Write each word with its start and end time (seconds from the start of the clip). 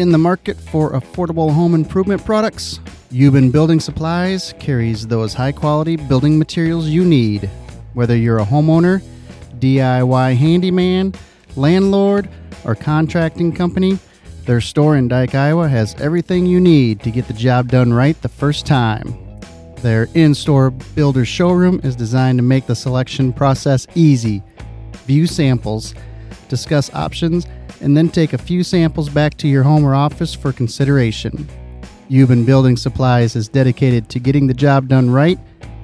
In 0.00 0.12
the 0.12 0.16
market 0.16 0.56
for 0.56 0.92
affordable 0.92 1.52
home 1.52 1.74
improvement 1.74 2.24
products, 2.24 2.80
Euban 3.12 3.52
Building 3.52 3.80
Supplies 3.80 4.54
carries 4.58 5.06
those 5.06 5.34
high 5.34 5.52
quality 5.52 5.96
building 5.96 6.38
materials 6.38 6.88
you 6.88 7.04
need. 7.04 7.50
Whether 7.92 8.16
you're 8.16 8.38
a 8.38 8.46
homeowner, 8.46 9.02
DIY 9.58 10.36
handyman, 10.36 11.12
landlord, 11.54 12.30
or 12.64 12.74
contracting 12.74 13.52
company, 13.52 13.98
their 14.46 14.62
store 14.62 14.96
in 14.96 15.06
Dike, 15.06 15.34
Iowa 15.34 15.68
has 15.68 15.94
everything 15.96 16.46
you 16.46 16.60
need 16.60 17.00
to 17.00 17.10
get 17.10 17.26
the 17.26 17.34
job 17.34 17.68
done 17.68 17.92
right 17.92 18.18
the 18.22 18.30
first 18.30 18.64
time. 18.64 19.14
Their 19.82 20.08
in 20.14 20.34
store 20.34 20.70
builder 20.70 21.26
showroom 21.26 21.78
is 21.84 21.94
designed 21.94 22.38
to 22.38 22.42
make 22.42 22.66
the 22.66 22.74
selection 22.74 23.34
process 23.34 23.86
easy. 23.94 24.42
View 25.04 25.26
samples, 25.26 25.94
discuss 26.48 26.90
options, 26.94 27.46
and 27.80 27.96
then 27.96 28.08
take 28.08 28.32
a 28.32 28.38
few 28.38 28.62
samples 28.62 29.08
back 29.08 29.36
to 29.38 29.48
your 29.48 29.62
home 29.62 29.84
or 29.84 29.94
office 29.94 30.34
for 30.34 30.52
consideration. 30.52 31.48
Euban 32.10 32.44
Building 32.44 32.76
Supplies 32.76 33.36
is 33.36 33.48
dedicated 33.48 34.08
to 34.08 34.18
getting 34.18 34.46
the 34.46 34.54
job 34.54 34.88
done 34.88 35.10
right, 35.10 35.38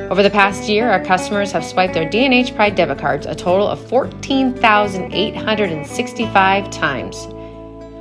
Over 0.00 0.22
the 0.22 0.30
past 0.30 0.68
year, 0.68 0.88
our 0.88 1.04
customers 1.04 1.50
have 1.52 1.64
swiped 1.64 1.92
their 1.92 2.08
D&H 2.08 2.54
Pride 2.54 2.76
debit 2.76 2.98
cards 2.98 3.26
a 3.26 3.34
total 3.34 3.66
of 3.66 3.84
14,865 3.88 6.70
times. 6.70 7.26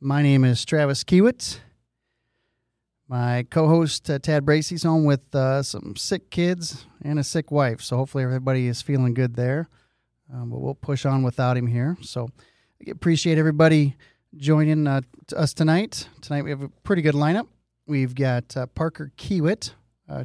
My 0.00 0.22
name 0.22 0.44
is 0.44 0.64
Travis 0.64 1.02
Kiewit. 1.02 1.58
My 3.08 3.46
co-host 3.50 4.08
uh, 4.10 4.20
Tad 4.20 4.44
Bracey's 4.44 4.84
home 4.84 5.04
with 5.04 5.34
uh, 5.34 5.64
some 5.64 5.96
sick 5.96 6.30
kids 6.30 6.86
and 7.02 7.18
a 7.18 7.24
sick 7.24 7.50
wife, 7.50 7.80
so 7.80 7.96
hopefully 7.96 8.22
everybody 8.22 8.68
is 8.68 8.80
feeling 8.80 9.12
good 9.12 9.34
there. 9.34 9.68
Um, 10.32 10.50
but 10.50 10.60
we'll 10.60 10.74
push 10.74 11.04
on 11.04 11.24
without 11.24 11.56
him 11.56 11.66
here. 11.66 11.96
So 12.02 12.28
I 12.86 12.90
appreciate 12.90 13.38
everybody 13.38 13.96
joining 14.36 14.86
uh, 14.86 15.00
us 15.36 15.52
tonight. 15.52 16.08
Tonight 16.20 16.44
we 16.44 16.50
have 16.50 16.62
a 16.62 16.68
pretty 16.68 17.02
good 17.02 17.16
lineup. 17.16 17.48
We've 17.88 18.14
got 18.14 18.56
uh, 18.56 18.66
Parker 18.66 19.10
Kiewit, 19.16 19.72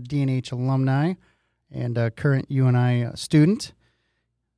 D&H 0.04 0.52
alumni 0.52 1.14
and 1.74 1.98
a 1.98 2.12
current 2.12 2.50
UNI 2.50 3.04
uh, 3.04 3.16
student. 3.16 3.74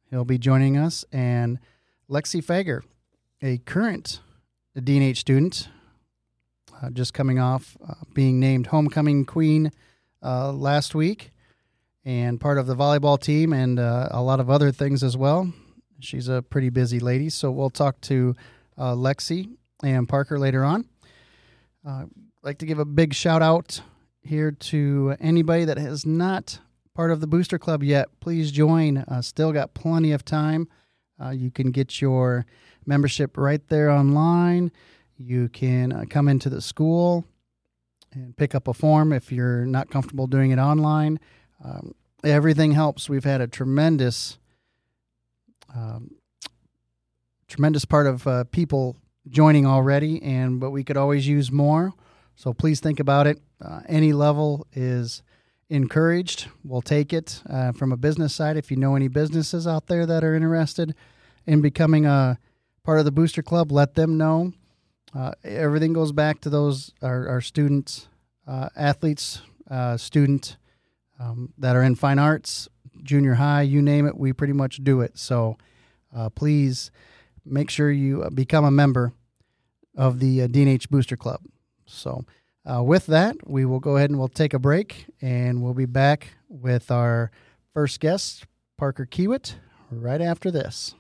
He'll 0.09 0.26
be 0.26 0.38
joining 0.38 0.78
us, 0.78 1.06
and 1.12 1.59
Lexi 2.09 2.44
Fager, 2.44 2.81
a 3.42 3.58
current 3.59 4.20
D&H 4.81 5.18
student, 5.18 5.70
uh, 6.81 6.90
just 6.90 7.14
coming 7.14 7.40
off 7.40 7.78
uh, 7.88 7.94
being 8.14 8.40
named 8.40 8.68
homecoming 8.68 9.25
queen 9.25 9.72
uh, 10.22 10.52
last 10.52 10.94
week, 10.94 11.31
and 12.04 12.40
part 12.40 12.58
of 12.58 12.68
the 12.68 12.75
volleyball 12.75 13.20
team, 13.20 13.54
and 13.54 13.80
uh, 13.80 14.09
a 14.12 14.22
lot 14.22 14.40
of 14.40 14.50
other 14.50 14.72
things 14.72 15.04
as 15.04 15.18
well. 15.18 15.52
She's 16.02 16.28
a 16.28 16.42
pretty 16.42 16.70
busy 16.70 17.00
lady, 17.00 17.30
so 17.30 17.50
we'll 17.50 17.70
talk 17.70 18.02
to 18.02 18.36
uh, 18.78 18.94
Lexi 18.94 19.56
and 19.81 20.08
Parker 20.08 20.38
later 20.38 20.64
on. 20.64 20.86
I'd 21.88 22.09
like 22.44 22.58
to 22.59 22.66
give 22.66 22.80
a 22.80 22.86
big 22.86 23.14
shout 23.14 23.42
out 23.42 23.81
here 24.22 24.52
to 24.52 25.16
anybody 25.20 25.66
that 25.66 25.78
has 25.78 26.06
not 26.06 26.59
part 26.95 27.11
of 27.11 27.19
the 27.19 27.28
Booster 27.28 27.59
Club 27.59 27.83
yet, 27.83 28.07
please 28.19 28.51
join. 28.51 28.97
Uh, 28.97 29.22
still 29.22 29.51
got 29.51 29.75
plenty 29.75 30.11
of 30.13 30.25
time. 30.25 30.67
Uh, 31.22 31.29
you 31.29 31.51
can 31.51 31.69
get 31.69 32.01
your 32.01 32.45
membership 32.85 33.38
right 33.38 33.61
there 33.67 33.91
online. 33.91 34.72
You 35.17 35.50
can 35.50 35.91
uh, 35.91 36.06
come 36.09 36.28
into 36.28 36.50
the 36.50 36.61
school 36.61 37.25
and 38.13 38.35
pick 38.35 38.56
up 38.56 38.67
a 38.67 38.73
form 38.73 39.13
if 39.13 39.31
you're 39.31 39.66
not 39.66 39.89
comfortable 39.89 40.25
doing 40.25 40.51
it 40.51 40.57
online. 40.57 41.19
Um, 41.63 41.94
everything 42.23 42.72
helps. 42.72 43.09
We've 43.09 43.23
had 43.23 43.41
a 43.41 43.47
tremendous, 43.47 44.38
um, 45.75 46.16
tremendous 47.47 47.85
part 47.85 48.07
of 48.07 48.25
uh, 48.25 48.45
people 48.45 48.95
joining 49.29 49.66
already, 49.66 50.22
and 50.23 50.59
but 50.59 50.72
we 50.72 50.83
could 50.83 50.97
always 50.97 51.27
use 51.27 51.51
more. 51.51 51.94
So 52.35 52.53
please 52.53 52.79
think 52.79 53.00
about 53.00 53.27
it. 53.27 53.41
Uh, 53.62 53.81
any 53.88 54.13
level 54.13 54.67
is 54.73 55.23
encouraged. 55.70 56.48
We'll 56.64 56.81
take 56.81 57.14
it 57.14 57.42
uh, 57.50 57.72
from 57.72 57.92
a 57.92 57.98
business 57.98 58.34
side. 58.34 58.58
If 58.58 58.70
you 58.70 58.78
know 58.78 58.96
any 58.96 59.08
businesses 59.08 59.66
out 59.68 59.88
there 59.88 60.06
that 60.06 60.24
are 60.24 60.36
interested 60.36 60.96
in 61.46 61.62
becoming 61.62 62.06
a 62.06 62.38
part 62.84 63.00
of 63.00 63.06
the 63.06 63.12
Booster 63.12 63.42
Club, 63.42 63.72
let 63.72 63.96
them 63.96 64.18
know. 64.18 64.54
Uh, 65.14 65.31
everything 65.44 65.94
goes 65.94 66.12
back 66.12 66.42
to 66.42 66.50
those 66.50 66.94
our, 67.02 67.28
our 67.28 67.42
students, 67.42 68.08
uh, 68.48 68.70
athletes, 68.75 69.42
uh, 69.70 69.98
student 69.98 70.57
um, 71.19 71.54
that 71.57 71.75
are 71.75 71.84
in 71.84 71.95
fine 71.95 72.19
arts, 72.19 72.68
junior 73.01 73.36
high, 73.36 73.62
you 73.62 73.81
name 73.81 74.06
it. 74.06 74.18
We 74.18 74.34
pretty 74.34 74.54
much 74.54 74.84
do 74.84 75.01
it. 75.01 75.18
So 75.18 75.57
uh, 76.16 76.30
please 76.30 76.92
make 77.45 77.69
sure 77.69 77.92
you 77.92 78.30
become 78.34 78.66
a 78.66 78.72
member 78.72 79.13
of 79.95 80.19
the 80.19 80.42
uh, 80.42 80.48
D&H 80.48 80.89
Booster 80.89 81.18
Club. 81.18 81.42
So. 81.86 82.25
Uh, 82.65 82.81
with 82.81 83.06
that, 83.06 83.47
we 83.47 83.63
will 83.63 83.79
go 83.79 83.97
ahead 83.97 84.09
and 84.09 84.17
we'll 84.17 84.27
take 84.27 84.53
a 84.53 84.59
break, 84.59 85.06
and 85.21 85.62
we'll 85.62 85.75
be 85.75 85.85
back 85.85 86.35
with 86.50 86.89
our 86.89 87.29
first 87.73 88.00
guest, 88.00 88.45
Parker 88.77 89.06
Kiewit, 89.06 89.56
right 89.91 90.21
after 90.21 90.50
this. 90.50 90.95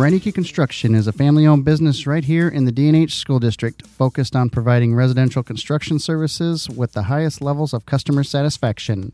Reineke 0.00 0.32
Construction 0.32 0.94
is 0.94 1.06
a 1.06 1.12
family 1.12 1.46
owned 1.46 1.66
business 1.66 2.06
right 2.06 2.24
here 2.24 2.48
in 2.48 2.64
the 2.64 2.72
D&H 2.72 3.16
School 3.16 3.38
District 3.38 3.86
focused 3.86 4.34
on 4.34 4.48
providing 4.48 4.94
residential 4.94 5.42
construction 5.42 5.98
services 5.98 6.70
with 6.70 6.94
the 6.94 7.02
highest 7.02 7.42
levels 7.42 7.74
of 7.74 7.84
customer 7.84 8.24
satisfaction. 8.24 9.12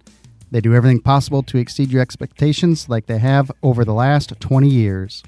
They 0.53 0.61
do 0.61 0.77
everything 0.77 1.01
possible 1.01 1.43
to 1.43 1.59
exceed 1.59 1.91
your 1.91 2.03
expectations 2.03 2.89
like 2.89 3.07
they 3.07 3.19
have 3.19 3.51
over 3.65 3.85
the 3.85 3.95
last 3.95 4.33
20 4.39 4.69
years. 4.69 5.25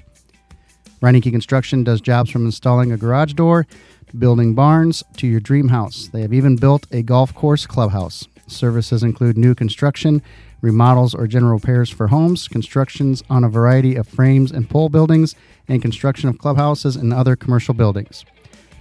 Reineke 1.01 1.29
Construction 1.29 1.83
does 1.83 1.99
jobs 1.99 2.31
from 2.31 2.45
installing 2.45 2.93
a 2.93 2.97
garage 2.97 3.33
door, 3.33 3.67
to 4.07 4.15
building 4.15 4.55
barns, 4.55 5.03
to 5.17 5.27
your 5.27 5.41
dream 5.41 5.67
house. 5.67 6.07
They 6.07 6.21
have 6.21 6.31
even 6.31 6.55
built 6.55 6.87
a 6.93 7.01
golf 7.01 7.35
course 7.35 7.67
clubhouse. 7.67 8.25
Services 8.47 9.03
include 9.03 9.37
new 9.37 9.53
construction, 9.53 10.21
remodels, 10.61 11.13
or 11.13 11.27
general 11.27 11.53
repairs 11.53 11.89
for 11.89 12.07
homes, 12.07 12.47
constructions 12.47 13.23
on 13.29 13.43
a 13.43 13.49
variety 13.49 13.95
of 13.95 14.07
frames 14.07 14.51
and 14.51 14.69
pole 14.69 14.89
buildings, 14.89 15.35
and 15.67 15.81
construction 15.81 16.29
of 16.29 16.37
clubhouses 16.37 16.95
and 16.95 17.13
other 17.13 17.35
commercial 17.35 17.73
buildings. 17.73 18.25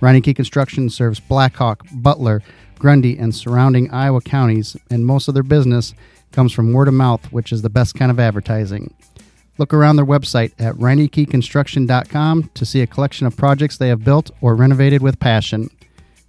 Reineke 0.01 0.37
Construction 0.37 0.91
serves 0.91 1.21
Blackhawk, 1.21 1.85
Butler, 1.93 2.43
Grundy, 2.79 3.19
and 3.19 3.35
surrounding 3.35 3.91
Iowa 3.91 4.21
counties, 4.21 4.77
and 4.91 5.05
most 5.05 5.29
of 5.29 5.35
their 5.35 5.43
business 5.43 5.95
comes 6.33 6.53
from 6.53 6.73
word 6.73 6.89
of 6.89 6.95
mouth, 6.95 7.33
which 7.33 7.53
is 7.53 7.63
the 7.63 7.71
best 7.71 7.95
kind 7.95 8.11
of 8.11 8.21
advertising. 8.21 8.95
Look 9.59 9.75
around 9.75 9.97
their 9.97 10.07
website 10.07 10.53
at 10.59 10.77
reinekeconstruction.com 10.77 12.51
to 12.55 12.65
see 12.65 12.81
a 12.81 12.87
collection 12.87 13.27
of 13.27 13.37
projects 13.37 13.77
they 13.77 13.89
have 13.89 14.05
built 14.05 14.31
or 14.41 14.55
renovated 14.55 15.03
with 15.03 15.19
passion. 15.19 15.69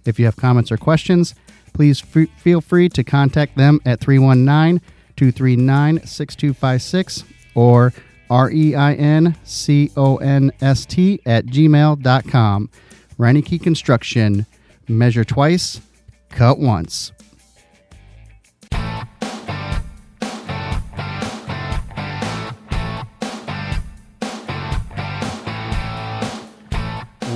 If 0.04 0.18
you 0.18 0.24
have 0.24 0.36
comments 0.36 0.72
or 0.72 0.76
questions, 0.76 1.34
please 1.72 2.02
f- 2.02 2.28
feel 2.36 2.60
free 2.60 2.88
to 2.88 3.04
contact 3.04 3.56
them 3.56 3.80
at 3.86 4.00
319 4.00 4.80
239 5.20 6.06
6256 6.06 7.24
or 7.54 7.92
R 8.30 8.50
E 8.50 8.74
I 8.74 8.94
N 8.94 9.36
C 9.44 9.90
O 9.94 10.16
N 10.16 10.50
S 10.62 10.86
T 10.86 11.20
at 11.26 11.44
gmail.com. 11.44 12.70
Reineke 13.18 13.62
Construction. 13.62 14.46
Measure 14.88 15.24
twice, 15.24 15.82
cut 16.30 16.58
once. 16.58 17.12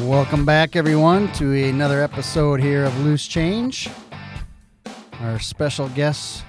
Welcome 0.07 0.47
back, 0.47 0.75
everyone, 0.75 1.31
to 1.35 1.53
another 1.53 2.03
episode 2.03 2.63
here 2.63 2.85
of 2.85 2.99
Loose 3.01 3.27
Change. 3.27 3.91
Our 5.21 5.39
special 5.39 5.91
guest 5.91 6.44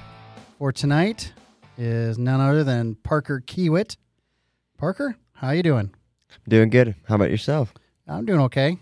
for 0.57 0.71
tonight 0.71 1.33
is 1.77 2.17
none 2.17 2.39
other 2.39 2.63
than 2.63 2.95
Parker 2.95 3.41
Kiewit. 3.45 3.97
Parker, 4.77 5.15
how 5.33 5.51
you 5.51 5.63
doing? 5.63 5.93
Doing 6.47 6.69
good. 6.69 6.95
How 7.07 7.15
about 7.15 7.29
yourself? 7.31 7.73
I'm 8.07 8.25
doing 8.25 8.41
okay. 8.41 8.77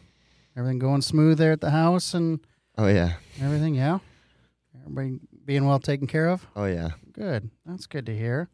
Everything 0.55 0.79
going 0.79 1.01
smooth 1.01 1.37
there 1.37 1.51
at 1.51 1.61
the 1.61 1.71
house 1.71 2.13
and 2.13 2.39
Oh 2.77 2.87
yeah. 2.87 3.13
everything, 3.41 3.75
yeah? 3.75 3.99
Everybody 4.81 5.19
being 5.45 5.65
well 5.65 5.79
taken 5.79 6.07
care 6.07 6.29
of? 6.29 6.45
Oh 6.55 6.65
yeah. 6.65 6.89
Good. 7.13 7.49
That's 7.65 7.85
good 7.85 8.05
to 8.07 8.15
hear. 8.17 8.49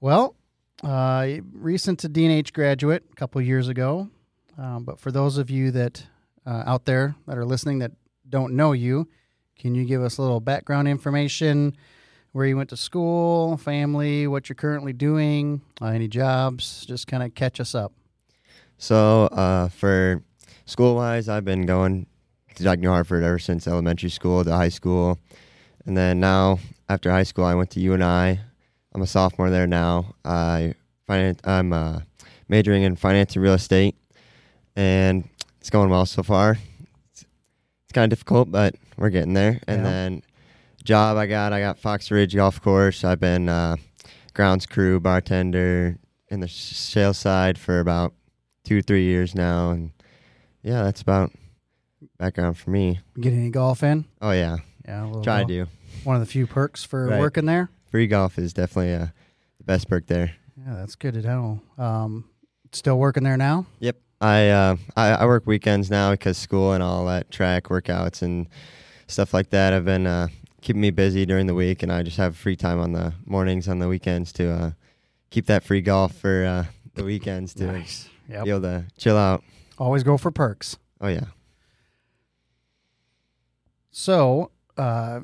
Well, 0.00 0.36
uh, 0.82 1.28
recent 1.52 2.00
to 2.00 2.08
DNH 2.08 2.52
graduate 2.52 3.04
a 3.10 3.14
couple 3.16 3.40
years 3.40 3.68
ago. 3.68 4.08
Um, 4.56 4.84
but 4.84 5.00
for 5.00 5.10
those 5.10 5.36
of 5.38 5.50
you 5.50 5.70
that 5.72 6.04
uh, 6.46 6.62
out 6.66 6.84
there 6.84 7.16
that 7.26 7.36
are 7.38 7.44
listening 7.44 7.80
that 7.80 7.92
don't 8.28 8.54
know 8.54 8.72
you, 8.72 9.08
can 9.58 9.74
you 9.74 9.84
give 9.84 10.02
us 10.02 10.18
a 10.18 10.22
little 10.22 10.40
background 10.40 10.88
information? 10.88 11.76
Where 12.32 12.46
you 12.46 12.56
went 12.56 12.70
to 12.70 12.76
school, 12.76 13.56
family, 13.56 14.26
what 14.26 14.48
you're 14.48 14.56
currently 14.56 14.92
doing, 14.92 15.62
uh, 15.80 15.86
any 15.86 16.08
jobs? 16.08 16.84
Just 16.84 17.06
kind 17.06 17.22
of 17.22 17.34
catch 17.34 17.60
us 17.60 17.76
up. 17.76 17.92
So 18.76 19.26
uh, 19.26 19.68
for 19.68 20.22
school 20.66 20.96
wise, 20.96 21.28
I've 21.28 21.44
been 21.44 21.64
going 21.64 22.06
to 22.56 22.62
Jack 22.64 22.80
New 22.80 22.88
Hartford 22.88 23.22
ever 23.22 23.38
since 23.38 23.68
elementary 23.68 24.10
school 24.10 24.42
to 24.42 24.52
high 24.52 24.68
school, 24.68 25.18
and 25.86 25.96
then 25.96 26.18
now 26.18 26.58
after 26.88 27.10
high 27.10 27.22
school, 27.22 27.44
I 27.44 27.54
went 27.54 27.70
to 27.70 27.80
UNI. 27.80 28.40
I'm 28.94 29.02
a 29.02 29.06
sophomore 29.06 29.50
there 29.50 29.66
now. 29.66 30.14
I 30.24 30.74
finance, 31.06 31.40
I'm 31.44 31.72
uh, 31.72 32.00
majoring 32.48 32.82
in 32.82 32.96
finance 32.96 33.34
and 33.34 33.42
real 33.42 33.54
estate, 33.54 33.96
and 34.76 35.28
it's 35.60 35.70
going 35.70 35.90
well 35.90 36.06
so 36.06 36.22
far. 36.22 36.58
It's, 37.12 37.24
it's 37.84 37.92
kind 37.92 38.12
of 38.12 38.16
difficult, 38.16 38.50
but 38.50 38.74
we're 38.96 39.10
getting 39.10 39.34
there. 39.34 39.60
And 39.66 39.82
Yeah. 39.82 39.90
then 39.90 40.22
job 40.84 41.16
I 41.16 41.26
got, 41.26 41.52
I 41.52 41.60
got 41.60 41.78
Fox 41.78 42.10
Ridge 42.10 42.34
Golf 42.34 42.60
Course. 42.60 43.04
I've 43.04 43.20
been 43.20 43.48
uh, 43.48 43.76
grounds 44.34 44.66
crew, 44.66 45.00
bartender 45.00 45.98
in 46.28 46.40
the 46.40 46.48
sales 46.48 47.18
side 47.18 47.58
for 47.58 47.80
about 47.80 48.12
two, 48.64 48.82
three 48.82 49.04
years 49.04 49.34
now, 49.34 49.70
and 49.70 49.90
yeah, 50.62 50.82
that's 50.82 51.02
about 51.02 51.32
background 52.18 52.56
for 52.58 52.70
me. 52.70 53.00
Get 53.20 53.32
any 53.32 53.50
golf 53.50 53.82
in? 53.82 54.04
Oh 54.22 54.30
yeah, 54.32 54.56
Yeah, 54.86 55.04
a 55.04 55.06
little 55.06 55.22
try 55.22 55.44
to 55.44 55.58
golf. 55.58 55.68
One 56.04 56.16
of 56.16 56.20
the 56.20 56.26
few 56.26 56.46
perks 56.46 56.82
for 56.84 57.06
Right. 57.08 57.20
working 57.20 57.46
there. 57.46 57.70
Free 57.90 58.06
golf 58.06 58.38
is 58.38 58.52
definitely 58.52 58.94
uh, 58.94 59.06
the 59.58 59.64
best 59.64 59.88
perk 59.88 60.06
there. 60.06 60.32
Yeah, 60.56 60.74
that's 60.76 60.94
good 60.96 61.14
to 61.14 61.22
know. 61.22 61.60
Um, 61.78 62.24
still 62.72 62.98
working 62.98 63.22
there 63.22 63.36
now? 63.36 63.66
Yep. 63.80 63.96
I, 64.20 64.48
uh, 64.48 64.76
I 64.96 65.08
I 65.10 65.26
work 65.26 65.46
weekends 65.46 65.90
now 65.90 66.12
because 66.12 66.38
school 66.38 66.72
and 66.72 66.82
all 66.82 67.04
that 67.06 67.30
track 67.30 67.64
workouts 67.64 68.22
and 68.22 68.48
stuff 69.06 69.34
like 69.34 69.50
that 69.50 69.72
have 69.72 69.84
been 69.84 70.06
uh, 70.06 70.28
keeping 70.60 70.80
me 70.82 70.90
busy 70.90 71.26
during 71.26 71.46
the 71.46 71.54
week, 71.54 71.82
and 71.82 71.92
I 71.92 72.02
just 72.02 72.16
have 72.16 72.36
free 72.36 72.56
time 72.56 72.78
on 72.80 72.92
the 72.92 73.14
mornings 73.26 73.68
on 73.68 73.78
the 73.78 73.88
weekends 73.88 74.32
to 74.34 74.50
uh, 74.50 74.70
keep 75.30 75.46
that 75.46 75.62
free 75.64 75.80
golf 75.80 76.14
for 76.14 76.44
uh, 76.44 76.64
the 76.94 77.04
weekends 77.04 77.54
to 77.54 77.66
Nice. 77.66 78.08
Yep. 78.28 78.44
be 78.44 78.50
able 78.50 78.60
to 78.62 78.84
chill 78.96 79.16
out. 79.16 79.42
Always 79.78 80.02
go 80.02 80.16
for 80.16 80.30
perks. 80.30 80.76
Oh 81.00 81.08
yeah. 81.08 81.24
So, 83.90 84.50
uh, 84.76 85.20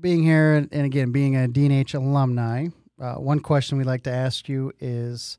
being 0.00 0.22
here 0.22 0.54
and 0.70 0.72
again 0.86 1.10
being 1.12 1.34
a 1.36 1.48
DNH 1.48 1.94
alumni, 1.94 2.68
uh, 3.00 3.14
one 3.14 3.40
question 3.40 3.78
we'd 3.78 3.86
like 3.86 4.02
to 4.04 4.12
ask 4.12 4.48
you 4.48 4.72
is, 4.80 5.38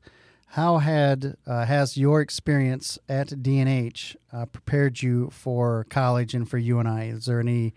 how 0.52 0.78
had 0.78 1.36
uh, 1.46 1.64
has 1.66 1.96
your 1.96 2.20
experience 2.20 2.98
at 3.08 3.28
DNH 3.28 4.16
uh, 4.32 4.46
prepared 4.46 5.02
you 5.02 5.30
for 5.30 5.84
college 5.90 6.34
and 6.34 6.48
for 6.48 6.58
UNI? 6.58 7.08
Is 7.08 7.26
there 7.26 7.40
any 7.40 7.74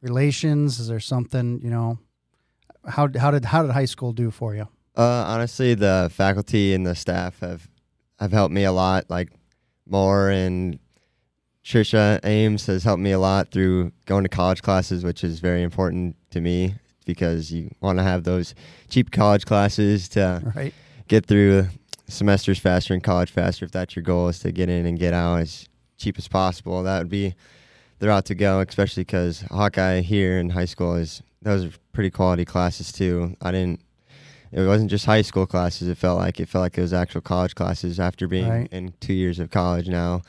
relations? 0.00 0.78
Is 0.78 0.88
there 0.88 1.00
something 1.00 1.60
you 1.62 1.70
know? 1.70 1.98
How 2.86 3.08
how 3.18 3.30
did 3.30 3.44
how 3.46 3.62
did 3.62 3.72
high 3.72 3.86
school 3.86 4.12
do 4.12 4.30
for 4.30 4.54
you? 4.54 4.68
Uh, 4.96 5.24
honestly, 5.26 5.74
the 5.74 6.08
faculty 6.12 6.72
and 6.74 6.86
the 6.86 6.94
staff 6.94 7.40
have 7.40 7.68
have 8.20 8.32
helped 8.32 8.54
me 8.54 8.64
a 8.64 8.72
lot. 8.72 9.10
Like 9.10 9.30
Moore 9.88 10.30
and 10.30 10.78
Trisha 11.64 12.20
Ames 12.24 12.66
has 12.66 12.84
helped 12.84 13.02
me 13.02 13.10
a 13.10 13.18
lot 13.18 13.50
through 13.50 13.90
going 14.06 14.22
to 14.22 14.28
college 14.28 14.62
classes, 14.62 15.02
which 15.04 15.24
is 15.24 15.40
very 15.40 15.62
important 15.62 16.14
to 16.30 16.40
me 16.40 16.76
because 17.04 17.50
you 17.52 17.70
want 17.80 17.98
to 17.98 18.04
have 18.04 18.22
those 18.24 18.54
cheap 18.88 19.10
college 19.10 19.44
classes 19.44 20.08
to 20.10 20.40
Right. 20.54 20.72
get 21.08 21.26
through 21.26 21.66
semesters 22.08 22.58
faster 22.58 22.94
in 22.94 23.00
college 23.00 23.30
faster. 23.30 23.64
If 23.64 23.72
that's 23.72 23.96
your 23.96 24.02
goal, 24.02 24.28
is 24.28 24.38
to 24.40 24.52
get 24.52 24.68
in 24.68 24.86
and 24.86 24.98
get 24.98 25.12
out 25.14 25.40
as 25.40 25.68
cheap 25.98 26.18
as 26.18 26.28
possible, 26.28 26.82
that 26.82 26.98
would 26.98 27.08
be 27.08 27.34
the 27.98 28.08
route 28.08 28.24
to 28.26 28.34
go. 28.34 28.60
Especially 28.60 29.02
because 29.02 29.42
Hawkeye 29.50 30.00
here 30.00 30.38
in 30.38 30.50
high 30.50 30.64
school 30.66 30.94
is 30.94 31.22
those 31.42 31.64
are 31.64 31.70
pretty 31.92 32.10
quality 32.10 32.44
classes 32.44 32.92
too. 32.92 33.36
I 33.42 33.50
didn't. 33.52 33.80
It 34.52 34.64
wasn't 34.66 34.90
just 34.90 35.04
high 35.06 35.22
school 35.22 35.46
classes. 35.46 35.88
It 35.88 35.98
felt 35.98 36.18
like 36.18 36.38
it 36.40 36.48
felt 36.48 36.62
like 36.62 36.78
it 36.78 36.80
was 36.82 36.92
actual 36.92 37.20
college 37.20 37.54
classes 37.54 37.98
after 37.98 38.26
being 38.28 38.48
Right. 38.48 38.68
in 38.72 38.94
two 39.00 39.12
years 39.12 39.38
of 39.38 39.50
college 39.50 39.88
now. 39.88 40.22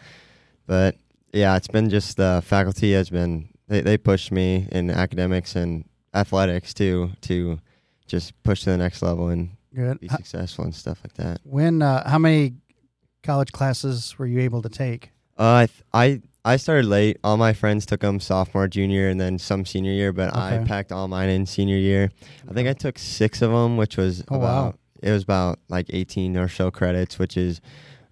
But 0.66 0.96
yeah, 1.34 1.56
it's 1.56 1.68
been 1.68 1.90
just 1.90 2.18
the 2.18 2.42
faculty 2.44 2.94
has 2.94 3.10
been 3.10 3.50
they 3.68 3.82
they 3.82 3.98
pushed 3.98 4.32
me 4.32 4.68
in 4.72 4.90
academics 4.90 5.56
and 5.56 5.86
athletics 6.14 6.74
too 6.74 7.12
to 7.22 7.60
just 8.08 8.32
push 8.44 8.62
to 8.64 8.72
the 8.72 8.78
next 8.78 9.02
level 9.02 9.28
and 9.28 9.50
Good. 9.76 10.00
be 10.00 10.08
successful 10.08 10.64
and 10.66 10.74
stuff 10.74 11.00
like 11.04 11.14
that. 11.14 11.40
When 11.44 11.82
uh, 11.82 12.08
how 12.10 12.18
many 12.18 12.54
college 13.24 13.52
classes 13.52 14.18
were 14.18 14.26
you 14.26 14.40
able 14.40 14.62
to 14.62 14.70
take? 14.70 15.12
Uh, 15.38 15.44
I 15.54 15.66
th- 15.68 15.84
I 15.94 16.22
I 16.46 16.56
started 16.58 16.86
late. 16.86 17.18
All 17.24 17.38
my 17.38 17.54
friends 17.54 17.86
took 17.86 18.00
them 18.02 18.20
sophomore, 18.20 18.68
junior, 18.68 19.10
and 19.10 19.20
then 19.20 19.38
some 19.38 19.66
senior 19.66 19.92
year. 19.92 20.14
But 20.14 20.36
I 20.36 20.64
packed 20.66 20.92
all 20.92 21.08
mine 21.08 21.30
in 21.30 21.46
senior 21.46 21.76
year. 21.78 22.10
I 22.50 22.54
think 22.54 22.68
I 22.70 22.74
took 22.74 22.98
six 22.98 23.42
of 23.42 23.52
them, 23.52 23.78
which 23.78 23.98
was 23.98 24.24
Oh, 24.30 24.38
wow. 24.40 24.74
it 25.04 25.12
was 25.12 25.24
about 25.24 25.60
like 25.70 25.88
eighteen 25.92 26.38
or 26.38 26.48
so 26.48 26.72
credits, 26.72 27.20
which 27.20 27.38
is 27.38 27.62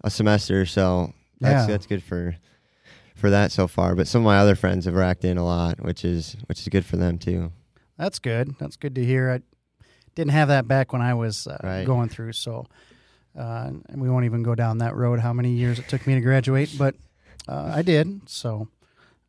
a 0.03 0.09
semester. 0.11 0.65
So 0.65 1.13
that's 1.39 1.67
Yeah. 1.67 1.73
that's 1.73 1.87
good 1.87 2.03
for 2.03 2.35
for 3.15 3.29
that 3.29 3.51
so 3.51 3.67
far. 3.67 3.95
But 3.95 4.07
some 4.07 4.21
of 4.21 4.25
my 4.25 4.37
other 4.37 4.55
friends 4.55 4.85
have 4.85 4.93
racked 4.93 5.23
in 5.25 5.37
a 5.37 5.45
lot, 5.45 5.81
which 5.83 6.03
is 6.05 6.35
which 6.47 6.59
is 6.59 6.67
good 6.67 6.85
for 6.85 6.97
them 6.97 7.17
too. 7.17 7.51
That's 7.97 8.19
good. 8.19 8.55
That's 8.59 8.75
good 8.75 8.93
to 8.95 9.05
hear. 9.05 9.31
I 9.31 9.41
didn't 10.15 10.31
have 10.31 10.47
that 10.47 10.67
back 10.67 10.93
when 10.93 11.01
I 11.01 11.13
was 11.13 11.45
uh, 11.47 11.57
Right. 11.63 11.85
going 11.85 12.09
through, 12.09 12.33
so 12.33 12.65
uh, 13.37 13.69
and 13.89 14.01
we 14.01 14.09
won't 14.09 14.25
even 14.25 14.43
go 14.43 14.55
down 14.55 14.77
that 14.79 14.95
road. 14.95 15.19
How 15.19 15.33
many 15.33 15.51
years 15.51 15.77
it 15.79 15.87
took 15.89 16.07
me 16.07 16.15
to 16.15 16.21
graduate, 16.21 16.73
but 16.77 16.95
uh, 17.47 17.71
I 17.75 17.81
did. 17.81 18.21
So 18.29 18.69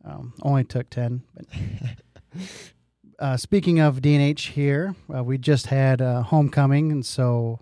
um, 0.04 0.32
only 0.42 0.64
took 0.64 0.88
ten. 0.90 1.22
But 1.34 1.46
uh, 3.18 3.36
speaking 3.36 3.80
of 3.80 4.00
DNH 4.00 4.50
here, 4.52 4.94
uh, 5.14 5.24
we 5.24 5.38
just 5.38 5.66
had 5.66 6.00
uh, 6.00 6.22
homecoming, 6.22 6.92
and 6.92 7.04
so 7.04 7.58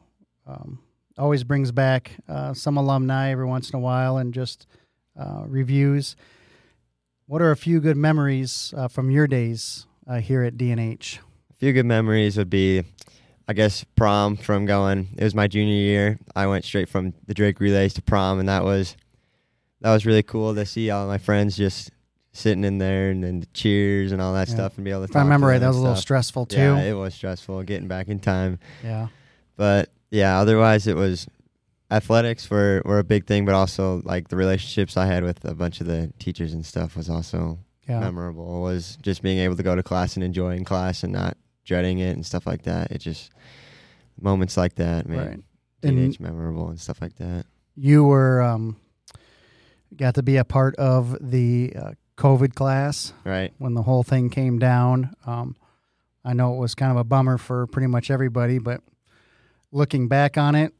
um, 0.46 0.80
always 1.16 1.44
brings 1.44 1.72
back 1.72 2.12
uh, 2.28 2.52
some 2.54 2.76
alumni 2.76 3.30
every 3.30 3.46
once 3.46 3.70
in 3.70 3.76
a 3.76 3.80
while, 3.80 4.18
and 4.18 4.34
just 4.34 4.66
uh, 5.18 5.44
reviews. 5.46 6.16
What 7.26 7.40
are 7.40 7.50
a 7.50 7.56
few 7.56 7.80
good 7.80 7.96
memories 7.96 8.74
uh, 8.76 8.88
from 8.88 9.10
your 9.10 9.26
days 9.26 9.86
uh, 10.06 10.16
here 10.20 10.42
at 10.42 10.56
DNH? 10.58 11.18
a 11.50 11.54
few 11.56 11.72
good 11.72 11.86
memories 11.86 12.36
would 12.36 12.50
be, 12.50 12.82
I 13.46 13.52
guess, 13.52 13.84
prom 13.96 14.36
from 14.36 14.64
going. 14.66 15.08
It 15.18 15.24
was 15.24 15.34
my 15.34 15.46
junior 15.48 15.74
year. 15.74 16.18
I 16.34 16.46
went 16.46 16.64
straight 16.64 16.88
from 16.88 17.12
the 17.26 17.34
Drake 17.34 17.60
relays 17.60 17.92
to 17.94 18.02
prom, 18.02 18.38
and 18.40 18.48
that 18.48 18.64
was 18.64 18.96
that 19.80 19.92
was 19.92 20.06
really 20.06 20.22
cool 20.22 20.54
to 20.54 20.64
see 20.64 20.88
all 20.90 21.06
my 21.06 21.18
friends 21.18 21.56
just 21.56 21.90
sitting 22.32 22.64
in 22.64 22.78
there 22.78 23.10
and 23.10 23.22
then 23.22 23.40
the 23.40 23.46
cheers 23.52 24.12
and 24.12 24.20
all 24.22 24.32
that 24.34 24.48
Yeah. 24.48 24.54
stuff 24.54 24.76
and 24.76 24.84
be 24.84 24.90
able 24.90 25.02
to. 25.06 25.10
If 25.10 25.14
I 25.16 25.20
remember 25.20 25.46
right, 25.48 25.58
that 25.58 25.68
was 25.68 25.76
a 25.76 25.80
little 25.80 25.94
stressful 25.96 26.46
too. 26.46 26.56
Yeah, 26.56 26.80
it 26.82 26.94
was 26.94 27.14
stressful 27.14 27.62
getting 27.64 27.86
back 27.86 28.08
in 28.08 28.18
time. 28.18 28.58
Yeah. 28.82 29.08
But 29.56 29.90
yeah, 30.10 30.40
otherwise 30.40 30.86
it 30.86 30.96
was 30.96 31.26
athletics 31.90 32.50
were, 32.50 32.82
were 32.84 32.98
a 32.98 33.04
big 33.04 33.26
thing, 33.26 33.44
but 33.44 33.54
also 33.54 34.00
like 34.04 34.28
the 34.28 34.36
relationships 34.36 34.96
I 34.96 35.06
had 35.06 35.22
with 35.22 35.44
a 35.44 35.54
bunch 35.54 35.80
of 35.80 35.86
the 35.86 36.12
teachers 36.18 36.52
and 36.54 36.64
stuff 36.64 36.96
was 36.96 37.08
also 37.10 37.58
Yeah. 37.86 38.00
memorable. 38.00 38.62
Was 38.62 38.96
just 39.02 39.22
being 39.22 39.38
able 39.38 39.54
to 39.56 39.62
go 39.62 39.76
to 39.76 39.82
class 39.82 40.14
and 40.16 40.24
enjoying 40.24 40.64
class 40.64 41.04
and 41.04 41.12
not 41.12 41.36
dreading 41.64 41.98
it 41.98 42.14
and 42.16 42.24
stuff 42.24 42.46
like 42.46 42.62
that. 42.62 42.90
It 42.92 42.98
just 42.98 43.30
moments 44.20 44.56
like 44.56 44.74
that, 44.76 45.08
man. 45.08 45.18
Right. 45.26 45.40
Teenage 45.82 46.20
memorable 46.20 46.68
and 46.68 46.80
stuff 46.80 47.00
like 47.02 47.16
that. 47.16 47.46
You 47.76 48.04
were 48.04 48.40
um, 48.42 48.76
got 49.96 50.14
to 50.14 50.22
be 50.22 50.36
a 50.36 50.44
part 50.44 50.74
of 50.76 51.16
the 51.20 51.72
uh, 51.76 51.90
COVID 52.16 52.54
class 52.54 53.12
Right. 53.24 53.52
when 53.58 53.74
the 53.74 53.82
whole 53.82 54.02
thing 54.02 54.30
came 54.30 54.58
down. 54.58 55.14
Um, 55.26 55.56
I 56.24 56.32
know 56.32 56.54
it 56.54 56.58
was 56.58 56.74
kind 56.74 56.90
of 56.90 56.96
a 56.96 57.04
bummer 57.04 57.36
for 57.36 57.66
pretty 57.66 57.88
much 57.88 58.10
everybody, 58.10 58.58
but 58.58 58.80
looking 59.72 60.08
back 60.08 60.38
on 60.38 60.54
it, 60.54 60.72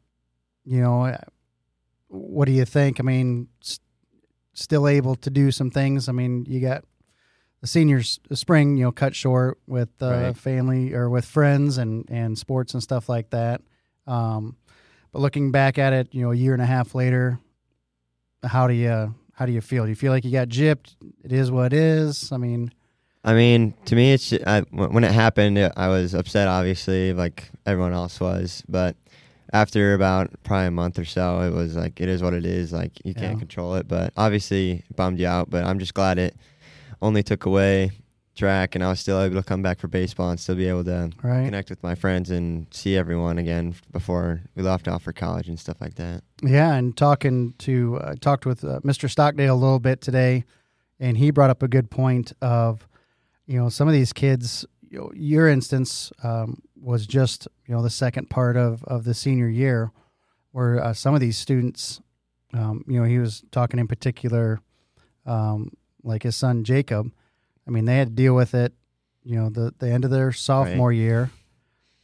you 0.65 0.81
know, 0.81 1.05
uh, 1.05 1.19
what 2.09 2.47
do 2.47 2.53
you 2.53 2.65
think? 2.65 2.99
I 3.01 3.03
mean, 3.03 3.49
s- 3.63 3.81
still 4.55 4.89
able 4.89 5.17
to 5.17 5.29
do 5.31 5.51
some 5.51 5.71
things. 5.71 6.09
I 6.09 6.13
mean, 6.13 6.47
you 6.49 6.61
got 6.61 6.85
the 7.65 7.69
seniors 7.69 8.21
spring, 8.35 8.77
you 8.77 8.85
know, 8.85 8.93
cut 8.93 9.15
short 9.17 9.59
with 9.67 9.89
uh, 10.03 10.11
Right. 10.11 10.37
family 10.37 10.93
or 10.93 11.09
with 11.09 11.25
friends 11.25 11.79
and 11.79 12.05
and 12.11 12.37
sports 12.37 12.75
and 12.75 12.83
stuff 12.83 13.09
like 13.09 13.31
that. 13.31 13.63
Um, 14.07 14.57
but 15.13 15.21
looking 15.21 15.51
back 15.51 15.79
at 15.79 15.95
it, 15.95 16.09
you 16.15 16.21
know, 16.21 16.33
a 16.33 16.35
year 16.35 16.53
and 16.53 16.61
a 16.61 16.67
half 16.67 16.95
later, 16.95 17.39
how 18.43 18.67
do 18.67 18.75
you 18.75 19.15
how 19.33 19.47
do 19.47 19.53
you 19.53 19.63
feel? 19.63 19.85
Do 19.85 19.89
you 19.89 19.95
feel 19.97 20.13
like 20.13 20.27
you 20.27 20.31
got 20.31 20.49
gypped? 20.49 20.95
It 21.25 21.33
is 21.33 21.51
what 21.51 21.73
it 21.73 21.79
is. 21.79 22.31
I 22.33 22.37
mean, 22.37 22.71
I 23.25 23.33
mean, 23.33 23.73
to 23.87 23.97
me, 23.97 24.13
it's 24.13 24.31
I, 24.47 24.61
when 24.71 25.03
it 25.03 25.13
happened, 25.13 25.59
I 25.59 25.89
was 25.89 26.13
upset, 26.13 26.49
obviously, 26.49 27.15
like 27.15 27.51
everyone 27.65 27.95
else 27.95 28.21
was. 28.21 28.63
But 28.69 28.95
after 29.55 29.95
about 29.95 30.31
probably 30.43 30.67
a 30.67 30.71
month 30.71 30.99
or 30.99 31.07
so, 31.07 31.41
it 31.41 31.55
was 31.55 31.77
like 31.77 31.99
it 31.99 32.11
is 32.11 32.23
what 32.23 32.35
it 32.35 32.45
is. 32.45 32.75
Like 32.75 32.93
you 33.07 33.15
can't 33.15 33.39
control 33.39 33.75
it, 33.77 33.89
but 33.89 34.13
obviously 34.19 34.85
it 34.91 34.97
bummed 34.97 35.19
you 35.19 35.27
out. 35.29 35.49
But 35.49 35.65
I'm 35.65 35.79
just 35.79 35.95
glad 35.95 36.19
it 36.19 36.37
only 37.03 37.23
took 37.23 37.47
away 37.47 37.93
track, 38.35 38.75
and 38.75 38.83
I 38.83 38.89
was 38.89 39.01
still 39.01 39.21
able 39.21 39.37
to 39.37 39.43
come 39.43 39.63
back 39.63 39.79
for 39.79 39.89
baseball 39.89 40.31
and 40.31 40.39
still 40.39 40.57
be 40.57 40.69
able 40.69 40.85
to 40.85 41.11
right? 41.23 41.45
connect 41.45 41.71
with 41.71 41.83
my 41.83 41.95
friends 41.95 42.31
and 42.31 42.67
see 42.71 42.97
everyone 42.97 43.39
again 43.39 43.75
before 43.93 44.43
we 44.55 44.63
left 44.63 44.89
off 44.89 45.03
for 45.03 45.13
college 45.13 45.49
and 45.49 45.59
stuff 45.59 45.81
like 45.81 45.95
that. 45.95 46.23
Yeah, 46.43 46.75
and 46.75 46.97
talking 46.97 47.55
to 47.59 47.99
uh, 47.99 48.15
talked 48.21 48.47
with 48.47 48.65
uh, 48.65 48.81
Mr. 48.81 49.09
Stockdale 49.09 49.55
a 49.55 49.57
little 49.57 49.79
bit 49.79 50.01
today, 50.01 50.45
and 50.99 51.17
he 51.17 51.31
brought 51.31 51.51
up 51.51 51.63
a 51.63 51.69
good 51.69 51.91
point 51.91 52.33
of, 52.43 52.87
you 53.47 53.59
know, 53.59 53.69
some 53.69 53.89
of 53.89 53.95
these 53.95 54.13
kids. 54.13 54.65
You 54.91 54.99
know, 54.99 55.13
your 55.15 55.49
instance 55.49 56.13
um, 56.23 56.63
was 56.81 57.07
just 57.07 57.49
you 57.67 57.75
know 57.75 57.83
the 57.83 57.91
second 57.91 58.31
part 58.31 58.57
of 58.57 58.85
of 58.85 59.05
the 59.05 59.15
senior 59.15 59.49
year, 59.49 59.91
where 60.53 60.83
uh, 60.83 60.93
some 60.93 61.15
of 61.15 61.21
these 61.21 61.39
students, 61.39 62.01
um, 62.53 62.85
you 62.87 63.01
know, 63.01 63.05
he 63.05 63.19
was 63.19 63.43
talking 63.51 63.81
in 63.81 63.89
particular, 63.89 64.61
um, 65.27 65.73
like 66.05 66.23
his 66.23 66.37
son 66.37 66.63
Jacob. 66.65 67.11
I 67.67 67.71
mean, 67.71 67.87
they 67.87 67.97
had 67.97 68.09
to 68.09 68.15
deal 68.15 68.35
with 68.35 68.55
it. 68.55 68.73
You 69.25 69.37
know, 69.37 69.49
the 69.49 69.75
the 69.79 69.91
end 69.91 70.05
of 70.05 70.11
their 70.11 70.33
sophomore 70.33 70.93
year. 70.93 71.31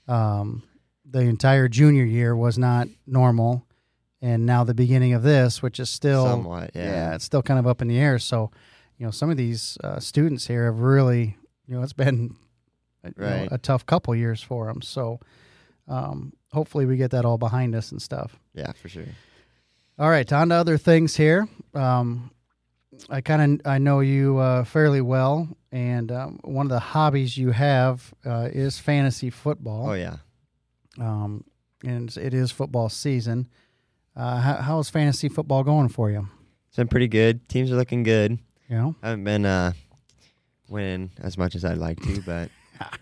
Um, 0.08 0.62
the 1.04 1.20
entire 1.20 1.68
junior 1.68 2.04
year 2.04 2.34
was 2.34 2.58
not 2.58 2.88
normal, 3.06 3.66
and 4.22 4.46
now 4.46 4.64
the 4.64 4.74
beginning 4.74 5.12
of 5.12 5.22
this, 5.22 5.62
which 5.62 5.78
is 5.78 5.90
still 5.90 6.26
Somewhat, 6.26 6.70
yeah. 6.74 6.84
yeah, 6.84 7.14
it's 7.14 7.24
still 7.24 7.42
kind 7.42 7.58
of 7.58 7.66
up 7.66 7.82
in 7.82 7.88
the 7.88 7.98
air. 7.98 8.18
So, 8.18 8.50
you 8.96 9.04
know, 9.04 9.10
some 9.10 9.30
of 9.30 9.36
these 9.36 9.76
uh, 9.84 10.00
students 10.00 10.46
here 10.46 10.66
have 10.66 10.80
really, 10.80 11.36
you 11.66 11.76
know, 11.76 11.82
it's 11.82 11.92
been 11.92 12.36
you 13.04 13.12
know, 13.16 13.48
a 13.50 13.58
tough 13.58 13.86
couple 13.86 14.14
years 14.14 14.42
for 14.42 14.66
them. 14.66 14.82
So, 14.82 15.20
um, 15.88 16.32
hopefully, 16.52 16.86
we 16.86 16.96
get 16.96 17.10
that 17.10 17.24
all 17.24 17.38
behind 17.38 17.74
us 17.74 17.92
and 17.92 18.00
stuff. 18.00 18.38
yeah, 18.54 18.72
for 18.72 18.88
sure. 18.88 19.04
All 19.98 20.08
right, 20.08 20.30
on 20.32 20.48
to 20.48 20.54
other 20.54 20.78
things 20.78 21.16
here. 21.16 21.46
Um, 21.74 22.30
I 23.08 23.20
kind 23.20 23.60
of 23.60 23.66
I 23.66 23.78
know 23.78 24.00
you 24.00 24.38
uh, 24.38 24.64
fairly 24.64 25.00
well, 25.00 25.48
and 25.70 26.10
um, 26.10 26.40
one 26.42 26.66
of 26.66 26.70
the 26.70 26.80
hobbies 26.80 27.36
you 27.36 27.52
have 27.52 28.12
uh, 28.24 28.48
is 28.52 28.78
fantasy 28.78 29.30
football. 29.30 29.90
Oh 29.90 29.94
yeah. 29.94 30.16
Um, 30.98 31.44
and 31.84 32.14
it 32.16 32.34
is 32.34 32.50
football 32.50 32.88
season. 32.88 33.48
Uh, 34.16 34.40
how, 34.40 34.54
how's 34.56 34.90
fantasy 34.90 35.28
football 35.28 35.62
going 35.62 35.88
for 35.88 36.10
you? 36.10 36.28
It's 36.68 36.76
been 36.76 36.88
pretty 36.88 37.08
good. 37.08 37.48
Teams 37.48 37.70
are 37.72 37.76
looking 37.76 38.02
good. 38.02 38.38
You 38.68 38.76
know, 38.76 38.94
haven't 39.02 39.24
been 39.24 39.46
uh, 39.46 39.72
winning 40.68 41.10
as 41.20 41.38
much 41.38 41.54
as 41.54 41.64
I'd 41.64 41.78
like 41.78 42.00
to, 42.02 42.20
but 42.26 42.50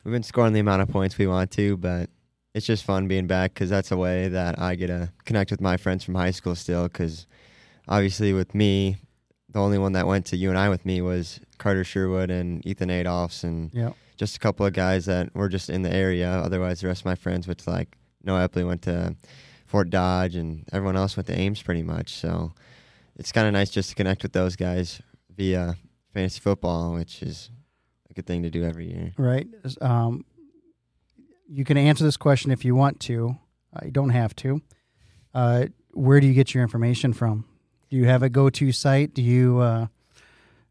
we've 0.04 0.12
been 0.12 0.22
scoring 0.22 0.52
the 0.52 0.60
amount 0.60 0.82
of 0.82 0.88
points 0.88 1.16
we 1.18 1.26
want 1.26 1.50
to. 1.52 1.76
But 1.76 2.10
it's 2.54 2.66
just 2.66 2.84
fun 2.84 3.08
being 3.08 3.26
back 3.26 3.54
because 3.54 3.70
that's 3.70 3.90
a 3.90 3.96
way 3.96 4.28
that 4.28 4.58
I 4.58 4.74
get 4.74 4.88
to 4.88 5.10
connect 5.24 5.50
with 5.50 5.60
my 5.60 5.76
friends 5.76 6.04
from 6.04 6.14
high 6.14 6.30
school 6.30 6.54
still. 6.54 6.84
Because 6.84 7.26
obviously, 7.88 8.32
with 8.32 8.54
me, 8.54 8.98
the 9.50 9.60
only 9.60 9.78
one 9.78 9.92
that 9.92 10.06
went 10.06 10.26
to 10.26 10.36
UNI 10.36 10.68
with 10.68 10.84
me 10.84 11.00
was 11.00 11.40
Carter 11.58 11.84
Sherwood 11.84 12.30
and 12.30 12.64
Ethan 12.66 12.90
Adolphs, 12.90 13.44
and 13.44 13.70
yeah, 13.72 13.92
just 14.16 14.36
a 14.36 14.38
couple 14.38 14.66
of 14.66 14.72
guys 14.72 15.06
that 15.06 15.34
were 15.34 15.48
just 15.48 15.70
in 15.70 15.82
the 15.82 15.92
area. 15.92 16.28
Otherwise, 16.28 16.80
the 16.80 16.88
rest 16.88 17.02
of 17.02 17.06
my 17.06 17.14
friends, 17.14 17.48
which 17.48 17.66
like 17.66 17.96
Noah 18.22 18.48
Epley 18.48 18.66
went 18.66 18.82
to 18.82 19.16
Fort 19.66 19.90
Dodge, 19.90 20.34
and 20.34 20.64
everyone 20.72 20.96
else 20.96 21.16
went 21.16 21.26
to 21.28 21.38
Ames 21.38 21.62
pretty 21.62 21.82
much. 21.82 22.14
So 22.14 22.52
it's 23.16 23.32
kind 23.32 23.46
of 23.46 23.52
nice 23.52 23.70
just 23.70 23.90
to 23.90 23.94
connect 23.94 24.22
with 24.22 24.32
those 24.32 24.56
guys 24.56 25.00
via 25.34 25.76
fantasy 26.12 26.40
football, 26.40 26.94
which 26.94 27.22
is 27.22 27.50
a 28.10 28.14
good 28.14 28.26
thing 28.26 28.42
to 28.42 28.50
do 28.50 28.64
every 28.64 28.86
year. 28.86 29.12
right. 29.16 29.46
Um, 29.80 30.24
you 31.50 31.64
can 31.64 31.78
answer 31.78 32.04
this 32.04 32.18
question 32.18 32.50
if 32.50 32.64
you 32.64 32.74
want 32.74 33.00
to. 33.00 33.36
Uh, 33.74 33.80
you 33.86 33.90
don't 33.90 34.10
have 34.10 34.36
to. 34.36 34.60
Uh, 35.32 35.66
where 35.92 36.20
do 36.20 36.26
you 36.26 36.34
get 36.34 36.52
your 36.52 36.62
information 36.62 37.12
from? 37.12 37.46
Do 37.90 37.96
you 37.96 38.04
have 38.06 38.22
a 38.22 38.28
go-to 38.28 38.72
site? 38.72 39.14
Do 39.14 39.22
you? 39.22 39.58
Uh, 39.60 39.86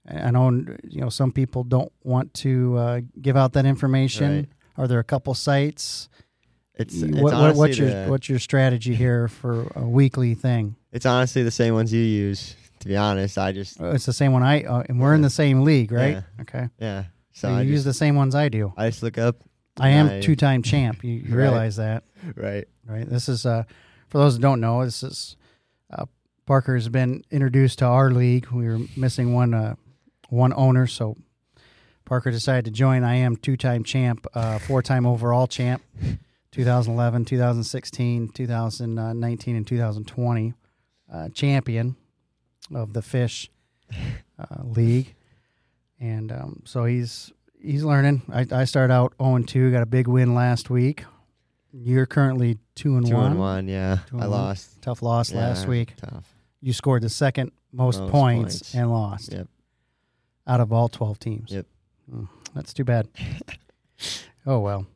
I 0.09 0.31
know 0.31 0.49
you 0.87 1.01
know 1.01 1.09
some 1.09 1.31
people 1.31 1.63
don't 1.63 1.91
want 2.03 2.33
to 2.35 2.77
uh, 2.77 3.01
give 3.21 3.35
out 3.35 3.53
that 3.53 3.65
information. 3.65 4.35
Right. 4.35 4.47
Are 4.77 4.87
there 4.87 4.99
a 4.99 5.03
couple 5.03 5.33
sites? 5.33 6.07
It's, 6.75 7.01
it's 7.01 7.17
what, 7.19 7.33
what, 7.33 7.55
what's 7.55 7.77
your 7.77 7.89
the, 7.89 8.05
what's 8.07 8.29
your 8.29 8.37
strategy 8.39 8.93
here 8.93 9.27
for 9.27 9.71
a 9.75 9.81
weekly 9.87 10.35
thing? 10.35 10.75
it's 10.91 11.05
honestly 11.07 11.41
the 11.43 11.51
same 11.51 11.73
ones 11.73 11.91
you 11.91 12.01
use. 12.01 12.55
To 12.81 12.87
be 12.87 12.95
honest, 12.95 13.37
I 13.39 13.51
just 13.51 13.81
Uh, 13.81 13.87
It's 13.87 14.05
the 14.05 14.13
same 14.13 14.31
one 14.31 14.43
I 14.43 14.63
uh, 14.63 14.83
and 14.87 14.99
we're 15.01 15.15
in 15.15 15.23
the 15.23 15.29
same 15.31 15.61
league, 15.63 15.91
right? 15.91 16.17
Yeah. 16.17 16.41
Okay, 16.41 16.69
yeah. 16.79 17.03
so, 17.33 17.47
So 17.47 17.53
I 17.55 17.61
you 17.63 17.69
use 17.71 17.79
just, 17.79 17.85
the 17.85 17.93
same 17.95 18.15
ones 18.15 18.35
I 18.35 18.49
do. 18.49 18.71
I 18.77 18.89
just 18.89 19.01
look 19.01 19.17
up. 19.17 19.37
I 19.79 19.89
am 19.89 20.05
my- 20.07 20.21
two-time 20.21 20.61
champ. 20.61 21.03
You, 21.03 21.13
you 21.13 21.21
Right. 21.35 21.41
realize 21.49 21.77
that, 21.77 22.03
Right. 22.35 22.67
right? 22.85 23.09
This 23.09 23.27
is 23.27 23.45
uh, 23.47 23.63
for 24.09 24.19
those 24.19 24.35
who 24.35 24.41
don't 24.43 24.61
know. 24.61 24.85
This 24.85 25.01
is 25.01 25.35
uh, 25.91 26.05
Parker 26.47 26.75
has 26.75 26.87
been 26.89 27.23
introduced 27.29 27.79
to 27.79 27.85
our 27.85 28.09
league. 28.09 28.47
We 28.47 28.67
were 28.67 28.79
missing 28.95 29.33
one 29.33 29.53
uh, 29.53 29.75
one 30.29 30.53
owner, 30.53 30.87
so 30.87 31.15
Parker 32.05 32.31
decided 32.31 32.65
to 32.65 32.71
join. 32.71 33.03
I 33.03 33.15
am 33.15 33.35
two-time 33.35 33.83
champ, 33.83 34.25
uh, 34.33 34.57
four-time 34.59 35.05
overall 35.05 35.45
champ, 35.47 35.83
2011, 36.53 37.25
2016, 37.25 38.29
2019, 38.29 39.55
and 39.57 39.67
2020 39.67 40.53
uh, 41.13 41.29
champion 41.29 41.95
of 42.73 42.93
the 42.93 43.01
Fish 43.01 43.51
uh, 44.39 44.63
League, 44.63 45.15
and 45.99 46.31
um, 46.31 46.61
so 46.65 46.85
he's 46.85 47.31
he's 47.61 47.83
learning. 47.83 48.21
I, 48.31 48.45
I 48.51 48.63
started 48.63 48.93
out 48.93 49.13
0 49.21 49.35
and 49.35 49.47
2, 49.47 49.71
got 49.71 49.83
a 49.83 49.85
big 49.85 50.07
win 50.07 50.33
last 50.33 50.69
week. 50.69 51.03
You're 51.73 52.05
currently 52.05 52.57
two 52.75 52.95
and 52.95 53.05
Two 53.05 53.15
one. 53.15 53.31
and 53.31 53.39
one. 53.39 53.67
Yeah. 53.67 53.97
Two 54.07 54.15
and 54.15 54.23
I 54.23 54.27
one. 54.27 54.39
lost 54.39 54.81
Tough 54.81 55.01
loss 55.01 55.33
last 55.33 55.67
week. 55.67 55.93
Tough. 55.97 56.33
You 56.61 56.73
scored 56.73 57.03
the 57.03 57.09
second 57.09 57.51
most, 57.71 57.99
Most 57.99 58.11
points, 58.11 58.53
points. 58.59 58.75
and 58.75 58.91
lost 58.91 59.31
Yep. 59.31 59.47
out 60.47 60.59
of 60.59 60.73
all 60.73 60.87
12 60.89 61.19
teams. 61.19 61.51
Yep. 61.51 61.65
Mm, 62.11 62.27
that's 62.55 62.73
too 62.73 62.83
bad. 62.83 63.07
oh, 64.45 64.59
well. 64.59 64.87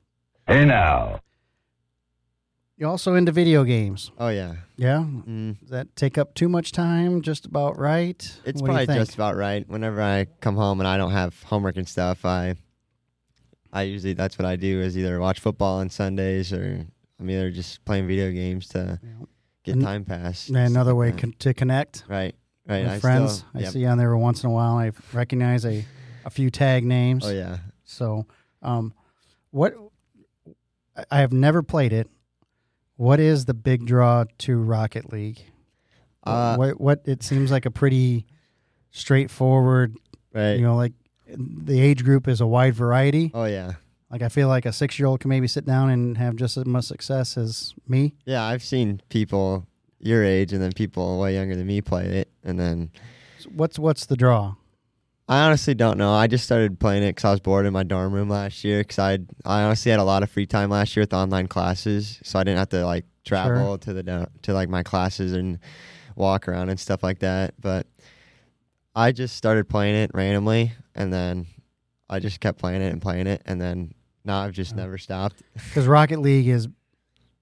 Hey 0.47 0.65
now. 0.65 1.19
You're 2.77 2.89
also 2.89 3.13
into 3.13 3.31
video 3.31 3.63
games. 3.63 4.11
Oh 4.17 4.29
yeah. 4.29 4.55
Yeah? 4.75 5.03
Mm. 5.05 5.59
Does 5.59 5.69
that 5.69 5.95
take 5.95 6.17
up 6.17 6.33
too 6.33 6.49
much 6.49 6.71
time? 6.71 7.21
Just 7.21 7.45
about 7.45 7.77
right? 7.77 8.17
It's 8.43 8.59
What 8.59 8.69
probably 8.71 8.87
just 8.95 9.13
about 9.13 9.35
right. 9.35 9.67
Whenever 9.69 10.01
I 10.01 10.25
come 10.39 10.55
home 10.55 10.79
and 10.79 10.87
I 10.87 10.97
don't 10.97 11.11
have 11.11 11.43
homework 11.43 11.77
and 11.77 11.87
stuff, 11.87 12.25
I 12.25 12.55
I 13.71 13.83
usually 13.83 14.13
that's 14.13 14.39
what 14.39 14.47
I 14.47 14.55
do 14.55 14.81
is 14.81 14.97
either 14.97 15.19
watch 15.19 15.39
football 15.39 15.77
on 15.79 15.89
Sundays 15.91 16.51
or 16.51 16.87
I'm 17.19 17.29
either 17.29 17.51
just 17.51 17.85
playing 17.85 18.07
video 18.07 18.31
games 18.31 18.67
to 18.69 18.99
Yeah. 19.03 19.25
Get 19.63 19.75
And- 19.75 19.83
time 19.83 20.05
pass. 20.05 20.49
Another 20.49 20.95
way 20.95 21.11
con- 21.11 21.33
to 21.39 21.53
connect 21.53 22.03
right, 22.07 22.35
right. 22.67 22.83
with 22.83 22.91
I 22.93 22.99
friends. 22.99 23.33
Still, 23.49 23.49
I 23.55 23.63
see 23.69 23.79
you 23.81 23.87
on 23.87 23.97
there 23.97 24.15
once 24.17 24.43
in 24.43 24.49
a 24.49 24.53
while. 24.53 24.77
I 24.77 24.91
recognize 25.13 25.65
a, 25.65 25.85
a 26.25 26.29
few 26.29 26.49
tag 26.49 26.83
names. 26.85 27.25
Oh 27.25 27.31
yeah. 27.31 27.57
So, 27.83 28.25
um, 28.61 28.93
what 29.51 29.73
I- 30.97 31.05
I 31.11 31.17
have 31.19 31.31
never 31.33 31.61
played 31.63 31.93
it. 31.93 32.09
What 32.97 33.19
is 33.19 33.45
the 33.45 33.53
big 33.53 33.85
draw 33.85 34.25
to 34.39 34.57
Rocket 34.57 35.11
League? 35.11 35.39
Uh, 36.23 36.55
what, 36.55 36.79
what 36.79 37.01
it 37.05 37.23
seems 37.23 37.49
like 37.49 37.65
a 37.65 37.71
pretty 37.71 38.27
straightforward. 38.91 39.95
right. 40.33 40.53
You 40.53 40.61
know, 40.61 40.75
like 40.75 40.93
the 41.35 41.79
age 41.79 42.03
group 42.03 42.27
is 42.27 42.41
a 42.41 42.47
wide 42.47 42.75
variety. 42.75 43.31
oh 43.33 43.45
yeah. 43.45 43.73
Like 44.11 44.21
I 44.21 44.29
feel 44.29 44.49
like 44.49 44.65
a 44.65 44.73
six 44.73 44.99
year 44.99 45.07
old 45.07 45.21
can 45.21 45.29
maybe 45.29 45.47
sit 45.47 45.65
down 45.65 45.89
and 45.89 46.17
have 46.17 46.35
just 46.35 46.57
as 46.57 46.65
much 46.65 46.85
success 46.85 47.37
as 47.37 47.73
me. 47.87 48.13
Yeah, 48.25 48.43
I've 48.43 48.63
seen 48.63 49.01
people 49.09 49.65
your 49.99 50.23
age 50.23 50.51
and 50.51 50.61
then 50.61 50.71
people 50.73 51.19
way 51.19 51.35
younger 51.35 51.55
than 51.55 51.67
me 51.67 51.79
play 51.81 52.05
it, 52.05 52.29
and 52.43 52.59
then 52.59 52.91
So 53.39 53.49
what's 53.51 53.79
what's 53.79 54.05
the 54.05 54.17
draw? 54.17 54.55
I 55.29 55.39
honestly 55.45 55.73
don't 55.73 55.97
know. 55.97 56.11
I 56.11 56.27
just 56.27 56.43
started 56.43 56.77
playing 56.77 57.03
it 57.03 57.11
because 57.11 57.23
I 57.23 57.31
was 57.31 57.39
bored 57.39 57.65
in 57.65 57.71
my 57.71 57.83
dorm 57.83 58.11
room 58.11 58.27
last 58.27 58.65
year. 58.65 58.79
Because 58.79 58.99
I 58.99 59.19
I 59.45 59.63
honestly 59.63 59.91
had 59.91 60.01
a 60.01 60.03
lot 60.03 60.23
of 60.23 60.29
free 60.29 60.45
time 60.45 60.69
last 60.69 60.95
year 60.95 61.03
with 61.03 61.13
online 61.13 61.47
classes, 61.47 62.19
so 62.23 62.37
I 62.37 62.43
didn't 62.43 62.57
have 62.57 62.69
to 62.69 62.85
like 62.85 63.05
travel 63.23 63.77
to 63.77 63.93
the 63.93 64.27
to 64.41 64.53
like 64.53 64.67
my 64.67 64.83
classes 64.83 65.31
and 65.31 65.59
walk 66.17 66.49
around 66.49 66.69
and 66.69 66.77
stuff 66.77 67.01
like 67.01 67.19
that. 67.19 67.53
But 67.61 67.87
I 68.93 69.13
just 69.13 69.37
started 69.37 69.69
playing 69.69 69.95
it 69.95 70.11
randomly, 70.13 70.73
and 70.95 71.13
then 71.13 71.45
I 72.09 72.19
just 72.19 72.41
kept 72.41 72.59
playing 72.59 72.81
it 72.81 72.91
and 72.91 73.01
playing 73.01 73.27
it, 73.27 73.41
and 73.45 73.61
then 73.61 73.93
now 74.23 74.41
I've 74.41 74.53
just 74.53 74.75
never 74.75 74.97
stopped. 74.97 75.41
Because 75.53 75.87
Rocket 75.87 76.19
League 76.19 76.47
is 76.47 76.67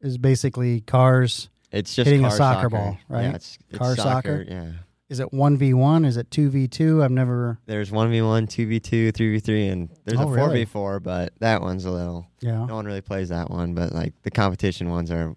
is 0.02 0.18
basically 0.18 0.82
cars. 0.82 1.50
It's 1.72 1.94
just 1.96 2.08
Hitting 2.08 2.26
a 2.26 2.30
car 2.30 2.38
soccer 2.38 2.70
ball, 2.70 2.98
right? 3.10 3.24
Yeah, 3.24 3.36
it's, 3.36 3.58
it's 3.70 3.78
Car 3.78 3.96
soccer? 3.96 4.46
Yeah. 4.48 4.72
Is 5.10 5.20
it 5.20 5.34
one 5.34 5.58
v 5.58 5.74
one? 5.74 6.06
Is 6.06 6.18
it 6.18 6.30
two 6.32 6.50
v 6.50 6.68
two? 6.68 7.04
I've 7.04 7.12
never. 7.12 7.60
There's 7.66 7.92
one 7.92 8.10
v 8.12 8.22
one, 8.22 8.48
two 8.48 8.66
v 8.68 8.80
two, 8.80 9.12
three 9.12 9.32
v 9.34 9.40
three, 9.40 9.68
and 9.68 9.90
there's 10.06 10.20
Oh, 10.20 10.24
a 10.24 10.26
four 10.26 10.36
really? 10.36 10.66
v 10.66 10.66
four, 10.66 11.00
but 11.00 11.34
that 11.40 11.62
one's 11.62 11.86
a 11.86 11.92
little. 11.92 12.28
Yeah. 12.42 12.66
No 12.66 12.76
one 12.76 12.86
really 12.86 13.02
plays 13.02 13.30
that 13.30 13.50
one, 13.50 13.74
but 13.74 13.92
like 13.94 14.14
the 14.24 14.32
competition 14.32 14.90
ones 14.90 15.10
are 15.12 15.36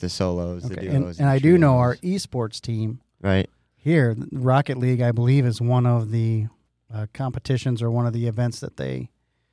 the 0.00 0.08
solos, 0.08 0.62
the 0.64 0.72
Okay. 0.74 0.88
duos, 0.88 1.18
And, 1.18 1.20
and 1.20 1.28
I 1.28 1.38
do 1.38 1.58
know 1.58 1.74
trios. 1.74 1.80
our 1.80 1.96
esports 1.96 2.60
team 2.60 3.00
right. 3.20 3.48
here, 3.76 4.16
Rocket 4.32 4.78
League, 4.78 5.02
I 5.02 5.12
believe, 5.12 5.44
is 5.44 5.60
one 5.60 5.84
of 5.84 6.10
the 6.10 6.46
uh, 6.92 7.06
competitions 7.12 7.82
or 7.82 7.90
one 7.90 8.06
of 8.06 8.14
the 8.14 8.26
events 8.26 8.60
that 8.60 8.78
they 8.78 9.10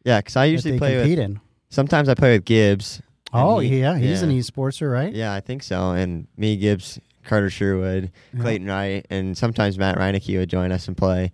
Yeah, 0.08 0.20
because 0.20 0.38
I 0.38 0.46
usually 0.46 0.78
play 0.78 0.96
with. 0.96 1.20
in. 1.20 1.40
Sometimes 1.70 2.08
I 2.08 2.14
play 2.16 2.32
with 2.38 2.46
Gibbs. 2.46 3.02
Oh, 3.34 3.60
he- 3.60 3.82
yeah, 3.82 3.98
he's 3.98 4.22
an 4.22 4.32
yeah. 4.32 4.40
esportser, 4.40 4.90
right? 4.92 5.14
Yeah, 5.14 5.34
I 5.34 5.42
think 5.42 5.62
so. 5.64 5.92
And 5.92 6.28
me, 6.38 6.56
Gibbs, 6.56 6.98
Carter 7.26 7.50
Sherwood, 7.50 8.12
Yeah. 8.34 8.42
Clayton 8.42 8.68
Wright, 8.68 9.06
and 9.10 9.38
sometimes 9.38 9.78
Matt 9.78 9.98
Reinecke 9.98 10.38
would 10.40 10.50
join 10.50 10.72
us 10.72 10.88
and 10.88 10.96
play. 10.96 11.32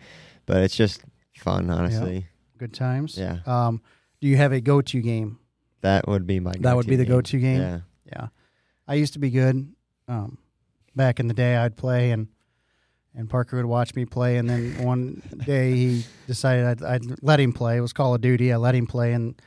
But 0.48 0.58
it's 0.64 0.76
just 0.76 1.04
fun, 1.38 1.70
honestly. 1.70 2.26
Good 2.58 2.74
times. 2.74 3.16
Yeah, 3.18 3.38
Um, 3.46 3.80
do 4.22 4.28
you 4.28 4.38
have 4.38 4.52
a 4.52 4.60
go-to 4.60 5.02
game? 5.02 5.38
that 5.82 6.08
would 6.08 6.26
be 6.26 6.40
my. 6.40 6.52
Go 6.52 6.54
game. 6.54 6.62
That 6.64 6.76
would 6.78 6.88
be 6.88 6.96
the 6.96 7.04
game. 7.06 7.16
go-to 7.16 7.40
game. 7.40 7.62
Yeah. 7.62 7.80
Yeah, 8.08 8.28
I 8.88 8.96
used 8.96 9.14
to 9.14 9.20
be 9.20 9.30
good. 9.30 9.72
Um, 10.08 10.40
back 10.96 11.20
in 11.20 11.28
the 11.28 11.34
day, 11.36 11.58
I'd 11.58 11.76
play 11.78 12.10
and 12.12 12.28
and 13.16 13.30
Parker 13.30 13.58
would 13.58 13.66
watch 13.66 13.96
me 13.96 14.06
play. 14.06 14.38
And 14.38 14.50
then 14.50 14.84
one 14.84 15.22
day 15.46 15.74
he 15.74 16.06
decided 16.28 16.66
I'd, 16.66 16.84
I'd 16.84 17.24
let 17.24 17.40
him 17.40 17.54
play. 17.54 17.78
It 17.78 17.82
was 17.82 17.94
Call 17.94 18.16
of 18.16 18.22
Duty. 18.22 18.52
I 18.52 18.58
let 18.58 18.76
him 18.76 18.88
play, 18.88 19.14
and 19.14 19.40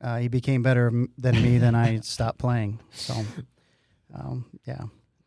uh, 0.00 0.18
he 0.18 0.28
became 0.28 0.62
better 0.62 0.90
than 1.18 1.42
me. 1.42 1.58
Then 1.58 1.74
I 1.74 2.00
stopped 2.02 2.38
playing. 2.38 2.80
So, 2.92 3.14
um, 4.14 4.44
yeah. 4.66 4.82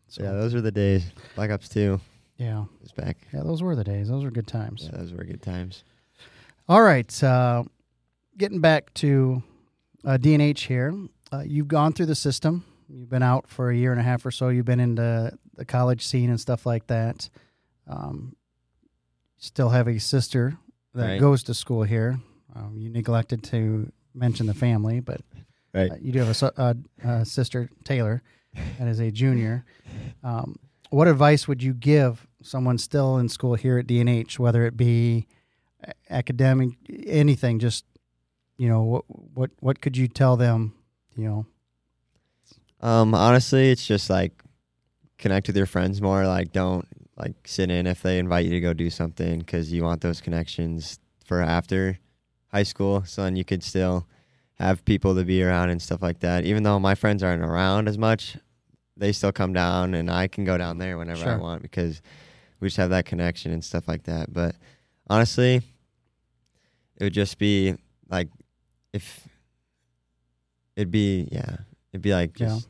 So 0.08 0.24
yeah, 0.24 0.32
those 0.32 0.54
were 0.54 0.62
the 0.62 0.72
days. 0.72 1.12
Black 1.36 1.52
Ops 1.52 1.70
Two 1.70 2.00
yeah, 2.38 2.66
is 2.84 2.92
back. 2.92 3.18
yeah. 3.34 3.42
Those 3.44 3.62
were 3.62 3.76
the 3.76 3.84
days. 3.84 4.08
Those 4.08 4.24
were 4.24 4.32
good 4.32 4.48
times. 4.48 4.90
Yeah, 4.92 4.98
those 4.98 5.12
were 5.12 5.24
good 5.24 5.42
times. 5.42 5.84
All 6.68 6.82
right. 6.82 7.24
Uh, 7.24 7.64
getting 8.38 8.62
back 8.62 8.94
to 8.96 9.44
uh, 10.06 10.18
DNH 10.20 10.60
here. 10.68 10.94
Uh, 11.32 11.44
you've 11.46 11.68
gone 11.68 11.94
through 11.94 12.08
the 12.08 12.16
system. 12.16 12.66
You've 12.88 13.10
been 13.10 13.22
out 13.24 13.48
for 13.48 13.70
a 13.70 13.76
year 13.76 13.92
and 13.92 14.00
a 14.00 14.04
half 14.04 14.26
or 14.26 14.32
so. 14.32 14.50
You've 14.50 14.66
been 14.66 14.80
into 14.80 15.32
the 15.56 15.66
college 15.66 16.06
scene 16.06 16.30
and 16.30 16.40
stuff 16.40 16.66
like 16.66 16.88
that. 16.88 17.30
Um, 17.90 18.36
still 19.38 19.70
have 19.70 19.88
a 19.88 20.00
sister 20.00 20.58
that 20.94 21.06
Right. 21.08 21.20
goes 21.20 21.44
to 21.44 21.54
school 21.54 21.84
here. 21.84 22.20
Um, 22.56 22.78
you 22.78 22.90
neglected 22.90 23.44
to 23.46 23.92
mention 24.14 24.46
the 24.48 24.54
family, 24.54 25.00
but 25.02 25.22
Right. 25.74 25.92
uh, 25.92 25.96
you 26.00 26.12
do 26.12 26.20
have 26.20 26.30
a, 26.30 26.34
su- 26.34 26.52
uh, 26.58 26.74
uh, 27.04 27.24
sister, 27.24 27.70
Taylor, 27.84 28.22
that 28.78 28.88
is 28.88 29.00
a 29.00 29.12
junior. 29.12 29.66
Um, 30.24 30.58
what 30.90 31.08
advice 31.08 31.48
would 31.48 31.62
you 31.64 31.74
give 31.74 32.28
someone 32.42 32.78
still 32.78 33.18
in 33.18 33.28
school 33.30 33.56
here 33.56 33.78
at 33.78 33.88
DNH, 33.88 34.40
whether 34.40 34.66
it 34.66 34.76
be 34.78 35.28
academic, 36.10 36.70
anything? 37.06 37.60
Just 37.60 37.86
you 38.58 38.68
know, 38.68 38.82
what 38.84 39.06
what 39.08 39.52
what 39.62 39.82
could 39.82 39.96
you 39.98 40.08
tell 40.08 40.36
them? 40.36 40.74
You 41.16 41.24
know, 41.28 41.46
Um, 42.82 43.14
honestly, 43.14 43.72
it's 43.72 43.86
just 43.86 44.10
like 44.10 44.44
connect 45.18 45.48
with 45.48 45.56
your 45.58 45.66
friends 45.66 46.02
more. 46.02 46.26
Like, 46.28 46.52
don't 46.52 46.88
like 47.20 47.36
sit 47.46 47.70
in 47.70 47.86
if 47.86 48.02
they 48.02 48.18
invite 48.20 48.46
you 48.46 48.52
to 48.52 48.60
go 48.60 48.74
do 48.74 48.90
something 48.90 49.40
because 49.40 49.72
you 49.72 49.84
want 49.84 50.02
those 50.02 50.22
connections 50.22 51.00
for 51.26 51.42
after 51.42 52.00
high 52.48 52.64
school. 52.64 53.04
So 53.06 53.24
then 53.24 53.36
you 53.36 53.46
could 53.46 53.64
still 53.64 54.08
have 54.56 54.84
people 54.86 55.16
to 55.16 55.24
be 55.24 55.44
around 55.44 55.70
and 55.70 55.82
stuff 55.82 56.02
like 56.02 56.20
that. 56.20 56.46
Even 56.46 56.64
though 56.64 56.80
my 56.80 56.96
friends 56.96 57.24
aren't 57.24 57.44
around 57.44 57.88
as 57.88 57.98
much, 57.98 58.38
they 58.98 59.12
still 59.12 59.32
come 59.32 59.54
down 59.54 59.94
and 59.94 60.10
I 60.12 60.28
can 60.28 60.44
go 60.44 60.58
down 60.58 60.78
there 60.78 60.98
whenever 60.98 61.30
I 61.30 61.38
want 61.38 61.62
because 61.62 62.02
we 62.60 62.68
just 62.68 62.78
have 62.78 62.90
that 62.90 63.06
connection 63.06 63.52
and 63.52 63.64
stuff 63.64 63.88
like 63.88 64.04
that. 64.04 64.34
But 64.34 64.56
honestly, 65.10 65.62
it 66.98 67.04
would 67.04 67.14
just 67.14 67.38
be 67.38 67.76
like 68.10 68.28
if 68.92 69.28
it'd 70.76 70.92
be 70.92 71.30
yeah, 71.32 71.58
it'd 71.94 72.02
be 72.02 72.14
like 72.14 72.38
Yeah. 72.40 72.48
just 72.48 72.68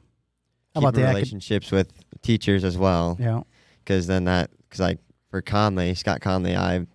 How 0.76 0.82
about 0.82 0.94
the 0.94 1.04
relationships 1.04 1.72
with 1.72 1.92
teachers 2.22 2.64
as 2.64 2.78
well 2.78 3.18
yeah, 3.20 3.42
because 3.90 4.06
then 4.06 4.26
that 4.26 4.52
because 4.64 4.80
like 4.80 5.00
for 5.32 5.42
Conley, 5.42 5.96
Scott 5.96 6.22
Conley, 6.22 6.56
I 6.56 6.86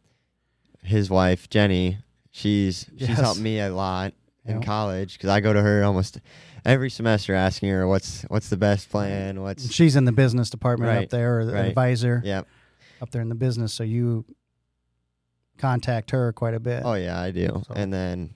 his 0.85 1.11
wife 1.11 1.51
Jenny, 1.51 1.99
she's 2.31 2.87
she's 2.97 3.09
Yes. 3.09 3.21
helped 3.21 3.41
me 3.41 3.59
a 3.59 3.75
lot 3.75 4.15
in 4.45 4.63
college 4.63 5.15
because 5.15 5.29
I 5.31 5.41
go 5.41 5.53
to 5.53 5.61
her 5.61 5.83
almost 5.83 6.21
every 6.65 6.91
semester 6.91 7.35
asking 7.35 7.71
her 7.71 7.89
what's 7.89 8.23
what's 8.29 8.49
the 8.49 8.57
best 8.57 8.91
plan, 8.91 9.43
what's 9.43 9.73
she's 9.73 9.97
in 9.97 10.05
the 10.05 10.13
business 10.13 10.51
department 10.51 11.05
up 11.05 11.11
there, 11.11 11.41
or 11.41 11.45
the 11.45 11.55
right. 11.55 11.67
advisor 11.67 12.23
yeah. 12.25 12.43
up 13.03 13.11
there 13.11 13.23
in 13.23 13.29
the 13.29 13.35
business. 13.35 13.75
So 13.75 13.83
you 13.83 14.25
contact 15.59 16.13
her 16.13 16.33
quite 16.33 16.55
a 16.55 16.61
bit. 16.61 16.83
Oh 16.85 16.95
yeah, 16.95 17.21
I 17.21 17.33
do. 17.33 17.63
So- 17.67 17.75
And 17.75 17.93
then, 17.93 18.35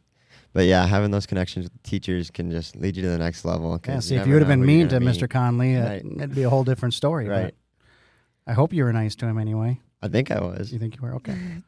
but 0.52 0.66
yeah, 0.66 0.84
having 0.84 1.12
those 1.12 1.26
connections 1.26 1.66
with 1.66 1.82
teachers 1.84 2.30
can 2.30 2.50
just 2.50 2.74
lead 2.74 2.96
you 2.96 3.02
to 3.02 3.08
the 3.08 3.18
next 3.18 3.44
level. 3.44 3.78
yeah. 3.86 4.00
See, 4.00 4.16
if 4.16 4.26
you 4.26 4.32
would 4.32 4.42
have 4.42 4.48
been 4.48 4.66
mean 4.66 4.88
to 4.88 4.98
gonna 4.98 5.10
Mr. 5.12 5.30
Conley, 5.30 5.76
uh, 5.76 5.84
Right. 5.84 6.04
it'd 6.04 6.34
be 6.34 6.42
a 6.42 6.50
whole 6.50 6.64
different 6.64 6.94
story. 6.94 7.28
Right. 7.28 7.54
But 8.48 8.52
I 8.52 8.54
hope 8.54 8.72
you 8.72 8.84
were 8.84 8.92
nice 8.92 9.14
to 9.16 9.26
him 9.26 9.38
anyway. 9.38 9.80
I 10.02 10.08
think 10.08 10.30
I 10.30 10.40
was. 10.40 10.72
You 10.72 10.78
think 10.78 10.96
you 10.96 11.02
were 11.02 11.14
okay? 11.16 11.32
Mm-hmm. 11.32 11.58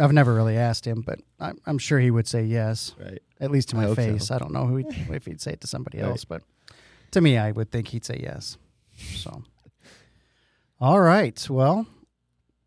I, 0.00 0.04
I've 0.04 0.12
never 0.12 0.34
really 0.34 0.56
asked 0.56 0.84
him, 0.86 1.02
but 1.02 1.20
I'm, 1.38 1.58
I'm 1.66 1.78
sure 1.78 2.00
he 2.00 2.10
would 2.10 2.26
say 2.26 2.42
yes, 2.44 2.94
Right. 2.98 3.22
at 3.40 3.50
least 3.50 3.68
to 3.70 3.76
I 3.76 3.80
my 3.82 3.86
so. 3.86 3.94
face. 3.94 4.30
I 4.30 4.38
don't 4.38 4.52
know 4.52 4.66
who 4.66 4.76
he'd, 4.76 4.86
if 5.10 5.26
he'd 5.26 5.40
say 5.40 5.52
it 5.52 5.60
to 5.60 5.66
somebody 5.68 5.98
Right. 5.98 6.08
else, 6.08 6.24
but 6.24 6.42
to 7.12 7.20
me, 7.20 7.38
I 7.38 7.52
would 7.52 7.70
think 7.70 7.88
he'd 7.88 8.04
say 8.04 8.18
yes. 8.20 8.58
So, 8.96 9.44
all 10.80 11.00
right. 11.00 11.48
Well, 11.48 11.86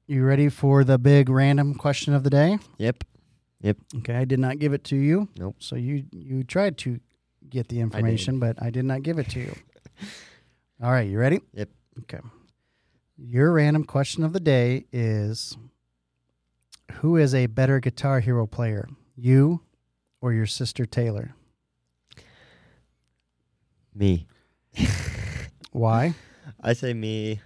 you 0.08 0.24
ready 0.24 0.48
for 0.50 0.84
the 0.86 0.98
big 0.98 1.28
random 1.30 1.76
question 1.76 2.14
of 2.14 2.24
the 2.24 2.30
day? 2.30 2.58
Yep. 2.78 3.04
Yep. 3.62 3.78
Okay, 3.98 4.16
I 4.16 4.26
did 4.26 4.40
not 4.40 4.60
give 4.60 4.74
it 4.74 4.84
to 4.86 4.96
you. 4.96 5.28
Nope. 5.38 5.58
So 5.60 5.76
you 5.76 6.06
you 6.12 6.44
tried 6.44 6.78
to 6.80 7.00
get 7.50 7.68
the 7.68 7.80
information, 7.82 8.40
but 8.40 8.62
I 8.62 8.70
did 8.72 8.86
not 8.86 9.04
give 9.04 9.20
it 9.20 9.30
to 9.32 9.40
you. 9.40 9.54
All 10.84 10.92
right, 10.92 11.08
you 11.08 11.20
ready? 11.20 11.42
Yep. 11.54 11.70
Okay. 12.04 12.20
Your 13.24 13.54
random 13.54 13.84
question 13.84 14.24
of 14.24 14.34
the 14.34 14.40
day 14.40 14.86
is 14.92 15.56
who 16.94 17.18
is 17.18 17.36
a 17.36 17.46
better 17.46 17.80
guitar 17.80 18.20
hero 18.20 18.48
player? 18.48 18.90
You 19.16 19.62
or 20.22 20.34
your 20.34 20.48
sister 20.48 20.88
Taylor? 20.88 21.36
Me. 23.94 24.26
Why? 25.72 26.16
I 26.62 26.74
say 26.74 26.96
me. 26.96 27.42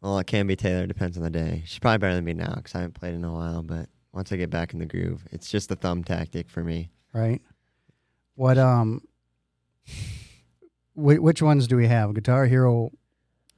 Well, 0.00 0.18
it 0.20 0.28
can 0.28 0.46
be 0.46 0.54
Taylor. 0.54 0.86
Depends 0.86 1.16
on 1.16 1.24
the 1.24 1.30
day. 1.30 1.64
She's 1.66 1.80
probably 1.80 1.98
better 1.98 2.14
than 2.14 2.24
me 2.24 2.34
now 2.34 2.54
because 2.54 2.74
I 2.76 2.78
haven't 2.78 2.94
played 2.94 3.14
in 3.14 3.24
a 3.24 3.32
while. 3.32 3.62
But 3.62 3.88
once 4.12 4.30
I 4.30 4.36
get 4.36 4.50
back 4.50 4.72
in 4.72 4.78
the 4.78 4.86
groove, 4.86 5.24
it's 5.32 5.50
just 5.50 5.68
the 5.68 5.74
thumb 5.76 6.04
tactic 6.04 6.48
for 6.48 6.62
me. 6.62 6.90
Right? 7.12 7.42
What 8.36 8.56
um 8.56 9.02
whi- 10.94 11.18
which 11.18 11.42
ones 11.42 11.66
do 11.66 11.76
we 11.76 11.88
have? 11.88 12.14
Guitar 12.14 12.46
Hero 12.46 12.92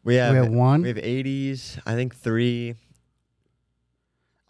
We 0.04 0.14
have, 0.16 0.32
we 0.32 0.38
have 0.38 0.48
one. 0.48 0.82
we 0.82 0.88
have 0.88 0.96
80s. 0.96 1.78
I 1.86 1.94
think 1.94 2.14
three. 2.16 2.74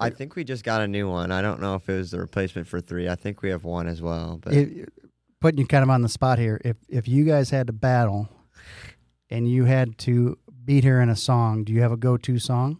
I 0.00 0.10
think 0.10 0.36
we 0.36 0.44
just 0.44 0.62
got 0.62 0.80
a 0.80 0.86
new 0.86 1.08
one. 1.10 1.32
I 1.32 1.42
don't 1.42 1.60
know 1.60 1.74
if 1.74 1.88
it 1.88 1.96
was 1.96 2.12
the 2.12 2.20
replacement 2.20 2.68
for 2.68 2.80
three. 2.80 3.08
I 3.08 3.16
think 3.16 3.42
we 3.42 3.50
have 3.50 3.64
one 3.64 3.88
as 3.88 4.00
well. 4.00 4.38
But 4.40 4.54
it, 4.54 4.88
putting 5.40 5.58
you 5.58 5.66
kind 5.66 5.82
of 5.82 5.90
on 5.90 6.02
the 6.02 6.08
spot 6.08 6.38
here. 6.38 6.60
If 6.64 6.76
if 6.88 7.08
you 7.08 7.24
guys 7.24 7.50
had 7.50 7.66
to 7.66 7.72
battle 7.72 8.28
and 9.30 9.48
you 9.50 9.64
had 9.64 9.98
to 9.98 10.38
beat 10.64 10.84
her 10.84 11.00
in 11.00 11.08
a 11.08 11.16
song, 11.16 11.64
do 11.64 11.72
you 11.72 11.80
have 11.82 11.90
a 11.92 11.96
go-to 11.96 12.38
song? 12.38 12.78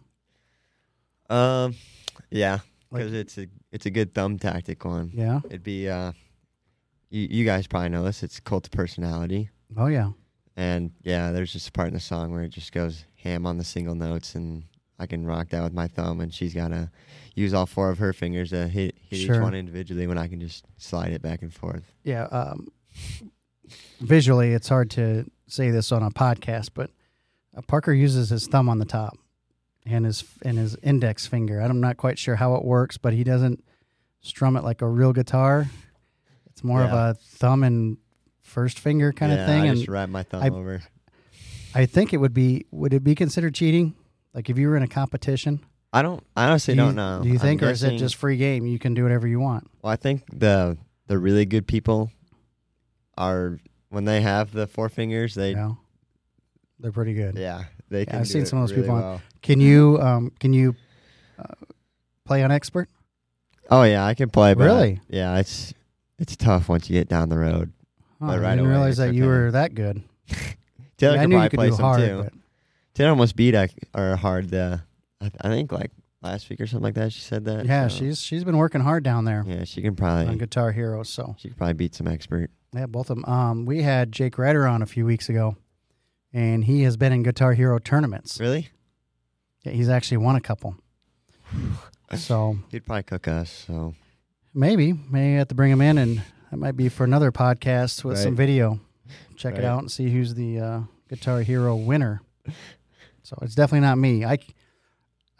um, 1.29 1.75
yeah, 2.31 2.59
Like- 2.91 3.01
because 3.03 3.13
it's 3.13 3.37
a 3.37 3.47
it's 3.71 3.85
a 3.85 3.91
good 3.91 4.13
thumb 4.15 4.39
tactic 4.39 4.85
one. 4.85 5.11
Yeah. 5.13 5.41
It'd 5.45 5.63
be 5.63 5.89
uh, 5.89 6.13
you, 7.09 7.27
you 7.29 7.45
guys 7.45 7.67
probably 7.67 7.89
know 7.89 8.03
this. 8.03 8.23
It's 8.23 8.39
Cult 8.39 8.65
of 8.67 8.71
Personality. 8.71 9.49
Oh 9.75 9.87
yeah. 9.87 10.11
And 10.59 10.91
yeah, 11.03 11.31
there's 11.31 11.53
just 11.53 11.69
a 11.69 11.71
part 11.71 11.87
in 11.87 11.93
the 11.93 12.01
song 12.01 12.33
where 12.33 12.43
it 12.43 12.49
just 12.49 12.73
goes 12.73 13.05
ham 13.15 13.45
on 13.45 13.57
the 13.57 13.63
single 13.63 13.95
notes, 13.95 14.35
and 14.35 14.65
I 14.99 15.05
can 15.05 15.25
rock 15.25 15.47
that 15.49 15.63
with 15.63 15.71
my 15.71 15.87
thumb, 15.87 16.19
and 16.19 16.33
she's 16.33 16.53
gotta 16.53 16.91
use 17.33 17.53
all 17.53 17.65
four 17.65 17.89
of 17.89 17.97
her 17.99 18.11
fingers 18.11 18.49
to 18.49 18.67
hit, 18.67 18.95
hit 19.09 19.19
Sure. 19.19 19.35
each 19.35 19.41
one 19.41 19.53
individually 19.53 20.05
when 20.05 20.17
I 20.17 20.27
can 20.27 20.41
just 20.41 20.65
slide 20.77 21.13
it 21.13 21.21
back 21.21 21.41
and 21.43 21.53
forth. 21.53 21.93
Yeah. 22.03 22.23
Um, 22.25 22.67
visually, 24.01 24.51
it's 24.51 24.67
hard 24.67 24.89
to 24.91 25.29
say 25.47 25.71
this 25.71 25.93
on 25.93 26.03
a 26.03 26.09
podcast, 26.11 26.71
but 26.73 26.91
uh, 27.55 27.61
Parker 27.61 27.93
uses 27.93 28.29
his 28.29 28.47
thumb 28.47 28.67
on 28.67 28.79
the 28.79 28.85
top 28.85 29.17
and 29.85 30.05
his 30.05 30.25
and 30.43 30.57
his 30.57 30.75
index 30.83 31.25
finger. 31.25 31.61
I'm 31.61 31.79
not 31.79 31.95
quite 31.95 32.19
sure 32.19 32.35
how 32.35 32.55
it 32.55 32.65
works, 32.65 32.97
but 32.97 33.13
he 33.13 33.23
doesn't 33.23 33.63
strum 34.19 34.57
it 34.57 34.65
like 34.65 34.81
a 34.81 34.87
real 34.89 35.13
guitar. 35.13 35.67
It's 36.47 36.63
more 36.65 36.83
of 36.83 36.91
a 36.91 37.13
thumb 37.17 37.63
and 37.63 37.97
first 38.49 38.79
finger 38.79 39.13
kind 39.13 39.31
yeah, 39.31 39.39
of 39.39 39.47
thing. 39.47 39.61
I 39.63 39.65
and 39.67 39.77
just 39.77 39.89
wrap 39.89 40.09
my 40.09 40.23
thumb 40.23 40.43
I- 40.43 40.49
over. 40.49 40.81
I 41.73 41.85
think 41.85 42.13
it 42.13 42.17
would 42.17 42.33
be 42.33 42.65
would 42.71 42.93
it 42.93 43.03
be 43.03 43.13
considered 43.15 43.53
cheating? 43.53 43.93
Like 44.33 44.49
if 44.49 44.57
you 44.57 44.67
were 44.67 44.75
in 44.75 44.83
a 44.83 44.87
competition? 44.87 45.59
I 45.93 46.01
don't. 46.01 46.23
I 46.35 46.45
honestly 46.47 46.73
do 46.75 46.81
you, 46.81 46.87
don't 46.87 46.95
know. 46.95 47.19
Do 47.23 47.29
you 47.29 47.35
I'm 47.35 47.39
think, 47.39 47.63
or 47.63 47.69
is 47.69 47.83
it 47.83 47.97
just 47.97 48.15
free 48.15 48.37
game? 48.37 48.65
You 48.65 48.77
can 48.79 48.93
do 48.93 49.03
whatever 49.03 49.27
you 49.27 49.39
want. 49.39 49.69
Well, 49.81 49.91
I 49.91 49.95
think 49.95 50.23
the 50.31 50.77
the 51.07 51.17
really 51.17 51.45
good 51.45 51.67
people 51.67 52.11
are 53.17 53.59
when 53.89 54.05
they 54.05 54.21
have 54.21 54.51
the 54.51 54.67
four 54.67 54.89
fingers. 54.89 55.35
They 55.35 55.53
know? 55.53 55.77
They're 56.79 56.91
pretty 56.91 57.13
good. 57.13 57.37
yeah 57.37 57.65
they 57.89 58.05
can. 58.05 58.19
I've 58.19 58.27
seen 58.27 58.45
some 58.45 58.59
of 58.59 58.63
those 58.63 58.71
really 58.75 58.83
people 58.83 58.95
on- 58.95 59.01
well. 59.01 59.21
Can 59.41 59.59
you 59.61 59.99
um 60.01 60.31
can 60.39 60.53
you 60.53 60.75
uh, 61.37 61.65
play 62.25 62.43
on 62.43 62.51
expert? 62.51 62.89
Oh 63.69 63.83
yeah, 63.83 64.05
I 64.05 64.13
can 64.13 64.29
play. 64.29 64.53
But 64.53 64.65
Really? 64.65 65.01
Yeah, 65.09 65.37
it's 65.37 65.73
it's 66.17 66.35
tough 66.35 66.69
once 66.69 66.89
you 66.89 66.93
get 66.93 67.07
down 67.09 67.29
the 67.29 67.37
road. 67.37 67.73
But 68.19 68.43
I 68.43 68.51
didn't 68.51 68.59
away, 68.65 68.69
realize 68.69 68.97
that 68.97 69.13
you 69.13 69.25
were 69.25 69.51
that 69.51 69.73
good. 69.75 70.03
Taylor 70.97 71.15
Yeah, 71.15 71.21
I 71.21 71.23
can 71.23 71.29
knew 71.29 71.35
you 71.37 71.39
probably 71.39 71.49
could 71.49 71.57
play 71.57 71.69
do 71.69 71.75
some 71.75 71.85
hard, 71.85 71.99
too. 72.01 72.23
but 72.23 72.33
Taylor 72.93 73.09
almost 73.11 73.35
beat 73.35 73.55
or 73.95 74.15
hard 74.17 74.49
the. 74.49 74.81
I, 75.21 75.31
I 75.41 75.47
think 75.49 75.71
like 75.71 75.91
last 76.21 76.49
week 76.49 76.59
or 76.59 76.67
something 76.67 76.83
like 76.83 76.95
that. 76.95 77.13
She 77.13 77.21
said 77.21 77.45
that. 77.45 77.65
yeah, 77.65 77.87
so- 77.87 77.97
she's 77.99 78.19
she's 78.21 78.43
been 78.43 78.57
working 78.57 78.81
hard 78.81 79.03
down 79.03 79.23
there 79.25 79.43
Yeah, 79.47 79.63
she 79.63 79.81
can 79.81 79.95
probably 79.95 80.25
on. 80.27 80.37
Guitar 80.37 80.71
Hero. 80.73 81.03
So 81.03 81.35
She 81.39 81.47
could 81.49 81.57
probably 81.57 81.73
beat 81.75 81.95
some 81.95 82.07
expert. 82.07 82.51
yeah, 82.73 82.85
both 82.87 83.09
of 83.09 83.15
them. 83.21 83.25
Um, 83.25 83.65
we 83.65 83.81
had 83.83 84.11
Jake 84.11 84.37
Ryder 84.37 84.67
on 84.67 84.81
a 84.81 84.85
few 84.85 85.05
weeks 85.05 85.29
ago, 85.29 85.55
and 86.33 86.65
he 86.65 86.81
has 86.83 86.97
been 86.97 87.13
in 87.13 87.23
Guitar 87.23 87.53
Hero 87.53 87.79
tournaments. 87.79 88.37
Really? 88.39 88.67
Yeah, 89.63 89.71
he's 89.71 89.89
actually 89.89 90.17
won 90.17 90.35
a 90.35 90.41
couple. 90.41 90.75
So 92.15 92.57
He'd 92.71 92.85
probably 92.85 93.03
cook 93.03 93.27
us. 93.27 93.65
So 93.67 93.93
maybe 94.53 94.93
may 94.93 95.33
have 95.35 95.47
to 95.49 95.55
bring 95.55 95.71
him 95.71 95.81
in, 95.81 95.97
and 95.97 96.21
that 96.51 96.57
might 96.57 96.75
be 96.77 96.89
for 96.89 97.03
another 97.03 97.31
podcast 97.31 98.03
with 98.03 98.17
some 98.17 98.35
video. 98.35 98.79
Check 99.35 99.55
it 99.55 99.63
out 99.63 99.79
and 99.79 99.91
see 99.91 100.09
who's 100.09 100.33
the 100.35 100.59
uh, 100.59 100.81
Guitar 101.09 101.41
Hero 101.41 101.75
winner. 101.75 102.21
So 103.23 103.37
it's 103.41 103.55
definitely 103.55 103.87
not 103.87 103.97
me. 103.97 104.25
I 104.25 104.37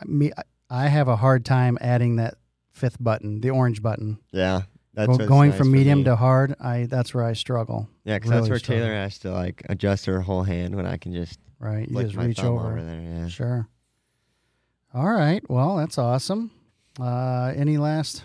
me 0.06 0.32
I 0.70 0.88
have 0.88 1.08
a 1.08 1.16
hard 1.16 1.46
time 1.46 1.78
adding 1.82 2.18
that 2.18 2.36
fifth 2.72 2.98
button, 3.02 3.42
the 3.42 3.50
orange 3.50 3.82
button. 3.82 4.20
yeah, 4.32 4.62
that's 4.94 5.18
Go- 5.18 5.28
going 5.28 5.50
nice 5.50 5.58
from 5.58 5.72
medium 5.72 6.00
me. 6.00 6.04
to 6.06 6.16
hard. 6.16 6.56
I 6.60 6.86
that's 6.86 7.14
where 7.14 7.24
I 7.26 7.34
struggle. 7.34 7.90
yeah, 8.06 8.16
because 8.18 8.30
really 8.30 8.42
that's 8.42 8.50
where 8.50 8.60
struggle. 8.60 8.84
Taylor 8.86 8.94
has 8.96 9.20
to 9.20 9.32
like 9.32 9.64
adjust 9.70 10.06
her 10.06 10.22
whole 10.22 10.44
hand 10.44 10.76
when 10.76 10.86
I 10.86 10.98
can 10.98 11.14
just 11.14 11.40
Right, 11.60 11.90
you 11.90 12.02
just 12.04 12.16
reach 12.16 12.40
over. 12.44 12.68
over 12.68 12.82
there. 12.84 13.02
Yeah. 13.02 13.28
Sure. 13.28 13.68
All 14.94 15.12
right. 15.12 15.44
Well, 15.50 15.76
that's 15.78 15.98
awesome. 15.98 16.52
Uh, 17.00 17.52
any 17.56 17.78
last 17.78 18.24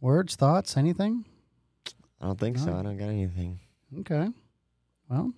words, 0.00 0.34
thoughts, 0.34 0.76
anything? 0.76 1.24
I 2.20 2.26
don't 2.26 2.38
think 2.40 2.58
so. 2.58 2.74
I 2.74 2.82
don't 2.82 2.96
got 2.96 3.08
anything. 3.08 3.58
Okay. 4.00 4.28
Well, 5.08 5.32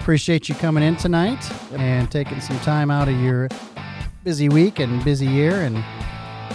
appreciate 0.00 0.48
you 0.48 0.54
coming 0.54 0.82
in 0.82 0.96
tonight 0.96 1.42
and 1.72 2.10
taking 2.10 2.40
some 2.40 2.58
time 2.60 2.90
out 2.90 3.08
of 3.08 3.18
your 3.20 3.48
busy 4.24 4.48
week 4.48 4.78
and 4.78 5.02
busy 5.04 5.26
year, 5.26 5.62
and 5.62 5.78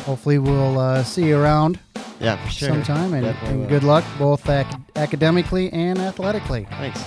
hopefully 0.06 0.38
we'll 0.40 0.78
uh, 0.80 1.04
see 1.04 1.28
you 1.28 1.38
around 1.40 1.80
Yeah, 2.20 2.36
for 2.46 2.52
sure. 2.52 2.70
sometime. 2.70 3.14
And, 3.14 3.26
and 3.26 3.68
good 3.70 3.84
luck 3.84 4.04
both 4.20 4.48
ac- 4.50 4.70
academically 4.96 5.72
and 5.74 5.98
athletically. 6.00 6.66
Thanks. 6.72 7.04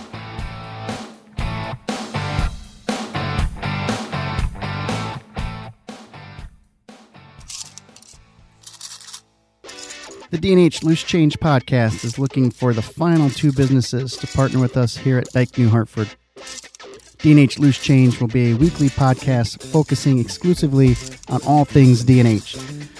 The 10.37 10.51
DNH 10.51 10.85
Loose 10.85 11.03
Change 11.03 11.38
podcast 11.38 12.05
is 12.05 12.18
looking 12.18 12.51
for 12.51 12.75
the 12.75 12.83
final 12.83 13.31
two 13.31 13.53
businesses 13.53 14.18
to 14.18 14.27
partner 14.27 14.61
with 14.61 14.77
us 14.77 14.94
here 14.94 15.16
at 15.16 15.33
Dike 15.33 15.57
New 15.57 15.70
Hartford. 15.70 16.14
DNH 17.18 17.59
Loose 17.59 17.79
Change 17.79 18.20
will 18.20 18.29
be 18.29 18.52
a 18.52 18.57
weekly 18.57 18.88
podcast 18.88 19.62
focusing 19.72 20.18
exclusively 20.18 20.96
on 21.29 21.40
all 21.46 21.64
things 21.64 22.05
DNH. 22.05 22.55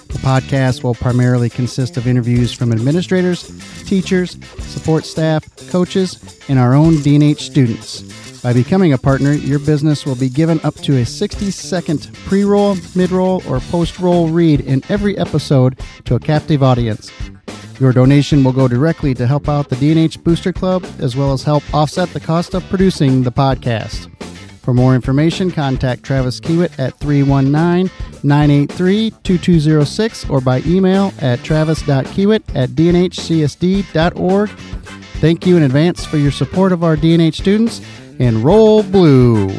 The 0.09 0.19
podcast 0.19 0.83
will 0.83 0.95
primarily 0.95 1.51
consist 1.51 1.97
of 1.97 2.07
interviews 2.07 2.53
from 2.53 2.73
administrators, 2.73 3.51
teachers, 3.85 4.39
support 4.61 5.05
staff, 5.05 5.45
coaches, 5.69 6.41
and 6.49 6.59
our 6.59 6.75
own 6.75 6.95
DNH 6.95 7.41
students. 7.41 8.03
By 8.43 8.53
becoming 8.53 8.93
a 8.93 8.99
partner, 8.99 9.33
your 9.33 9.59
business 9.59 10.07
will 10.07 10.15
be 10.15 10.29
given 10.29 10.61
up 10.63 10.75
to 10.77 10.97
a 10.99 11.05
60 11.05 11.51
second 11.51 12.11
pre 12.27 12.45
roll, 12.45 12.77
mid 12.95 13.11
roll, 13.11 13.43
or 13.49 13.61
post 13.61 13.99
roll 13.99 14.29
read 14.29 14.61
in 14.61 14.83
every 14.89 15.19
episode 15.19 15.81
to 16.05 16.15
a 16.15 16.21
captive 16.21 16.63
audience. 16.63 17.11
Your 17.79 17.93
donation 17.93 18.43
will 18.43 18.53
go 18.53 18.69
directly 18.69 19.15
to 19.15 19.27
help 19.27 19.49
out 19.49 19.69
the 19.69 19.77
DNH 19.77 20.25
Booster 20.25 20.53
Club 20.53 20.85
as 20.99 21.15
well 21.15 21.33
as 21.33 21.43
help 21.43 21.63
offset 21.75 22.09
the 22.11 22.21
cost 22.21 22.55
of 22.55 22.65
producing 22.69 23.23
the 23.23 23.33
podcast. 23.33 24.11
For 24.63 24.75
more 24.75 24.95
information, 24.97 25.53
contact 25.53 26.03
Travis 26.03 26.41
Kiewit 26.41 26.77
at 26.79 26.99
319 26.99 27.89
983 28.25 29.11
2206 29.23 30.29
or 30.29 30.41
by 30.41 30.61
email 30.67 31.13
at 31.21 31.45
travis.kiewit 31.45 32.43
at 32.55 32.71
dnhcsd.org. 32.71 34.51
Thank 35.21 35.47
you 35.47 35.57
in 35.57 35.63
advance 35.63 36.05
for 36.05 36.17
your 36.17 36.33
support 36.33 36.73
of 36.73 36.83
our 36.83 36.97
DNH 36.97 37.35
students 37.35 37.81
and 38.19 38.39
roll 38.39 38.83
blue. 38.83 39.51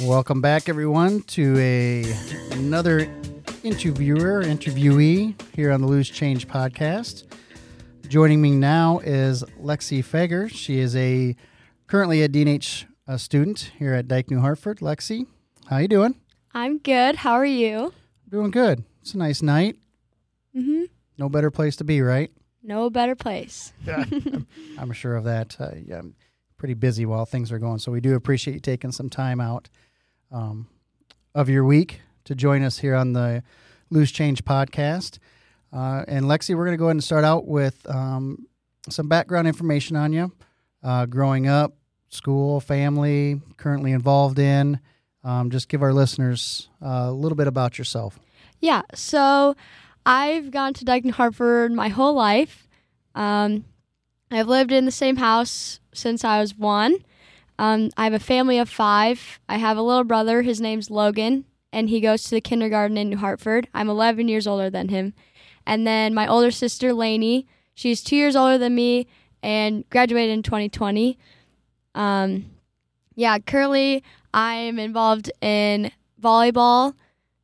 Welcome 0.00 0.40
back, 0.40 0.68
everyone, 0.68 1.22
to 1.22 1.56
a 1.56 2.02
another 2.50 3.08
interviewer, 3.62 4.42
interviewee 4.42 5.40
here 5.54 5.70
on 5.70 5.82
the 5.82 5.86
Loose 5.86 6.08
Change 6.10 6.48
podcast. 6.48 7.26
Joining 8.08 8.42
me 8.42 8.50
now 8.50 8.98
is 9.04 9.44
Lexi 9.62 10.04
Fager. 10.04 10.50
She 10.50 10.80
is 10.80 10.96
a 10.96 11.36
currently 11.86 12.22
a 12.22 12.28
DNH 12.28 12.86
uh, 13.06 13.16
student 13.16 13.70
here 13.78 13.94
at 13.94 14.08
Dike 14.08 14.32
New 14.32 14.40
Hartford. 14.40 14.80
Lexi, 14.80 15.28
how 15.70 15.78
you 15.78 15.86
doing? 15.86 16.16
I'm 16.52 16.78
good. 16.78 17.16
How 17.16 17.34
are 17.34 17.46
you? 17.46 17.92
Doing 18.28 18.50
good. 18.50 18.82
It's 19.00 19.14
a 19.14 19.18
nice 19.18 19.42
night. 19.42 19.76
Mm-hmm. 20.56 20.86
No 21.18 21.28
better 21.28 21.52
place 21.52 21.76
to 21.76 21.84
be, 21.84 22.00
right? 22.02 22.32
No 22.66 22.88
better 22.88 23.14
place. 23.14 23.74
yeah, 23.86 24.04
I'm 24.78 24.92
sure 24.92 25.16
of 25.16 25.24
that. 25.24 25.56
Uh, 25.60 25.72
yeah, 25.84 25.98
I'm 25.98 26.14
pretty 26.56 26.74
busy 26.74 27.04
while 27.04 27.26
things 27.26 27.52
are 27.52 27.58
going, 27.58 27.78
so 27.78 27.92
we 27.92 28.00
do 28.00 28.14
appreciate 28.14 28.54
you 28.54 28.60
taking 28.60 28.90
some 28.90 29.10
time 29.10 29.38
out 29.38 29.68
um, 30.32 30.66
of 31.34 31.50
your 31.50 31.64
week 31.64 32.00
to 32.24 32.34
join 32.34 32.62
us 32.62 32.78
here 32.78 32.94
on 32.94 33.12
the 33.12 33.42
Loose 33.90 34.10
Change 34.10 34.44
podcast. 34.46 35.18
Uh, 35.72 36.04
and 36.08 36.24
Lexi, 36.24 36.56
we're 36.56 36.64
going 36.64 36.76
to 36.76 36.78
go 36.78 36.86
ahead 36.86 36.96
and 36.96 37.04
start 37.04 37.24
out 37.24 37.46
with 37.46 37.88
um, 37.88 38.46
some 38.88 39.08
background 39.08 39.46
information 39.46 39.94
on 39.94 40.14
you. 40.14 40.32
Uh, 40.82 41.04
growing 41.04 41.46
up, 41.46 41.76
school, 42.08 42.60
family, 42.60 43.42
currently 43.58 43.92
involved 43.92 44.38
in. 44.38 44.80
Um, 45.22 45.50
just 45.50 45.68
give 45.68 45.82
our 45.82 45.92
listeners 45.92 46.68
uh, 46.82 47.06
a 47.08 47.12
little 47.12 47.36
bit 47.36 47.46
about 47.46 47.78
yourself. 47.78 48.18
Yeah. 48.60 48.82
So 48.94 49.54
I've 50.06 50.50
gone 50.50 50.74
to 50.74 50.84
Dike 50.84 51.04
and 51.04 51.12
Hartford 51.14 51.72
my 51.72 51.88
whole 51.88 52.14
life. 52.14 52.68
Um, 53.14 53.64
I've 54.30 54.48
lived 54.48 54.72
in 54.72 54.84
the 54.84 54.90
same 54.90 55.16
house 55.16 55.80
since 55.92 56.24
I 56.24 56.40
was 56.40 56.56
one. 56.56 56.96
Um, 57.58 57.90
I 57.96 58.04
have 58.04 58.12
a 58.12 58.18
family 58.18 58.58
of 58.58 58.68
five. 58.68 59.38
I 59.48 59.58
have 59.58 59.76
a 59.76 59.82
little 59.82 60.04
brother. 60.04 60.42
His 60.42 60.60
name's 60.60 60.90
Logan, 60.90 61.44
and 61.72 61.88
he 61.88 62.00
goes 62.00 62.24
to 62.24 62.30
the 62.30 62.40
kindergarten 62.40 62.96
in 62.96 63.08
New 63.08 63.16
Hartford. 63.16 63.68
I'm 63.72 63.88
11 63.88 64.28
years 64.28 64.46
older 64.46 64.68
than 64.68 64.88
him. 64.88 65.14
And 65.66 65.86
then 65.86 66.12
my 66.12 66.26
older 66.26 66.50
sister, 66.50 66.92
Lainey, 66.92 67.46
she's 67.74 68.02
two 68.02 68.16
years 68.16 68.36
older 68.36 68.58
than 68.58 68.74
me 68.74 69.06
and 69.42 69.88
graduated 69.88 70.34
in 70.34 70.42
2020. 70.42 71.18
Um, 71.94 72.46
yeah, 73.14 73.38
currently 73.38 74.02
I'm 74.34 74.78
involved 74.78 75.30
in 75.40 75.92
volleyball, 76.20 76.94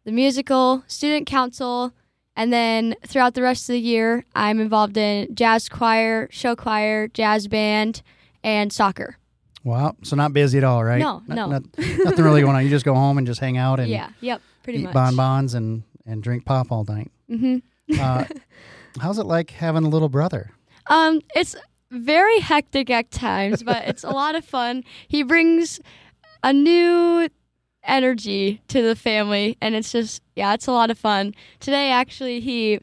the 0.05 0.13
musical, 0.13 0.83
student 0.89 1.27
council, 1.27 1.95
and 2.41 2.51
then 2.53 2.95
throughout 3.07 3.35
the 3.35 3.43
rest 3.43 3.69
of 3.69 3.75
the 3.75 3.81
year, 3.81 4.25
I'm 4.35 4.61
involved 4.61 4.97
in 4.97 5.35
jazz 5.35 5.69
choir, 5.69 6.27
show 6.31 6.57
choir, 6.57 7.09
jazz 7.09 7.49
band, 7.49 8.01
and 8.43 8.73
soccer. 8.73 9.19
Wow. 9.63 9.95
So 10.03 10.17
not 10.17 10.33
busy 10.33 10.57
at 10.57 10.65
all, 10.65 10.83
right? 10.83 11.01
No, 11.01 11.23
Not- 11.27 11.35
no. 11.37 11.47
not- 11.49 11.63
nothing 11.79 12.25
really 12.25 12.41
going 12.41 12.57
on. 12.57 12.65
You 12.65 12.71
just 12.71 12.85
go 12.87 12.95
home 12.95 13.19
and 13.19 13.27
just 13.27 13.41
hang 13.41 13.59
out 13.59 13.79
and 13.79 13.89
yeah. 13.91 14.09
Yep. 14.21 14.41
Pretty 14.63 14.79
eat 14.79 14.85
much. 14.85 14.95
bonbons 14.95 15.53
and 15.55 15.83
and 16.07 16.23
drink 16.23 16.45
pop 16.47 16.73
all 16.73 16.85
night. 16.89 17.11
hmm 17.29 17.59
Uh, 18.01 18.25
how's 19.01 19.19
it 19.19 19.27
like 19.27 19.51
having 19.51 19.85
a 19.85 19.89
little 19.89 20.09
brother? 20.09 20.51
Um, 20.87 21.21
it's 21.37 21.55
very 21.91 22.39
hectic 22.41 22.89
at 22.89 23.11
times, 23.11 23.63
but 23.63 23.87
it's 23.87 24.03
a 24.05 24.11
lot 24.11 24.35
of 24.35 24.45
fun. 24.47 24.83
He 25.09 25.23
brings 25.23 25.79
a 26.43 26.53
new 26.55 27.29
energy 27.83 28.61
to 28.69 28.83
the 28.83 28.97
family, 28.97 29.57
and 29.61 29.75
it's 29.75 29.93
just 29.93 30.23
yeah, 30.37 30.55
it's 30.55 30.67
a 30.67 30.73
lot 30.73 30.91
of 30.91 30.99
fun. 30.99 31.35
Today, 31.61 31.91
actually, 31.91 32.41
he, 32.41 32.81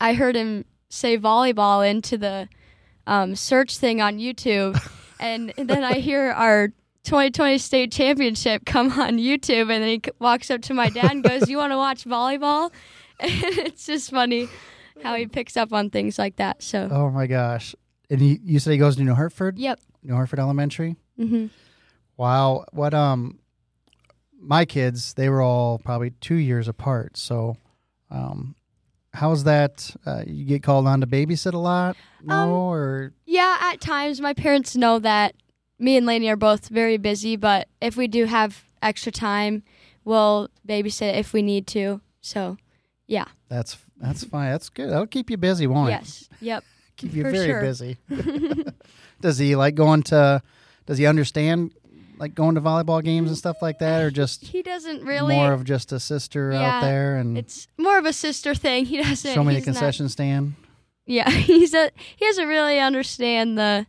I 0.00 0.14
heard 0.14 0.36
him 0.36 0.64
say 0.90 1.18
volleyball 1.18 1.88
into 1.88 2.16
the 2.18 2.48
um, 3.06 3.34
search 3.36 3.78
thing 3.78 4.00
on 4.00 4.18
YouTube, 4.18 4.80
and 5.20 5.52
then 5.56 5.84
I 5.84 5.94
hear 5.94 6.30
our 6.30 6.68
2020 7.04 7.58
state 7.58 7.92
championship 7.92 8.64
come 8.66 8.92
on 9.00 9.18
YouTube, 9.18 9.62
and 9.70 9.82
then 9.82 9.88
he 9.88 10.02
walks 10.18 10.50
up 10.50 10.62
to 10.62 10.74
my 10.74 10.88
dad 10.90 11.10
and 11.10 11.22
goes, 11.24 11.48
"You 11.48 11.56
want 11.58 11.72
to 11.72 11.76
watch 11.76 12.04
volleyball?" 12.04 12.70
And 13.20 13.32
it's 13.32 13.86
just 13.86 14.12
funny 14.12 14.46
how 15.02 15.16
he 15.16 15.26
picks 15.26 15.56
up 15.56 15.72
on 15.72 15.90
things 15.90 16.20
like 16.20 16.36
that. 16.36 16.62
So. 16.62 16.88
Oh 16.88 17.10
my 17.10 17.26
gosh! 17.26 17.74
And 18.08 18.20
you, 18.20 18.38
you 18.44 18.58
said 18.60 18.70
he 18.70 18.78
goes 18.78 18.94
to 18.94 19.02
New 19.02 19.14
Hartford, 19.14 19.58
Yep. 19.58 19.80
New 20.04 20.14
Hartford 20.14 20.38
Elementary. 20.38 20.94
mm-hmm. 21.18 21.46
Wow. 22.16 22.64
What 22.72 22.94
um, 22.94 23.40
my 24.40 24.64
kids 24.64 25.14
they 25.14 25.28
were 25.28 25.42
all 25.42 25.78
probably 25.78 26.10
two 26.20 26.36
years 26.36 26.68
apart. 26.68 27.16
So, 27.16 27.56
um, 28.10 28.54
how's 29.12 29.44
that? 29.44 29.94
Uh, 30.06 30.22
you 30.26 30.44
get 30.44 30.62
called 30.62 30.86
on 30.86 31.00
to 31.00 31.06
babysit 31.06 31.54
a 31.54 31.58
lot? 31.58 31.96
No, 32.22 32.34
Um, 32.34 32.50
or 32.50 33.12
Yeah, 33.26 33.58
at 33.60 33.80
times 33.80 34.20
my 34.20 34.34
parents 34.34 34.76
know 34.76 34.98
that 35.00 35.34
me 35.78 35.96
and 35.96 36.06
Lainey 36.06 36.28
are 36.28 36.36
both 36.36 36.68
very 36.68 36.96
busy, 36.96 37.36
but 37.36 37.68
if 37.80 37.96
we 37.96 38.08
do 38.08 38.24
have 38.24 38.64
extra 38.82 39.12
time, 39.12 39.62
we'll 40.04 40.48
babysit 40.66 41.16
if 41.16 41.32
we 41.32 41.42
need 41.42 41.66
to. 41.68 42.00
So, 42.20 42.56
yeah. 43.06 43.26
that's 43.48 43.78
that's 43.96 44.24
fine. 44.24 44.52
That's 44.52 44.68
good. 44.68 44.90
That'll 44.90 45.06
keep 45.06 45.30
you 45.30 45.36
busy, 45.36 45.66
won't 45.66 45.88
it? 45.88 45.92
yes. 45.92 46.28
Yep. 46.40 46.64
keep 46.96 47.14
you 47.14 47.22
for 47.24 47.30
very 47.30 47.46
sure. 47.46 47.60
busy. 47.60 47.96
does 49.20 49.38
he 49.38 49.56
like 49.56 49.74
going 49.74 50.02
to? 50.04 50.42
Does 50.86 50.98
he 50.98 51.06
understand 51.06 51.72
like 52.18 52.34
going 52.34 52.54
to 52.56 52.60
volleyball 52.60 53.02
games 53.02 53.28
and 53.28 53.38
stuff 53.38 53.56
like 53.62 53.78
that, 53.78 54.02
or 54.02 54.10
just 54.10 54.42
He 54.44 54.62
doesn't 54.62 55.04
really. 55.04 55.34
more 55.36 55.52
of 55.52 55.64
just 55.64 55.92
a 55.92 56.00
sister 56.00 56.52
out 56.52 56.80
there 56.82 57.16
and 57.16 57.38
it's 57.38 57.68
more 57.78 57.98
of 57.98 58.04
a 58.06 58.12
sister 58.12 58.54
thing. 58.54 58.84
He 58.86 58.96
doesn't. 59.02 59.34
show 59.34 59.44
me 59.44 59.54
the 59.54 59.58
he's 59.60 59.66
not- 59.66 59.72
concession 59.74 60.08
stand? 60.08 60.54
yeah, 61.06 61.28
he's 61.50 61.74
a 61.74 61.90
he 62.16 62.24
doesn't 62.26 62.48
really 62.48 62.78
understand 62.80 63.56
the 63.56 63.86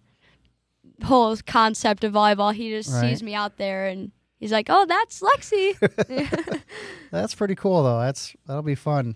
whole 1.04 1.36
concept 1.46 2.04
of 2.04 2.14
volleyball. 2.14 2.54
He 2.54 2.70
just 2.70 2.92
Right. 2.92 3.10
sees 3.10 3.24
me 3.24 3.34
out 3.34 3.58
there 3.58 3.88
and 3.88 4.12
he's 4.40 4.52
like, 4.52 4.68
"Oh, 4.70 4.86
that's 4.86 5.22
Lexi." 5.22 5.76
That's 7.12 7.34
pretty 7.34 7.56
cool 7.56 7.84
though. 7.84 8.00
That's 8.02 8.36
that'll 8.46 8.62
be 8.62 8.76
fun. 8.76 9.16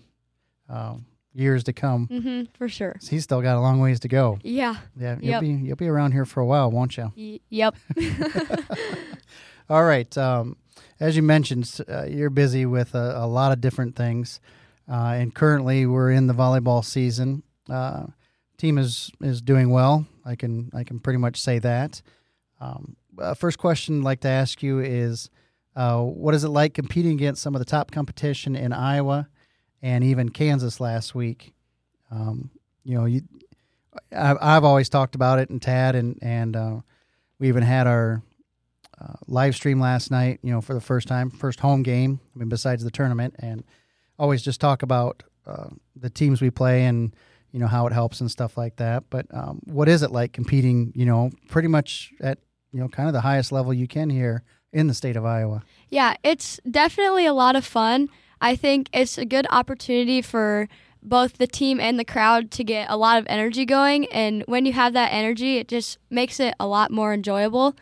Um, 0.68 1.06
years 1.34 1.64
to 1.64 1.72
come. 1.72 2.06
hmm 2.06 2.42
for 2.56 2.68
sure. 2.68 2.96
He's 3.08 3.24
still 3.24 3.42
got 3.42 3.56
a 3.56 3.60
long 3.60 3.80
ways 3.80 4.00
to 4.00 4.08
go. 4.08 4.38
Yeah. 4.42 4.76
Yeah, 4.98 5.16
you'll 5.20 5.30
Yep. 5.32 5.40
be 5.40 5.48
you'll 5.48 5.76
be 5.76 5.88
around 5.88 6.12
here 6.12 6.24
for 6.24 6.40
a 6.40 6.46
while, 6.46 6.70
won't 6.70 6.96
you? 6.96 7.12
Y- 7.16 7.40
yep. 7.50 7.74
All 9.70 9.84
right. 9.84 10.16
Um, 10.18 10.56
as 11.00 11.16
you 11.16 11.22
mentioned, 11.22 11.80
uh, 11.88 12.04
you're 12.04 12.30
busy 12.30 12.66
with 12.66 12.94
a, 12.94 13.14
a 13.18 13.26
lot 13.26 13.52
of 13.52 13.60
different 13.60 13.96
things, 13.96 14.40
uh, 14.90 15.14
and 15.16 15.34
currently 15.34 15.86
we're 15.86 16.10
in 16.10 16.26
the 16.26 16.34
volleyball 16.34 16.84
season. 16.84 17.42
Uh, 17.68 18.06
team 18.58 18.78
is 18.78 19.10
is 19.20 19.40
doing 19.42 19.70
well. 19.70 20.06
I 20.24 20.36
can 20.36 20.70
I 20.74 20.84
can 20.84 21.00
pretty 21.00 21.18
much 21.18 21.40
say 21.40 21.58
that. 21.60 22.02
Um, 22.60 22.96
uh, 23.18 23.34
first 23.34 23.58
question 23.58 23.98
I'd 24.00 24.04
like 24.04 24.20
to 24.20 24.28
ask 24.28 24.62
you 24.62 24.78
is, 24.80 25.30
uh, 25.76 26.00
what 26.00 26.34
is 26.34 26.44
it 26.44 26.48
like 26.48 26.74
competing 26.74 27.12
against 27.12 27.42
some 27.42 27.54
of 27.54 27.58
the 27.58 27.64
top 27.64 27.90
competition 27.90 28.54
in 28.56 28.72
Iowa 28.72 29.28
and 29.84 30.02
even 30.02 30.30
Kansas 30.30 30.80
last 30.80 31.14
week? 31.14 31.52
Um, 32.10 32.50
you 32.84 32.96
know, 32.96 33.04
you, 33.04 33.20
I, 34.10 34.34
I've 34.40 34.64
always 34.64 34.88
talked 34.88 35.14
about 35.14 35.38
it, 35.38 35.50
and 35.50 35.60
Tad 35.60 35.94
and 35.94 36.18
and 36.22 36.56
uh, 36.56 36.76
we 37.38 37.48
even 37.48 37.62
had 37.62 37.86
our 37.86 38.22
uh, 38.98 39.14
live 39.28 39.54
stream 39.54 39.78
last 39.78 40.10
night, 40.10 40.40
you 40.42 40.50
know, 40.50 40.62
for 40.62 40.72
the 40.72 40.80
first 40.80 41.06
time, 41.06 41.30
first 41.30 41.60
home 41.60 41.82
game. 41.82 42.18
I 42.34 42.38
mean, 42.38 42.48
besides 42.48 42.82
the 42.82 42.90
tournament, 42.90 43.34
and 43.38 43.62
always 44.18 44.42
just 44.42 44.60
talk 44.60 44.82
about 44.82 45.22
uh, 45.46 45.68
the 45.94 46.10
teams 46.10 46.40
we 46.40 46.50
play 46.50 46.86
and 46.86 47.14
you 47.52 47.60
know 47.60 47.66
how 47.66 47.86
it 47.86 47.92
helps 47.92 48.22
and 48.22 48.30
stuff 48.30 48.56
like 48.56 48.76
that. 48.76 49.04
But 49.10 49.26
um, 49.32 49.60
what 49.64 49.88
is 49.88 50.02
it 50.02 50.10
like 50.10 50.32
competing? 50.32 50.92
You 50.96 51.04
know, 51.04 51.30
pretty 51.48 51.68
much 51.68 52.14
at 52.20 52.38
you 52.72 52.80
know 52.80 52.88
kind 52.88 53.06
of 53.06 53.12
the 53.12 53.20
highest 53.20 53.52
level 53.52 53.74
you 53.74 53.86
can 53.86 54.08
here 54.08 54.44
in 54.72 54.86
the 54.86 54.94
state 54.94 55.16
of 55.16 55.26
Iowa. 55.26 55.62
Yeah, 55.90 56.14
it's 56.24 56.58
definitely 56.68 57.26
a 57.26 57.34
lot 57.34 57.54
of 57.54 57.66
fun. 57.66 58.08
I 58.44 58.56
think 58.56 58.90
it's 58.92 59.16
a 59.16 59.24
good 59.24 59.46
opportunity 59.50 60.20
for 60.20 60.68
both 61.02 61.38
the 61.38 61.46
team 61.46 61.80
and 61.80 61.98
the 61.98 62.04
crowd 62.04 62.50
to 62.52 62.64
get 62.64 62.90
a 62.90 62.96
lot 62.96 63.18
of 63.18 63.26
energy 63.28 63.64
going. 63.64 64.06
And 64.12 64.42
when 64.46 64.66
you 64.66 64.72
have 64.74 64.92
that 64.92 65.12
energy, 65.12 65.56
it 65.56 65.66
just 65.66 65.98
makes 66.10 66.38
it 66.38 66.54
a 66.60 66.66
lot 66.66 66.90
more 66.90 67.14
enjoyable. 67.14 67.74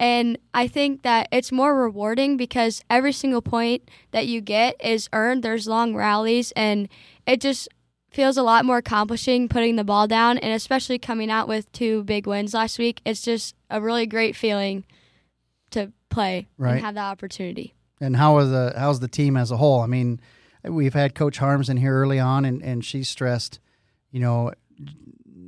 And 0.00 0.36
I 0.52 0.66
think 0.66 1.02
that 1.02 1.28
it's 1.30 1.52
more 1.52 1.76
rewarding 1.76 2.36
because 2.36 2.82
every 2.90 3.12
single 3.12 3.42
point 3.42 3.88
that 4.10 4.26
you 4.26 4.40
get 4.40 4.76
is 4.84 5.08
earned. 5.12 5.42
There's 5.42 5.68
long 5.68 5.94
rallies, 5.94 6.52
and 6.56 6.88
it 7.26 7.40
just 7.40 7.68
feels 8.10 8.36
a 8.36 8.42
lot 8.42 8.64
more 8.64 8.78
accomplishing 8.78 9.48
putting 9.48 9.76
the 9.76 9.84
ball 9.84 10.08
down. 10.08 10.38
And 10.38 10.52
especially 10.52 10.98
coming 10.98 11.30
out 11.30 11.46
with 11.46 11.70
two 11.70 12.02
big 12.02 12.26
wins 12.26 12.54
last 12.54 12.78
week, 12.78 13.00
it's 13.04 13.22
just 13.22 13.54
a 13.68 13.80
really 13.80 14.06
great 14.06 14.34
feeling 14.34 14.84
to 15.70 15.92
play 16.08 16.48
Right. 16.58 16.72
and 16.76 16.80
have 16.84 16.94
that 16.94 17.10
opportunity. 17.10 17.74
And 18.00 18.16
how 18.16 18.38
is 18.38 18.50
the 18.50 18.72
how's 18.76 19.00
the 19.00 19.08
team 19.08 19.36
as 19.36 19.50
a 19.50 19.56
whole? 19.56 19.80
I 19.80 19.86
mean, 19.86 20.20
we've 20.64 20.94
had 20.94 21.14
Coach 21.14 21.38
Harms 21.38 21.68
in 21.68 21.76
here 21.76 21.94
early 21.94 22.18
on, 22.18 22.44
and 22.44 22.62
and 22.62 22.84
she 22.84 23.02
stressed, 23.04 23.60
you 24.10 24.20
know, 24.20 24.52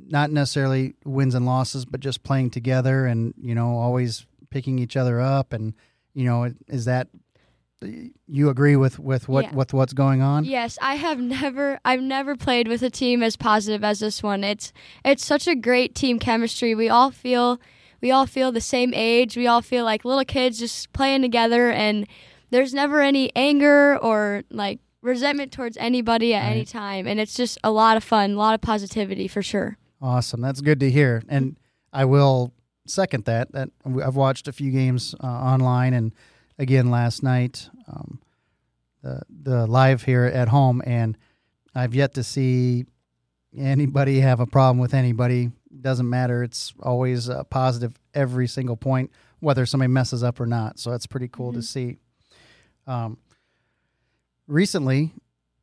not 0.07 0.31
necessarily 0.31 0.93
wins 1.05 1.33
and 1.35 1.45
losses, 1.45 1.85
but 1.85 1.99
just 1.99 2.23
playing 2.23 2.51
together, 2.51 3.05
and 3.05 3.33
you 3.41 3.55
know, 3.55 3.77
always 3.77 4.25
picking 4.49 4.77
each 4.77 4.95
other 4.95 5.19
up, 5.19 5.51
and 5.53 5.73
you 6.13 6.25
know, 6.25 6.53
is 6.67 6.85
that 6.85 7.07
you 8.27 8.49
agree 8.49 8.75
with 8.75 8.99
with 8.99 9.27
what 9.27 9.45
Yeah. 9.45 9.55
with 9.55 9.73
what's 9.73 9.93
going 9.93 10.21
on? 10.21 10.45
Yes, 10.45 10.77
I 10.81 10.95
have 10.95 11.19
never 11.19 11.79
I've 11.83 12.01
never 12.01 12.35
played 12.35 12.67
with 12.67 12.81
a 12.83 12.89
team 12.89 13.23
as 13.23 13.35
positive 13.35 13.83
as 13.83 13.99
this 13.99 14.21
one. 14.23 14.43
It's 14.43 14.71
it's 15.03 15.25
such 15.25 15.47
a 15.47 15.55
great 15.55 15.95
team 15.95 16.19
chemistry. 16.19 16.75
We 16.75 16.87
all 16.87 17.11
feel 17.11 17.59
we 18.01 18.11
all 18.11 18.25
feel 18.25 18.51
the 18.51 18.61
same 18.61 18.93
age. 18.93 19.35
We 19.35 19.47
all 19.47 19.61
feel 19.61 19.85
like 19.85 20.05
little 20.05 20.23
kids 20.25 20.59
just 20.59 20.93
playing 20.93 21.21
together 21.23 21.71
and 21.71 22.07
there's 22.53 22.73
never 22.73 23.01
any 23.01 23.35
anger 23.35 23.97
or 23.97 24.43
like 24.51 24.79
resentment 25.01 25.51
towards 25.51 25.75
anybody 25.77 26.33
at 26.33 26.49
any 26.51 26.63
time 26.63 27.07
and 27.07 27.19
it's 27.19 27.33
just 27.33 27.57
a 27.63 27.71
lot 27.71 27.97
of 27.97 28.03
fun, 28.03 28.31
a 28.31 28.37
lot 28.37 28.53
of 28.53 28.61
positivity 28.61 29.27
for 29.27 29.41
sure. 29.41 29.77
Awesome. 30.01 30.39
That's 30.39 30.61
good 30.61 30.79
to 30.81 30.91
hear. 30.91 31.23
And 31.27 31.57
I 31.91 32.05
will 32.05 32.53
second 32.85 33.25
that. 33.25 33.51
That 33.53 33.69
I've 33.85 34.15
watched 34.15 34.47
a 34.47 34.51
few 34.51 34.71
games 34.71 35.15
uh, 35.21 35.27
online 35.27 35.93
and 35.93 36.13
again 36.59 36.91
last 36.91 37.23
night, 37.23 37.69
um, 37.87 38.19
the 39.01 39.21
the 39.29 39.67
live 39.67 40.03
here 40.03 40.25
at 40.25 40.49
home, 40.49 40.81
and 40.85 41.17
I've 41.73 41.95
yet 41.95 42.13
to 42.15 42.23
see 42.23 42.85
anybody 43.57 44.19
have 44.19 44.39
a 44.39 44.45
problem 44.45 44.77
with 44.77 44.93
anybody. 44.93 45.51
Doesn't 45.81 46.09
matter. 46.09 46.43
It's 46.43 46.73
always 46.81 47.29
uh, 47.29 47.43
positive 47.45 47.99
every 48.13 48.47
single 48.47 48.77
point, 48.77 49.11
whether 49.39 49.65
somebody 49.65 49.91
messes 49.91 50.23
up 50.23 50.39
or 50.39 50.45
not. 50.45 50.79
So 50.79 50.91
that's 50.91 51.07
pretty 51.07 51.27
cool 51.27 51.51
to 51.53 51.61
see. 51.61 51.97
Um, 52.87 53.17
recently, 54.47 55.11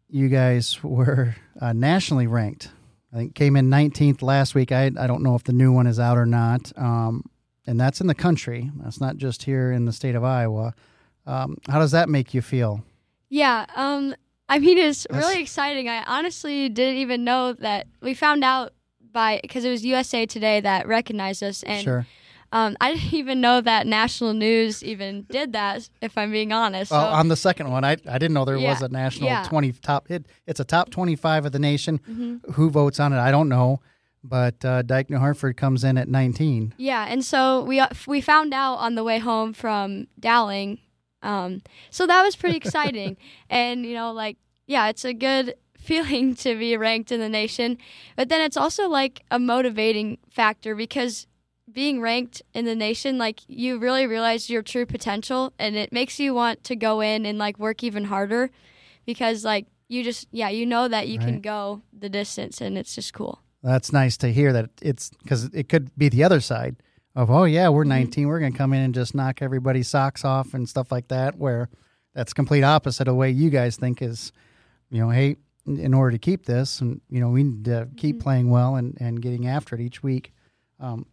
you 0.08 0.28
guys 0.28 0.82
were 0.82 1.34
uh, 1.60 1.72
nationally 1.72 2.26
ranked. 2.26 2.70
I 3.12 3.16
think 3.16 3.34
came 3.34 3.56
in 3.56 3.68
19th 3.70 4.22
last 4.22 4.54
week. 4.54 4.70
I 4.70 4.86
I 4.86 5.06
don't 5.06 5.22
know 5.22 5.34
if 5.34 5.44
the 5.44 5.52
new 5.52 5.72
one 5.72 5.86
is 5.86 5.98
out 5.98 6.16
or 6.16 6.26
not. 6.26 6.72
Um, 6.76 7.24
and 7.66 7.78
that's 7.78 8.00
in 8.00 8.06
the 8.06 8.14
country. 8.14 8.70
That's 8.76 9.00
not 9.00 9.16
just 9.16 9.42
here 9.42 9.72
in 9.72 9.84
the 9.84 9.92
state 9.92 10.14
of 10.14 10.24
Iowa. 10.24 10.74
Um, 11.26 11.56
how 11.68 11.78
does 11.78 11.90
that 11.90 12.08
make 12.08 12.34
you 12.34 12.40
feel? 12.42 12.84
Yeah, 13.28 13.66
um 13.76 14.14
I 14.48 14.58
mean 14.58 14.78
it's 14.78 15.06
That's- 15.10 15.24
really 15.28 15.42
exciting. 15.42 15.88
I 15.88 16.02
honestly 16.04 16.68
didn't 16.68 16.96
even 16.96 17.24
know 17.24 17.52
that 17.54 17.86
we 18.00 18.14
found 18.14 18.42
out 18.44 18.72
by 19.12 19.40
because 19.42 19.64
it 19.64 19.70
was 19.70 19.84
USA 19.84 20.24
Today 20.26 20.60
that 20.60 20.86
recognized 20.86 21.42
us 21.42 21.62
and 21.64 21.82
sure. 21.82 22.06
Um, 22.52 22.76
I 22.80 22.94
didn't 22.94 23.14
even 23.22 23.40
know 23.40 23.60
that 23.60 23.86
national 23.86 24.32
news 24.34 24.82
even 24.82 25.22
did 25.30 25.52
that. 25.52 25.88
If 26.00 26.18
I'm 26.18 26.32
being 26.32 26.52
honest, 26.52 26.90
Well, 26.90 27.08
so, 27.08 27.14
on 27.14 27.28
the 27.28 27.36
second 27.36 27.70
one, 27.70 27.84
I, 27.84 27.92
I 28.08 28.18
didn't 28.18 28.32
know 28.32 28.44
there 28.44 28.56
Yeah, 28.56 28.70
was 28.70 28.82
a 28.82 28.88
national 28.88 29.28
yeah. 29.28 29.42
20 29.48 29.72
top. 29.72 30.10
It, 30.10 30.26
it's 30.46 30.58
a 30.60 30.64
top 30.64 30.90
25 30.90 31.46
of 31.46 31.52
the 31.52 31.58
nation. 31.58 32.00
Mhm. 32.08 32.54
Who 32.54 32.70
votes 32.70 32.98
on 32.98 33.12
it? 33.12 33.18
I 33.18 33.30
don't 33.30 33.48
know. 33.48 33.80
But 34.22 34.62
uh, 34.64 34.82
Dike 34.82 35.08
New 35.08 35.16
Hartford 35.18 35.56
comes 35.56 35.82
in 35.82 35.96
at 35.96 36.06
19. 36.08 36.74
yeah, 36.76 37.06
and 37.08 37.24
so 37.24 37.62
we 37.64 37.80
uh, 37.80 37.88
we 38.06 38.20
found 38.20 38.52
out 38.52 38.74
on 38.74 38.94
the 38.94 39.02
way 39.02 39.18
home 39.18 39.54
from 39.54 40.08
Dowling, 40.18 40.78
um, 41.22 41.62
so 41.88 42.06
that 42.06 42.22
was 42.22 42.36
pretty 42.36 42.56
exciting, 42.58 43.16
and 43.48 43.86
you 43.86 43.94
know, 43.94 44.12
like 44.12 44.36
yeah, 44.66 44.88
it's 44.90 45.06
a 45.06 45.14
good 45.14 45.54
feeling 45.78 46.34
to 46.34 46.54
be 46.58 46.76
ranked 46.76 47.10
in 47.10 47.18
the 47.20 47.30
nation, 47.30 47.78
but 48.14 48.28
then 48.28 48.42
it's 48.42 48.58
also 48.58 48.90
like 48.90 49.22
a 49.30 49.38
motivating 49.38 50.18
factor 50.30 50.74
because 50.74 51.26
being 51.72 52.00
ranked 52.00 52.42
in 52.54 52.64
the 52.64 52.74
nation, 52.74 53.18
like 53.18 53.40
you 53.48 53.78
really 53.78 54.06
realize 54.06 54.50
your 54.50 54.62
true 54.62 54.86
potential, 54.86 55.52
and 55.58 55.76
it 55.76 55.92
makes 55.92 56.18
you 56.18 56.34
want 56.34 56.64
to 56.64 56.76
go 56.76 57.00
in 57.00 57.26
and 57.26 57.38
like 57.38 57.58
work 57.58 57.82
even 57.84 58.04
harder, 58.04 58.50
because 59.06 59.44
like 59.44 59.66
you 59.88 60.02
just 60.04 60.28
yeah 60.30 60.48
you 60.48 60.64
know 60.66 60.88
that 60.88 61.08
you 61.08 61.18
can 61.18 61.40
go 61.40 61.82
the 61.92 62.08
distance, 62.08 62.60
and 62.60 62.76
it's 62.78 62.94
just 62.94 63.12
cool. 63.12 63.40
That's 63.62 63.92
nice 63.92 64.16
to 64.18 64.32
hear 64.32 64.52
that 64.52 64.70
it's 64.80 65.10
because 65.22 65.44
it 65.52 65.68
could 65.68 65.96
be 65.98 66.08
the 66.08 66.24
other 66.24 66.40
side 66.40 66.76
of, 67.14 67.30
oh, 67.30 67.44
yeah, 67.44 67.68
we're 67.68 67.84
Mhm. 67.84 67.88
19. 67.88 68.28
We're 68.28 68.40
going 68.40 68.52
to 68.52 68.56
come 68.58 68.72
in 68.72 68.80
and 68.80 68.94
just 68.94 69.14
knock 69.14 69.42
everybody's 69.42 69.88
socks 69.88 70.24
off 70.24 70.54
and 70.54 70.66
stuff 70.68 70.90
like 70.90 71.08
that, 71.08 71.36
where 71.36 71.68
that's 72.14 72.32
complete 72.32 72.62
opposite 72.62 73.02
of 73.08 73.12
the 73.12 73.16
way 73.16 73.30
you 73.30 73.50
guys 73.50 73.76
think 73.76 74.00
is, 74.00 74.32
you 74.90 75.00
know, 75.00 75.10
hey, 75.10 75.36
in- 75.66 75.92
order 75.92 76.12
to 76.12 76.18
keep 76.18 76.46
this, 76.46 76.80
and, 76.80 77.00
you 77.10 77.20
know, 77.20 77.28
we 77.28 77.42
need 77.44 77.64
to 77.66 77.88
keep 77.96 78.16
Mhm. 78.16 78.20
playing 78.20 78.50
well 78.50 78.76
and, 78.76 78.96
and 79.00 79.20
getting 79.20 79.46
after 79.46 79.74
it 79.74 79.80
each 79.82 80.02
week. 80.02 80.32
Um, 80.78 81.04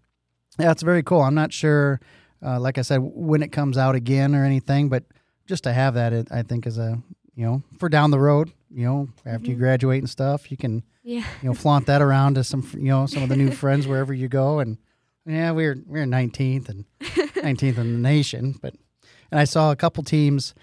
it's 0.60 0.82
very 0.84 1.04
cool. 1.04 1.22
I'm 1.22 1.36
not 1.36 1.54
sure, 1.54 2.00
uh, 2.46 2.60
like 2.60 2.78
I 2.78 2.82
said, 2.82 3.00
when 3.02 3.41
it 3.43 3.52
comes 3.52 3.78
out 3.78 3.96
again 3.96 4.36
or 4.36 4.43
anything, 4.46 4.89
but 4.89 5.04
just 5.46 5.63
to 5.63 5.74
have 5.74 5.93
that, 5.96 6.13
it, 6.13 6.28
I 6.32 6.41
think, 6.43 6.65
is 6.67 6.78
a, 6.78 7.02
you 7.36 7.46
know, 7.46 7.63
for 7.80 7.89
down 7.89 8.12
the 8.12 8.20
road, 8.20 8.52
you 8.70 8.86
know, 8.86 9.10
after 9.26 9.50
you 9.52 9.56
Mhm. 9.56 9.60
graduate 9.60 10.00
and 10.00 10.10
stuff, 10.10 10.52
you 10.52 10.58
can 10.58 10.84
Yeah. 11.04 11.24
you 11.41 11.48
know 11.48 11.54
flaunt 11.54 11.86
that 11.86 12.02
around 12.02 12.34
to 12.36 12.43
some 12.43 12.67
you 12.74 12.89
know 12.89 13.06
some 13.06 13.24
of 13.24 13.30
the 13.30 13.36
new 13.38 13.50
friends 13.63 13.88
wherever 13.88 14.13
you 14.13 14.28
go 14.28 14.60
and 14.60 14.78
yeah 15.26 15.52
we're 15.52 15.78
we're 15.86 16.04
19th 16.06 16.67
and 16.67 16.84
19th 17.02 17.78
in 17.78 17.93
the 17.93 18.00
nation 18.00 18.56
but 18.62 18.74
and 19.32 19.39
I 19.39 19.46
saw 19.46 19.72
a 19.72 19.76
couple 19.78 20.04
teams 20.04 20.54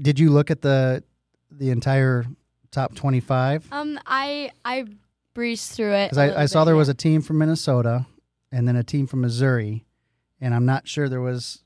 did 0.00 0.20
you 0.20 0.30
look 0.30 0.50
at 0.52 0.62
the 0.62 1.02
the 1.50 1.70
entire 1.70 2.24
top 2.70 2.94
25 2.94 3.66
Um, 3.72 3.98
I 4.06 4.52
I 4.64 4.84
breezed 5.34 5.72
through 5.72 5.92
it 5.94 6.10
because 6.10 6.18
I, 6.18 6.42
I 6.42 6.46
saw 6.46 6.64
there 6.64 6.76
was 6.76 6.88
a 6.88 6.94
team 6.94 7.20
from 7.20 7.38
Minnesota 7.38 8.06
and 8.52 8.66
then 8.66 8.76
a 8.76 8.82
team 8.84 9.06
from 9.06 9.20
Missouri 9.20 9.84
and 10.40 10.54
I'm 10.54 10.66
not 10.66 10.86
sure 10.88 11.08
there 11.08 11.20
was 11.20 11.62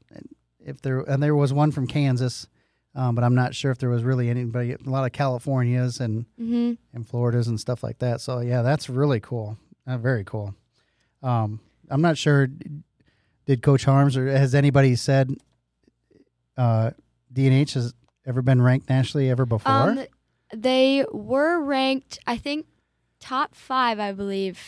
if 0.64 0.80
there 0.82 1.00
and 1.00 1.22
there 1.22 1.34
was 1.34 1.52
one 1.52 1.70
from 1.72 1.86
Kansas 1.86 2.46
um, 2.94 3.14
but 3.14 3.24
I'm 3.24 3.34
not 3.34 3.54
sure 3.54 3.70
if 3.70 3.78
there 3.78 3.88
was 3.88 4.02
really 4.04 4.28
anybody 4.28 4.72
a 4.74 4.90
lot 4.90 5.04
of 5.06 5.12
Californias 5.12 5.98
and 6.00 6.26
Mhm. 6.40 6.76
and 6.92 7.06
Floridas 7.08 7.48
and 7.48 7.58
stuff 7.58 7.82
like 7.82 7.98
that. 8.00 8.20
So 8.20 8.40
yeah, 8.40 8.60
that's 8.62 8.88
really 8.90 9.18
cool. 9.20 9.56
Uh, 9.86 9.96
very 9.96 10.24
cool. 10.24 10.54
Um, 11.22 11.60
I'm 11.88 12.02
not 12.02 12.18
sure. 12.18 12.48
Did 13.46 13.62
Coach 13.62 13.84
Harms 13.86 14.16
or 14.16 14.26
has 14.28 14.54
anybody 14.54 14.94
said 14.94 15.34
uh, 16.56 16.90
DNH 17.32 17.74
has 17.74 17.94
ever 18.26 18.42
been 18.42 18.60
ranked 18.60 18.88
nationally 18.88 19.30
ever 19.30 19.46
before? 19.46 19.72
Um, 19.72 20.04
they 20.54 21.04
were 21.12 21.60
ranked, 21.62 22.18
I 22.26 22.36
think, 22.36 22.66
top 23.20 23.54
five, 23.54 23.98
I 23.98 24.12
believe, 24.12 24.60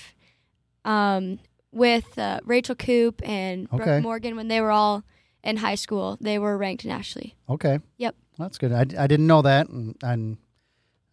um, 0.84 1.38
with 1.74 2.18
uh, 2.18 2.40
Rachel 2.44 2.74
Coop 2.74 3.20
and 3.24 3.68
Okay. 3.72 3.84
Brooke 3.84 4.02
Morgan 4.02 4.36
when 4.36 4.48
they 4.48 4.60
were 4.60 4.70
all 4.70 5.02
in 5.42 5.58
high 5.58 5.74
school. 5.74 6.16
They 6.20 6.38
were 6.38 6.56
ranked 6.56 6.84
nationally. 6.84 7.34
okay. 7.48 7.80
Yep. 7.98 8.14
That's 8.38 8.58
good. 8.58 8.72
I, 8.72 8.80
I 8.80 9.06
didn't 9.06 9.26
know 9.28 9.42
that, 9.42 9.68
and, 9.68 9.94
and 10.02 10.36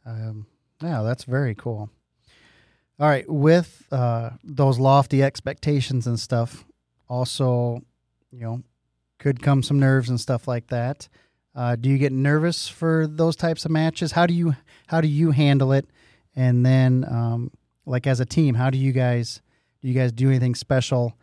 um, 0.05 0.47
yeah, 0.81 1.03
that's 1.03 1.23
very 1.25 1.53
cool. 1.53 1.89
All 2.99 3.07
right, 3.07 3.29
with 3.29 3.83
uh, 3.91 4.31
those 4.43 4.79
lofty 4.79 5.21
expectations 5.23 6.07
and 6.07 6.19
stuff, 6.19 6.65
also, 7.07 7.81
you 8.31 8.39
know, 8.41 8.63
could 9.19 9.41
come 9.43 9.61
some 9.61 9.79
nerves 9.79 10.09
and 10.09 10.19
stuff 10.19 10.47
like 10.47 10.67
that. 10.67 11.07
Uh, 11.53 11.75
do 11.75 11.89
you 11.89 11.97
get 11.99 12.11
nervous 12.11 12.67
for 12.67 13.05
those 13.07 13.35
types 13.35 13.65
of 13.65 13.71
matches? 13.71 14.13
How 14.13 14.25
do 14.25 14.33
you 14.33 14.55
how 14.87 15.01
do 15.01 15.07
you 15.07 15.31
handle 15.31 15.71
it? 15.73 15.85
And 16.35 16.65
then, 16.65 17.05
um, 17.09 17.51
like 17.85 18.07
as 18.07 18.19
a 18.19 18.25
team, 18.25 18.55
how 18.55 18.69
do 18.69 18.77
you 18.77 18.93
guys 18.93 19.41
do? 19.81 19.87
You 19.87 19.93
guys 19.93 20.11
do 20.11 20.27
anything 20.29 20.55
special? 20.55 21.15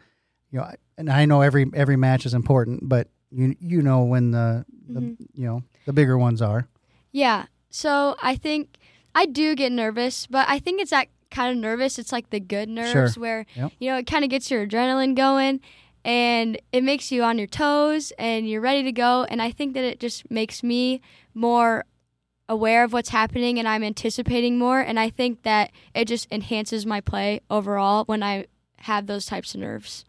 You 0.51 0.59
know, 0.61 0.64
I- 0.64 0.77
and 0.97 1.11
I 1.11 1.25
know 1.27 1.42
every 1.42 1.66
every 1.75 1.97
match 1.97 2.27
is 2.27 2.35
important, 2.35 2.88
but 2.88 3.09
you 3.31 3.55
you 3.61 3.83
know 3.83 4.03
when 4.05 4.31
the, 4.33 4.64
the 4.88 5.01
Mhm. 5.01 5.16
you 5.35 5.47
know 5.47 5.62
the 5.87 5.92
bigger 5.92 6.18
ones 6.18 6.42
are. 6.42 6.66
Yeah. 7.12 7.47
So 7.71 8.16
I 8.23 8.35
think 8.37 8.77
I 9.14 9.27
do 9.27 9.55
get 9.55 9.71
nervous, 9.73 10.27
but 10.27 10.49
I 10.49 10.59
think 10.59 10.81
it's 10.81 10.90
that 10.90 11.09
kind 11.31 11.53
of 11.57 11.61
nervous. 11.62 11.99
It's 11.99 12.11
like 12.12 12.31
the 12.31 12.40
good 12.40 12.68
nerves 12.68 13.16
where 13.18 13.47
Yep. 13.55 13.73
you 13.79 13.90
know 13.90 13.99
it 13.99 14.07
kind 14.07 14.25
of 14.25 14.31
gets 14.31 14.51
your 14.51 14.66
adrenaline 14.66 15.14
going 15.14 15.61
and 16.05 16.59
it 16.73 16.83
makes 16.83 17.12
you 17.12 17.23
on 17.23 17.38
your 17.38 17.47
toes 17.47 18.12
and 18.18 18.49
you're 18.49 18.61
ready 18.62 18.83
to 18.83 18.92
go. 18.92 19.25
And 19.25 19.40
I 19.42 19.51
think 19.53 19.75
that 19.75 19.85
it 19.85 20.01
just 20.01 20.31
makes 20.31 20.62
me 20.62 21.01
more 21.35 21.85
aware 22.48 22.84
of 22.84 22.92
what's 22.92 23.11
happening 23.11 23.58
and 23.58 23.68
I'm 23.68 23.84
anticipating 23.84 24.58
more. 24.58 24.80
And 24.80 24.98
I 24.98 25.11
think 25.11 25.42
that 25.42 25.70
it 25.94 26.06
just 26.06 26.26
enhances 26.30 26.87
my 26.87 27.00
play 27.00 27.40
overall 27.50 28.04
when 28.04 28.22
I 28.22 28.46
have 28.78 29.06
those 29.06 29.26
types 29.26 29.54
of 29.54 29.61
nerves. 29.61 30.04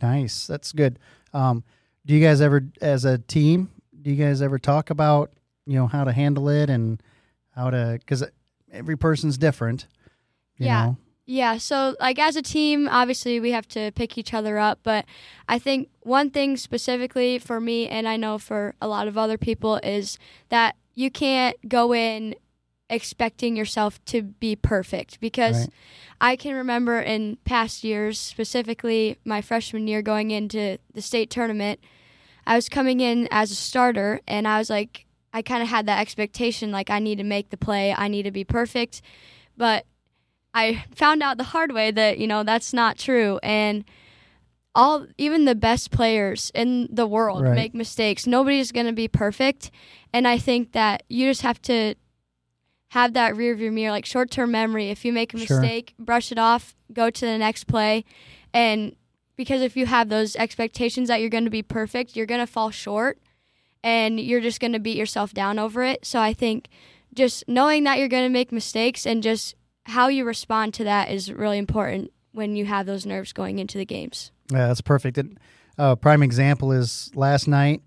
Nice, 0.00 0.46
that's 0.46 0.72
good. 0.72 0.98
Um, 1.32 1.64
do 2.06 2.14
you 2.14 2.24
guys 2.24 2.40
ever, 2.40 2.64
as 2.80 3.04
a 3.04 3.18
team, 3.18 3.70
do 4.00 4.10
you 4.10 4.16
guys 4.16 4.42
ever 4.42 4.58
talk 4.58 4.90
about 4.90 5.32
you 5.66 5.76
know 5.76 5.86
how 5.86 6.04
to 6.04 6.12
handle 6.12 6.48
it 6.48 6.68
and 6.68 7.02
how 7.54 7.70
to 7.70 7.98
because 8.00 8.24
every 8.72 8.96
person's 8.96 9.38
different. 9.38 9.86
You 10.56 10.66
Yeah. 10.66 10.86
Know? 10.86 10.96
Yeah, 11.24 11.58
so 11.58 11.94
like 12.00 12.18
as 12.18 12.34
a 12.34 12.42
team, 12.42 12.88
obviously 12.88 13.38
we 13.38 13.52
have 13.52 13.68
to 13.68 13.92
pick 13.92 14.18
each 14.18 14.34
other 14.34 14.58
up, 14.58 14.80
but 14.82 15.04
I 15.48 15.60
think 15.60 15.88
one 16.00 16.30
thing 16.30 16.56
specifically 16.56 17.38
for 17.38 17.60
me 17.60 17.86
and 17.88 18.08
I 18.08 18.16
know 18.16 18.38
for 18.38 18.74
a 18.82 18.88
lot 18.88 19.06
of 19.06 19.16
other 19.16 19.38
people 19.38 19.76
is 19.84 20.18
that 20.48 20.74
you 20.94 21.10
can't 21.10 21.56
go 21.68 21.94
in 21.94 22.34
expecting 22.90 23.56
yourself 23.56 24.04
to 24.04 24.22
be 24.22 24.54
perfect 24.54 25.18
because 25.20 25.60
Right. 25.60 25.68
I 26.20 26.36
can 26.36 26.54
remember 26.54 27.00
in 27.00 27.38
past 27.44 27.82
years, 27.84 28.18
specifically 28.18 29.16
my 29.24 29.40
freshman 29.40 29.88
year 29.88 30.02
going 30.02 30.30
into 30.30 30.78
the 30.92 31.00
state 31.00 31.30
tournament, 31.30 31.80
I 32.46 32.54
was 32.56 32.68
coming 32.68 33.00
in 33.00 33.28
as 33.30 33.50
a 33.50 33.54
starter 33.54 34.20
and 34.28 34.46
I 34.46 34.58
was 34.58 34.68
like 34.68 35.06
I 35.32 35.40
kind 35.40 35.62
of 35.62 35.68
had 35.70 35.86
that 35.86 36.00
expectation 36.00 36.70
like 36.70 36.90
I 36.90 36.98
need 36.98 37.16
to 37.16 37.24
make 37.24 37.48
the 37.48 37.56
play, 37.56 37.94
I 37.96 38.08
need 38.08 38.24
to 38.24 38.30
be 38.30 38.44
perfect. 38.44 39.00
But 39.56 39.86
I 40.52 40.84
found 40.94 41.22
out 41.22 41.38
the 41.38 41.44
hard 41.44 41.72
way 41.72 41.90
that, 41.90 42.18
you 42.18 42.26
know, 42.26 42.42
that's 42.42 42.74
not 42.74 42.98
true 42.98 43.38
and 43.42 43.84
all 44.74 45.06
even 45.18 45.44
the 45.44 45.54
best 45.54 45.90
players 45.90 46.50
in 46.54 46.88
the 46.90 47.06
world 47.06 47.42
Right. 47.42 47.54
make 47.54 47.74
mistakes. 47.74 48.26
Nobody's 48.26 48.72
going 48.72 48.86
to 48.86 48.92
be 48.92 49.08
perfect, 49.08 49.70
and 50.12 50.26
I 50.26 50.38
think 50.38 50.72
that 50.72 51.02
you 51.08 51.28
just 51.30 51.42
have 51.42 51.60
to 51.62 51.94
have 52.90 53.14
that 53.14 53.36
rear 53.36 53.54
view 53.54 53.70
mirror, 53.72 53.90
like 53.92 54.04
short 54.06 54.30
term 54.30 54.50
memory. 54.50 54.90
If 54.90 55.04
you 55.04 55.12
make 55.12 55.32
a 55.34 55.38
Sure. 55.38 55.60
mistake, 55.60 55.94
brush 55.98 56.32
it 56.32 56.38
off, 56.38 56.74
go 56.92 57.10
to 57.10 57.26
the 57.26 57.38
next 57.38 57.64
play, 57.64 58.04
and 58.52 58.96
because 59.36 59.62
if 59.62 59.76
you 59.76 59.86
have 59.86 60.08
those 60.08 60.36
expectations 60.36 61.08
that 61.08 61.20
you're 61.20 61.30
going 61.30 61.44
to 61.44 61.50
be 61.50 61.62
perfect, 61.62 62.16
you're 62.16 62.26
going 62.26 62.40
to 62.40 62.46
fall 62.46 62.70
short, 62.70 63.18
and 63.82 64.20
you're 64.20 64.40
just 64.40 64.60
going 64.60 64.72
to 64.72 64.78
beat 64.78 64.96
yourself 64.96 65.32
down 65.32 65.58
over 65.58 65.82
it. 65.82 66.04
So 66.04 66.20
I 66.20 66.32
think 66.34 66.68
just 67.14 67.44
knowing 67.48 67.84
that 67.84 67.98
you're 67.98 68.08
going 68.08 68.24
to 68.24 68.28
make 68.32 68.52
mistakes 68.52 69.06
and 69.06 69.22
just 69.22 69.54
how 69.86 70.08
you 70.08 70.24
respond 70.24 70.72
to 70.74 70.84
that 70.84 71.10
is 71.10 71.32
really 71.32 71.58
important 71.58 72.10
when 72.32 72.56
you 72.56 72.64
have 72.66 72.86
those 72.86 73.04
nerves 73.06 73.32
going 73.32 73.58
into 73.58 73.76
the 73.78 73.84
games. 73.84 74.31
Yeah, 74.52 74.68
that's 74.68 74.80
perfect. 74.80 75.18
And 75.18 75.38
uh, 75.78 75.96
prime 75.96 76.22
example 76.22 76.72
is 76.72 77.10
last 77.14 77.48
night 77.48 77.82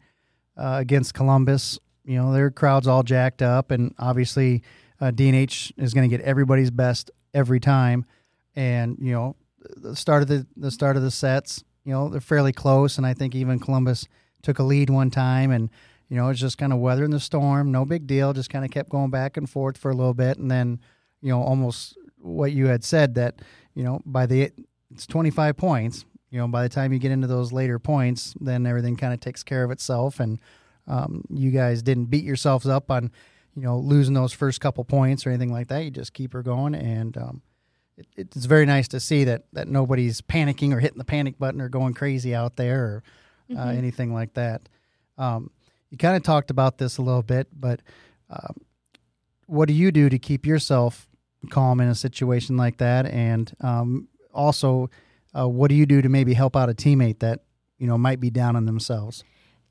uh, 0.57 0.77
against 0.79 1.13
Columbus. 1.13 1.79
You 2.03 2.17
know, 2.17 2.33
their 2.33 2.51
crowd's 2.51 2.87
all 2.87 3.03
jacked 3.03 3.41
up, 3.41 3.71
and 3.71 3.93
obviously 3.99 4.63
uh, 4.99 5.11
DNH 5.11 5.71
is 5.77 5.93
going 5.93 6.09
to 6.09 6.17
get 6.17 6.25
everybody's 6.25 6.71
best 6.71 7.11
every 7.33 7.59
time. 7.59 8.05
And 8.55 8.97
you 8.99 9.11
know, 9.11 9.35
the 9.77 9.95
start 9.95 10.21
of 10.21 10.27
the 10.27 10.45
the 10.55 10.71
start 10.71 10.97
of 10.97 11.03
the 11.03 11.11
sets, 11.11 11.63
you 11.83 11.91
know, 11.91 12.09
they're 12.09 12.21
fairly 12.21 12.53
close, 12.53 12.97
and 12.97 13.05
I 13.05 13.13
think 13.13 13.35
even 13.35 13.59
Columbus 13.59 14.07
took 14.41 14.59
a 14.59 14.63
lead 14.63 14.89
one 14.89 15.09
time, 15.11 15.51
and 15.51 15.69
you 16.09 16.17
know, 16.17 16.29
it's 16.29 16.39
just 16.39 16.57
kind 16.57 16.71
of 16.73 16.79
weathering 16.79 17.11
the 17.11 17.19
storm, 17.19 17.71
no 17.71 17.85
big 17.85 18.07
deal. 18.07 18.33
Just 18.33 18.49
kind 18.49 18.63
of 18.65 18.71
kept 18.71 18.89
going 18.89 19.09
back 19.09 19.37
and 19.37 19.49
forth 19.49 19.77
for 19.77 19.91
a 19.91 19.95
little 19.95 20.13
bit, 20.13 20.37
and 20.37 20.49
then 20.49 20.79
you 21.21 21.29
know, 21.29 21.41
almost 21.41 21.97
what 22.19 22.51
you 22.51 22.67
had 22.67 22.83
said 22.83 23.15
that 23.15 23.41
you 23.75 23.83
know 23.83 24.01
by 24.05 24.25
the 24.25 24.51
it's 24.91 25.05
25 25.05 25.57
points 25.57 26.05
you 26.31 26.39
know 26.39 26.47
by 26.47 26.63
the 26.63 26.69
time 26.69 26.91
you 26.93 26.99
get 26.99 27.11
into 27.11 27.27
those 27.27 27.51
later 27.53 27.79
points 27.79 28.33
then 28.41 28.65
everything 28.65 28.95
kind 28.97 29.13
of 29.13 29.19
takes 29.19 29.43
care 29.43 29.63
of 29.63 29.71
itself 29.71 30.19
and 30.19 30.39
um, 30.87 31.23
you 31.29 31.49
guys 31.51 31.81
didn't 31.81 32.05
beat 32.05 32.23
yourselves 32.23 32.67
up 32.67 32.91
on 32.91 33.11
you 33.55 33.61
know 33.63 33.77
losing 33.79 34.13
those 34.13 34.33
first 34.33 34.61
couple 34.61 34.83
points 34.83 35.25
or 35.25 35.29
anything 35.29 35.51
like 35.51 35.67
that. 35.69 35.83
You 35.83 35.89
just 35.91 36.13
keep 36.13 36.33
her 36.33 36.43
going 36.43 36.75
and 36.75 37.17
um, 37.17 37.41
it, 37.97 38.05
it's 38.17 38.45
very 38.45 38.65
nice 38.65 38.87
to 38.89 38.99
see 38.99 39.23
that 39.23 39.45
that 39.53 39.67
nobody's 39.67 40.21
panicking 40.21 40.73
or 40.73 40.79
hitting 40.79 40.97
the 40.99 41.05
panic 41.05 41.39
button 41.39 41.61
or 41.61 41.69
going 41.69 41.93
crazy 41.93 42.35
out 42.35 42.55
there 42.57 42.83
or 42.83 43.03
uh, 43.57 43.67
Mhm. 43.67 43.77
anything 43.77 44.13
like 44.13 44.33
that. 44.33 44.67
Um, 45.17 45.49
you 45.89 45.97
kind 45.97 46.15
of 46.17 46.23
talked 46.23 46.51
about 46.51 46.77
this 46.77 46.97
a 46.97 47.01
little 47.01 47.23
bit 47.23 47.47
but 47.57 47.81
um, 48.29 48.55
what 49.47 49.67
do 49.67 49.73
you 49.73 49.91
do 49.91 50.09
to 50.09 50.19
keep 50.19 50.45
yourself 50.45 51.07
calm 51.49 51.79
in 51.79 51.87
a 51.87 51.95
situation 51.95 52.57
like 52.57 52.77
that? 52.77 53.05
And 53.05 53.51
um, 53.61 54.07
also 54.33 54.89
uh, 55.37 55.47
what 55.47 55.69
do 55.69 55.75
you 55.75 55.85
do 55.85 56.01
to 56.01 56.09
maybe 56.09 56.33
help 56.33 56.55
out 56.55 56.69
a 56.69 56.73
teammate 56.73 57.19
that 57.19 57.41
you 57.77 57.87
know 57.87 57.97
might 57.97 58.19
be 58.19 58.29
down 58.29 58.55
on 58.55 58.65
themselves 58.65 59.23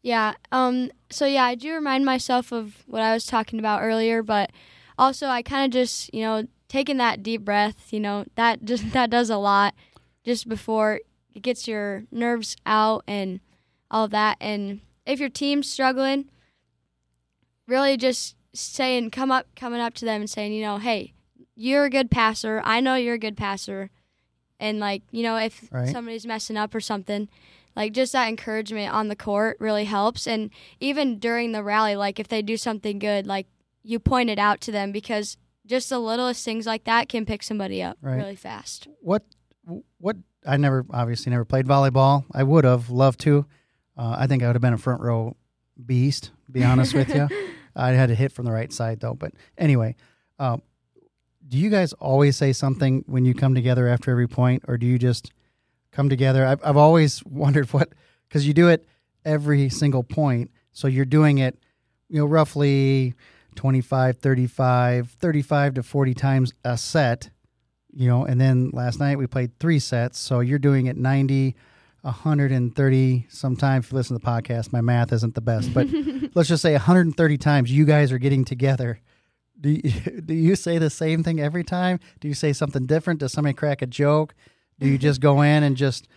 Yeah. 0.05 0.35
Um. 0.53 0.91
So 1.11 1.25
yeah, 1.25 1.45
I 1.45 1.55
do 1.55 1.73
remind 1.73 2.05
myself 2.05 2.53
of 2.53 2.85
what 2.87 3.01
I 3.01 3.15
was 3.15 3.25
talking 3.25 3.59
about 3.59 3.81
earlier, 3.83 4.23
but 4.23 4.53
also 4.99 5.29
I 5.29 5.41
kind 5.41 5.65
of 5.65 5.73
just 5.73 6.13
you 6.13 6.21
know 6.21 6.47
taking 6.69 6.99
that 6.99 7.23
deep 7.23 7.43
breath. 7.43 7.91
You 7.91 8.01
know 8.01 8.27
that 8.37 8.65
just 8.65 8.91
that 8.93 9.09
does 9.09 9.31
a 9.31 9.39
lot. 9.39 9.75
Just 10.23 10.47
before 10.47 11.01
it 11.35 11.43
gets 11.43 11.67
your 11.67 12.05
nerves 12.13 12.55
out 12.67 13.03
and 13.09 13.41
all 13.91 14.07
that. 14.09 14.37
And 14.43 14.83
if 15.07 15.21
your 15.21 15.31
team's 15.31 15.71
struggling, 15.71 16.27
really 17.67 17.97
just 17.97 18.37
saying, 18.53 19.11
come 19.11 19.33
up, 19.33 19.47
coming 19.57 19.81
up 19.81 19.95
to 19.95 20.05
them 20.05 20.21
and 20.21 20.31
saying, 20.31 20.53
you 20.53 20.63
know, 20.63 20.79
hey, 20.79 21.13
you're 21.57 21.85
a 21.85 21.91
good 21.91 22.11
passer. 22.11 22.63
I 22.65 22.81
know 22.81 22.95
you're 22.95 23.15
a 23.15 23.19
good 23.19 23.37
passer. 23.37 23.91
And 24.65 24.81
like, 24.81 25.03
you 25.11 25.23
know, 25.23 25.37
if 25.37 25.69
Right. 25.71 25.89
somebody's 25.89 26.27
messing 26.27 26.57
up 26.57 26.75
or 26.75 26.81
something, 26.81 27.29
like 27.77 27.93
just 27.93 28.13
that 28.13 28.29
encouragement 28.29 28.93
on 28.95 29.09
the 29.09 29.17
court 29.17 29.59
really 29.61 29.85
helps. 29.85 30.27
And 30.27 30.51
even 30.81 31.19
during 31.19 31.53
the 31.53 31.63
rally, 31.63 31.97
like 31.97 32.19
if 32.19 32.29
they 32.29 32.41
do 32.41 32.57
something 32.57 32.99
good, 32.99 33.27
like 33.27 33.47
you 33.83 33.99
point 33.99 34.31
it 34.31 34.39
out 34.39 34.61
to 34.63 34.73
them 34.73 34.91
because 34.91 35.37
just 35.67 35.91
the 35.91 35.99
littlest 35.99 36.45
things 36.45 36.67
like 36.67 36.85
that 36.85 37.09
can 37.11 37.27
pick 37.27 37.43
somebody 37.43 37.83
up 37.83 37.99
Right. 38.01 38.17
really 38.17 38.37
fast. 38.37 38.89
What 39.01 39.23
what 39.99 40.17
I 40.47 40.57
never 40.57 40.85
obviously 40.91 41.31
never 41.31 41.45
played 41.45 41.67
volleyball. 41.67 42.25
I 42.33 42.43
would 42.43 42.65
have 42.65 42.91
loved 42.91 43.21
to. 43.21 43.47
Uh, 43.97 44.17
I 44.19 44.27
think 44.27 44.43
I 44.43 44.47
would 44.47 44.55
have 44.57 44.63
been 44.63 44.75
a 44.75 44.79
front 44.79 45.01
row 45.03 45.37
beast. 45.85 46.31
To 46.47 46.53
be 46.53 46.63
honest 46.65 46.95
with 46.95 47.15
you, 47.15 47.29
I 47.77 47.93
had 47.93 48.09
to 48.09 48.15
hit 48.15 48.33
from 48.33 48.45
the 48.47 48.53
right 48.53 48.73
side 48.73 49.01
though. 49.01 49.15
But 49.15 49.33
anyway, 49.59 49.97
um, 50.39 50.63
do 51.47 51.59
you 51.59 51.71
guys 51.71 51.93
always 51.95 52.37
say 52.37 52.53
something 52.53 53.05
when 53.07 53.25
you 53.25 53.35
come 53.35 53.55
together 53.55 53.89
after 53.89 54.11
every 54.11 54.29
point, 54.29 54.65
or 54.67 54.77
do 54.79 54.87
you 54.87 54.99
just 54.99 55.33
come 55.93 56.09
together? 56.09 56.47
I've 56.47 56.61
I've 56.65 56.77
always 56.77 57.25
wondered 57.27 57.73
what 57.73 57.91
because 58.29 58.47
you 58.47 58.55
do 58.55 58.69
it 58.69 58.87
every 59.25 59.69
single 59.69 60.03
point, 60.03 60.51
so 60.73 60.89
you're 60.89 61.05
doing 61.05 61.39
it, 61.39 61.59
you 62.09 62.19
know, 62.19 62.27
roughly 62.27 63.15
25, 63.55 64.19
35, 64.19 65.11
35 65.11 65.75
to 65.75 65.83
40 65.83 66.15
times 66.15 66.53
a 66.65 66.77
set 66.77 67.31
you 67.97 68.09
know 68.09 68.25
and 68.25 68.41
then 68.41 68.71
last 68.73 68.99
night 68.99 69.17
we 69.19 69.27
played 69.27 69.57
three 69.59 69.79
sets 69.79 70.19
so 70.19 70.41
you're 70.41 70.59
doing 70.59 70.87
it 70.87 70.97
90 70.97 71.55
130 72.03 73.27
sometimes 73.31 73.87
if 73.87 73.93
you 73.93 73.97
listen 73.97 74.19
to 74.19 74.25
the 74.25 74.31
podcast 74.31 74.73
my 74.73 74.81
math 74.81 75.13
isn't 75.13 75.35
the 75.35 75.41
best 75.41 75.73
but 75.73 75.87
let's 76.35 76.49
just 76.49 76.63
say 76.63 76.73
130 76.73 77.39
times 77.39 77.71
you 77.71 77.85
guys 77.85 78.13
are 78.13 78.19
getting 78.19 78.45
together 78.45 79.01
do 79.61 79.71
you, 79.71 79.83
do 80.27 80.35
you 80.35 80.57
say 80.57 80.79
the 80.79 80.91
same 80.91 81.23
thing 81.23 81.41
every 81.41 81.65
time 81.65 82.01
do 82.21 82.29
you 82.29 82.35
say 82.35 82.53
something 82.53 82.87
different 82.87 83.21
does 83.21 83.33
somebody 83.33 83.55
crack 83.55 83.83
a 83.83 83.87
joke 83.87 84.35
do 84.79 84.89
you 84.89 84.99
just 84.99 85.21
go 85.21 85.43
in 85.53 85.63
and 85.63 85.77
just 85.77 86.09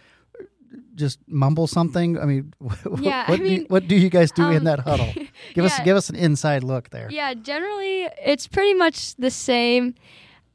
just 0.95 1.19
mumble 1.27 1.67
something 1.67 2.19
i 2.19 2.25
mean 2.25 2.53
what, 2.59 3.01
Yeah, 3.01 3.25
I 3.27 3.31
what, 3.31 3.39
do, 3.39 3.45
you, 3.45 3.65
what 3.67 3.87
do 3.87 3.95
you 3.95 4.09
guys 4.09 4.31
do 4.31 4.49
in 4.49 4.57
um, 4.57 4.63
that 4.65 4.79
huddle 4.79 5.13
give 5.53 5.63
us 5.65 5.79
give 5.81 5.95
us 5.95 6.09
an 6.09 6.15
inside 6.15 6.63
look 6.63 6.89
there 6.89 7.07
Yeah, 7.11 7.33
generally 7.35 8.07
it's 8.25 8.47
pretty 8.47 8.73
much 8.73 9.15
the 9.15 9.31
same. 9.31 9.95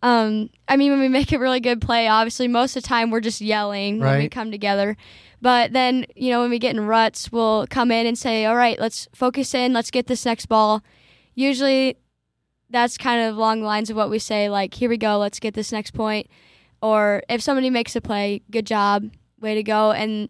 Um, 0.02 0.50
I 0.66 0.76
mean, 0.76 0.90
when 0.90 0.98
we 1.00 1.08
make 1.08 1.30
a 1.30 1.38
really 1.38 1.60
good 1.60 1.80
play, 1.80 2.08
obviously 2.08 2.48
most 2.48 2.76
of 2.76 2.82
the 2.82 2.88
time 2.88 3.10
we're 3.10 3.20
just 3.20 3.40
yelling 3.40 4.00
when 4.00 4.18
we 4.18 4.28
come 4.28 4.50
together. 4.50 4.96
But 5.40 5.72
then, 5.72 6.06
you 6.16 6.30
know, 6.30 6.40
when 6.40 6.50
we 6.50 6.58
get 6.58 6.74
in 6.74 6.80
ruts, 6.86 7.30
we'll 7.30 7.66
come 7.68 7.92
in 7.92 8.06
and 8.06 8.18
say, 8.18 8.44
"All 8.44 8.56
right, 8.56 8.78
let's 8.80 9.08
focus 9.14 9.54
in. 9.54 9.72
Let's 9.72 9.90
get 9.92 10.08
this 10.08 10.24
next 10.26 10.46
ball." 10.46 10.82
Usually, 11.36 11.96
that's 12.72 12.98
kind 12.98 13.28
of 13.28 13.36
along 13.36 13.60
the 13.60 13.66
lines 13.66 13.90
of 13.90 13.96
what 13.96 14.10
we 14.10 14.18
say, 14.18 14.48
like, 14.48 14.74
"Here 14.74 14.88
we 14.88 14.96
go. 14.96 15.18
Let's 15.18 15.38
get 15.38 15.54
this 15.54 15.70
next 15.72 15.92
point." 15.92 16.28
Or 16.82 17.22
if 17.28 17.40
somebody 17.40 17.70
makes 17.70 17.94
a 17.94 18.00
play, 18.00 18.42
good 18.50 18.66
job, 18.66 19.08
way 19.40 19.54
to 19.54 19.62
go. 19.62 19.92
And 19.92 20.28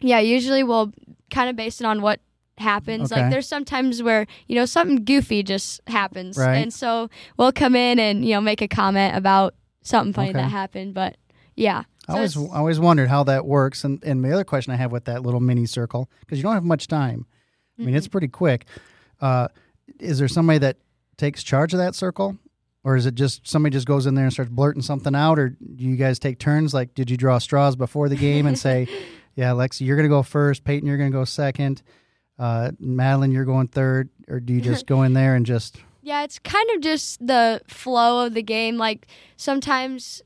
yeah, 0.00 0.20
usually 0.20 0.62
we'll 0.62 0.92
kind 1.30 1.50
of 1.50 1.56
base 1.56 1.80
it 1.80 1.86
on 1.86 2.00
what 2.00 2.20
happens. 2.56 3.12
Okay. 3.12 3.20
Like 3.20 3.30
there's 3.30 3.46
sometimes 3.46 4.02
where, 4.02 4.26
you 4.46 4.54
know, 4.54 4.64
something 4.64 5.04
goofy 5.04 5.42
just 5.42 5.82
happens. 5.86 6.38
Right. 6.38 6.56
And 6.56 6.72
so 6.72 7.10
we'll 7.36 7.52
come 7.52 7.76
in 7.76 7.98
and, 7.98 8.24
you 8.24 8.32
know, 8.32 8.40
make 8.40 8.62
a 8.62 8.68
comment 8.68 9.16
about 9.16 9.54
something 9.82 10.14
funny 10.14 10.30
Okay. 10.30 10.38
that 10.38 10.50
happened. 10.50 10.94
But 10.94 11.16
yeah. 11.56 11.82
I 12.08 12.14
always, 12.14 12.36
I 12.36 12.56
always 12.56 12.80
wondered 12.80 13.08
how 13.08 13.24
that 13.24 13.44
works. 13.44 13.84
And, 13.84 14.02
and 14.02 14.22
my 14.22 14.30
other 14.32 14.44
question 14.44 14.72
I 14.72 14.76
have 14.76 14.92
with 14.92 15.04
that 15.04 15.22
little 15.22 15.40
mini 15.40 15.66
circle, 15.66 16.10
because 16.20 16.38
you 16.38 16.42
don't 16.42 16.54
have 16.54 16.64
much 16.64 16.88
time. 16.88 17.26
I 17.78 17.82
mean, 17.82 17.94
it's 17.94 18.08
pretty 18.08 18.28
quick. 18.28 18.66
Uh, 19.20 19.48
is 19.98 20.18
there 20.18 20.28
somebody 20.28 20.58
that 20.60 20.76
takes 21.16 21.42
charge 21.42 21.72
of 21.72 21.78
that 21.78 21.94
circle? 21.94 22.38
Or 22.84 22.96
is 22.96 23.06
it 23.06 23.14
just 23.14 23.46
somebody 23.46 23.72
just 23.72 23.86
goes 23.86 24.06
in 24.06 24.14
there 24.14 24.24
and 24.24 24.32
starts 24.32 24.50
blurting 24.50 24.82
something 24.82 25.14
out? 25.14 25.38
Or 25.38 25.50
do 25.50 25.84
you 25.84 25.96
guys 25.96 26.18
take 26.18 26.38
turns? 26.38 26.74
Like, 26.74 26.94
did 26.94 27.10
you 27.10 27.16
draw 27.16 27.38
straws 27.38 27.76
before 27.76 28.08
the 28.08 28.16
game 28.16 28.46
and 28.46 28.58
say, 28.58 28.88
yeah, 29.36 29.50
Lexi, 29.50 29.86
you're 29.86 29.96
going 29.96 30.08
to 30.08 30.14
go 30.14 30.22
first. 30.22 30.64
Peyton, 30.64 30.88
you're 30.88 30.98
going 30.98 31.12
to 31.12 31.16
go 31.16 31.24
second. 31.24 31.82
Uh, 32.38 32.72
Madeline, 32.80 33.30
you're 33.30 33.44
going 33.44 33.68
third. 33.68 34.08
Or 34.28 34.40
do 34.40 34.52
you 34.52 34.60
just 34.72 34.86
go 34.86 35.02
in 35.02 35.12
there 35.12 35.36
and 35.36 35.46
just, 35.46 35.78
Yeah, 36.02 36.24
it's 36.24 36.40
kind 36.40 36.68
of 36.74 36.80
just 36.80 37.24
the 37.24 37.60
flow 37.68 38.26
of 38.26 38.34
the 38.34 38.42
game. 38.42 38.78
Like 38.78 39.06
sometimes 39.36 40.20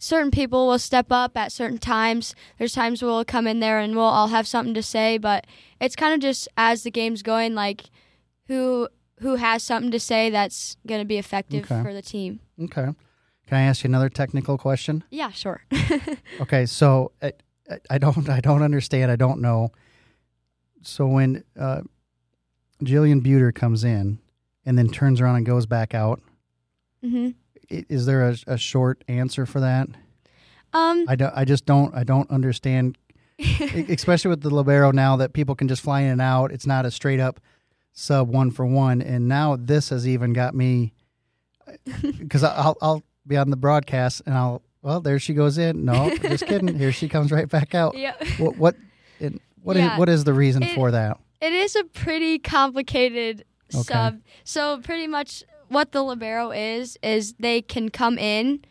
certain 0.00 0.32
people 0.32 0.66
will 0.66 0.80
step 0.80 1.12
up 1.12 1.36
at 1.36 1.52
certain 1.52 1.78
times. 1.78 2.34
There's 2.58 2.72
times 2.72 3.00
we'll 3.00 3.24
come 3.24 3.46
in 3.46 3.60
there 3.60 3.78
and 3.78 3.94
we'll 3.94 4.04
all 4.04 4.26
have 4.28 4.48
something 4.48 4.74
to 4.74 4.82
say, 4.82 5.18
but 5.18 5.46
it's 5.80 5.94
kind 5.94 6.12
of 6.12 6.18
just 6.18 6.48
as 6.56 6.82
the 6.82 6.90
game's 6.90 7.22
going, 7.22 7.54
like 7.54 7.84
who 8.48 8.88
who 9.22 9.36
has 9.36 9.62
something 9.62 9.90
to 9.90 10.00
say 10.00 10.30
that's 10.30 10.76
going 10.86 11.00
to 11.00 11.04
be 11.06 11.16
effective 11.18 11.64
Okay. 11.70 11.82
for 11.82 11.92
the 11.94 12.02
team. 12.02 12.40
okay. 12.60 12.88
Can 13.48 13.58
I 13.58 13.62
ask 13.62 13.82
you 13.84 13.88
another 13.88 14.08
technical 14.08 14.56
question? 14.56 15.04
Yeah, 15.10 15.30
sure. 15.30 15.62
Okay, 16.40 16.64
so 16.66 17.12
I, 17.20 17.32
I- 17.90 17.98
don't 17.98 18.28
I 18.28 18.40
don't 18.40 18.62
understand. 18.62 19.10
I 19.10 19.16
don't 19.16 19.40
know. 19.40 19.70
So 20.82 21.06
when 21.06 21.44
uh, 21.58 21.82
Jillian 22.82 23.20
Buter 23.24 23.54
comes 23.54 23.84
in 23.84 24.18
and 24.66 24.76
then 24.78 24.88
turns 24.88 25.20
around 25.20 25.36
and 25.36 25.46
goes 25.46 25.66
back 25.66 25.94
out, 25.94 26.20
mm-hmm. 27.04 27.30
is 27.68 28.06
there 28.06 28.28
a, 28.28 28.36
a 28.46 28.58
short 28.58 29.04
answer 29.08 29.46
for 29.46 29.60
that? 29.60 29.88
Um, 30.72 31.04
I, 31.08 31.16
don't, 31.16 31.32
I 31.36 31.44
just 31.44 31.66
don't 31.66 31.94
I 31.94 32.02
don't 32.04 32.30
understand, 32.30 32.96
especially 33.38 34.30
with 34.30 34.40
the 34.40 34.50
libero 34.54 34.90
now 34.90 35.16
that 35.16 35.32
people 35.34 35.54
can 35.54 35.68
just 35.68 35.82
fly 35.82 36.00
in 36.00 36.10
and 36.10 36.22
out. 36.22 36.50
It's 36.52 36.66
not 36.66 36.86
a 36.86 36.90
straight 36.90 37.20
up 37.20 37.40
sub 37.92 38.28
one 38.28 38.50
for 38.50 38.64
one, 38.66 39.00
and 39.02 39.28
now 39.28 39.56
this 39.56 39.90
has 39.90 40.06
even 40.08 40.32
got 40.32 40.54
me 40.54 40.92
because 42.18 42.42
I'll 42.44 42.76
I'll 42.82 43.02
be 43.26 43.36
on 43.36 43.50
the 43.50 43.56
broadcast 43.56 44.22
and 44.26 44.34
I'll 44.34 44.62
well 44.82 45.00
there 45.00 45.18
she 45.18 45.34
goes 45.34 45.58
in. 45.58 45.84
No, 45.84 46.14
just 46.16 46.46
kidding. 46.46 46.74
Here 46.78 46.92
she 46.92 47.08
comes 47.08 47.30
right 47.30 47.48
back 47.48 47.74
out. 47.74 47.96
yeah. 47.96 48.14
what 48.38 48.56
what 48.56 48.76
and 49.20 49.40
what 49.62 49.76
is, 49.76 49.82
Yeah. 49.82 49.98
what 49.98 50.08
is 50.08 50.24
the 50.24 50.34
reason 50.34 50.62
It- 50.62 50.74
for 50.74 50.90
that? 50.90 51.18
It 51.40 51.52
is 51.52 51.74
a 51.74 51.82
pretty 51.84 52.38
complicated 52.38 53.44
Okay. 53.74 53.82
sub. 53.82 54.20
So 54.44 54.78
pretty 54.80 55.06
much 55.08 55.42
what 55.68 55.92
the 55.92 56.02
libero 56.02 56.50
is 56.52 56.96
is 57.02 57.34
they 57.40 57.62
can 57.62 57.88
come 57.88 58.16
in, 58.18 58.64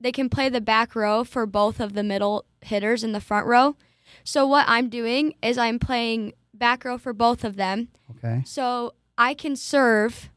they 0.00 0.12
can 0.12 0.28
play 0.30 0.48
the 0.48 0.60
back 0.60 0.94
row 0.94 1.24
for 1.24 1.44
both 1.44 1.80
of 1.80 1.92
the 1.94 2.02
middle 2.02 2.44
hitters 2.62 3.04
in 3.04 3.12
the 3.12 3.20
front 3.20 3.46
row. 3.46 3.76
So 4.22 4.46
what 4.46 4.64
I'm 4.68 4.88
doing 4.88 5.34
is 5.42 5.58
I'm 5.58 5.78
playing 5.78 6.32
back 6.58 6.84
row 6.84 6.98
for 6.98 7.12
both 7.12 7.44
of 7.44 7.56
them. 7.56 7.88
Okay. 8.16 8.42
So 8.46 8.94
I 9.18 9.34
can 9.34 9.56
serve 9.56 10.30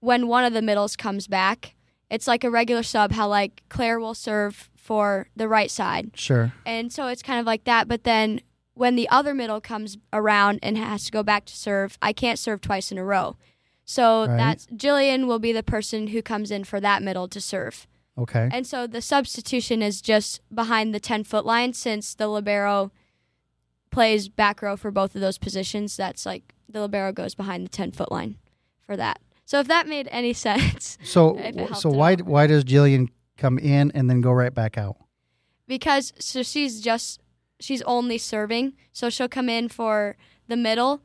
when 0.00 0.28
one 0.28 0.44
of 0.44 0.52
the 0.52 0.62
middles 0.62 0.96
comes 0.96 1.26
back. 1.26 1.74
It's 2.10 2.26
like 2.26 2.44
a 2.44 2.50
regular 2.50 2.82
sub 2.82 3.12
how 3.12 3.28
like 3.28 3.62
Claire 3.68 3.98
will 4.00 4.14
serve 4.14 4.70
for 4.76 5.28
the 5.36 5.48
right 5.48 5.70
side. 5.70 6.12
Sure. 6.14 6.52
And 6.64 6.92
so 6.92 7.08
it's 7.08 7.22
kind 7.22 7.38
of 7.40 7.46
like 7.46 7.64
that. 7.64 7.88
But 7.88 8.04
then 8.04 8.40
when 8.74 8.96
the 8.96 9.08
other 9.08 9.34
middle 9.34 9.60
comes 9.60 9.98
around 10.12 10.60
and 10.62 10.78
has 10.78 11.04
to 11.06 11.10
go 11.12 11.22
back 11.22 11.44
to 11.46 11.56
serve, 11.56 11.98
I 12.00 12.12
can't 12.12 12.38
serve 12.38 12.60
twice 12.60 12.90
in 12.92 12.96
a 12.98 13.04
row. 13.04 13.36
So 13.84 14.26
Right. 14.26 14.36
that's 14.36 14.66
Jillian 14.66 15.26
will 15.26 15.38
be 15.38 15.52
the 15.52 15.62
person 15.62 16.08
who 16.08 16.22
comes 16.22 16.50
in 16.50 16.64
for 16.64 16.80
that 16.80 17.02
middle 17.02 17.26
to 17.28 17.40
serve. 17.40 17.86
Okay. 18.16 18.48
And 18.52 18.66
so 18.66 18.86
the 18.86 19.02
substitution 19.02 19.82
is 19.82 20.00
just 20.00 20.40
behind 20.54 20.94
the 20.94 21.00
10 21.00 21.24
foot 21.24 21.44
line 21.44 21.72
since 21.72 22.14
the 22.14 22.28
Libero 22.28 22.90
plays 23.98 24.28
back 24.28 24.62
row 24.62 24.76
for 24.76 24.90
both 24.92 25.14
of 25.16 25.20
those 25.20 25.38
positions. 25.38 25.96
That's 25.96 26.24
like 26.24 26.54
the 26.68 26.80
Libero 26.80 27.10
goes 27.12 27.34
behind 27.34 27.64
the 27.64 27.68
10 27.70 27.90
foot 27.92 28.12
line 28.12 28.36
for 28.86 28.96
that. 28.96 29.20
So 29.44 29.58
if 29.58 29.66
that 29.66 29.88
made 29.88 30.08
any 30.12 30.32
sense, 30.48 30.98
So 31.02 31.36
if 31.36 31.46
it 31.46 31.56
helped 31.56 31.76
so 31.78 31.90
why 31.90 32.14
why 32.16 32.46
does 32.46 32.62
Jillian 32.64 33.08
come 33.36 33.58
in 33.58 33.90
and 33.92 34.08
then 34.08 34.20
go 34.20 34.30
right 34.32 34.54
back 34.54 34.78
out? 34.78 34.96
because 35.66 36.12
so 36.18 36.42
she's 36.42 36.80
just 36.80 37.20
she's 37.60 37.82
only 37.82 38.16
serving 38.18 38.72
so 38.92 39.10
she'll 39.10 39.28
come 39.28 39.48
in 39.50 39.68
for 39.68 40.16
the 40.46 40.56
middle 40.56 41.02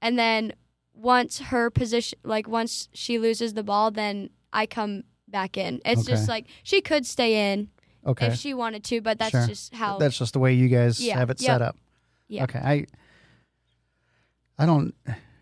and 0.00 0.18
then 0.18 0.52
once 0.94 1.38
her 1.52 1.70
position 1.70 2.18
like 2.24 2.48
once 2.48 2.88
she 2.92 3.16
loses 3.18 3.54
the 3.54 3.62
ball 3.62 3.90
then 3.92 4.28
i 4.52 4.66
come 4.66 5.04
back 5.28 5.56
in 5.56 5.80
it's 5.84 6.00
Okay. 6.02 6.12
just 6.14 6.28
like 6.28 6.46
she 6.64 6.80
could 6.80 7.06
stay 7.06 7.52
in 7.52 7.68
Okay. 8.04 8.26
if 8.26 8.34
she 8.34 8.52
wanted 8.54 8.82
to 8.90 9.00
but 9.00 9.18
that's 9.20 9.30
Sure. 9.30 9.46
just 9.46 9.72
how 9.74 9.98
That's 9.98 10.18
just 10.18 10.32
the 10.32 10.40
way 10.40 10.52
you 10.54 10.68
guys 10.68 10.98
Yeah, 10.98 11.18
have 11.18 11.30
it 11.30 11.40
yep. 11.40 11.46
set 11.52 11.62
up. 11.62 11.76
Yeah. 12.28 12.44
Okay. 12.44 12.58
I 12.58 12.86
I 14.58 14.66
don't 14.66 14.94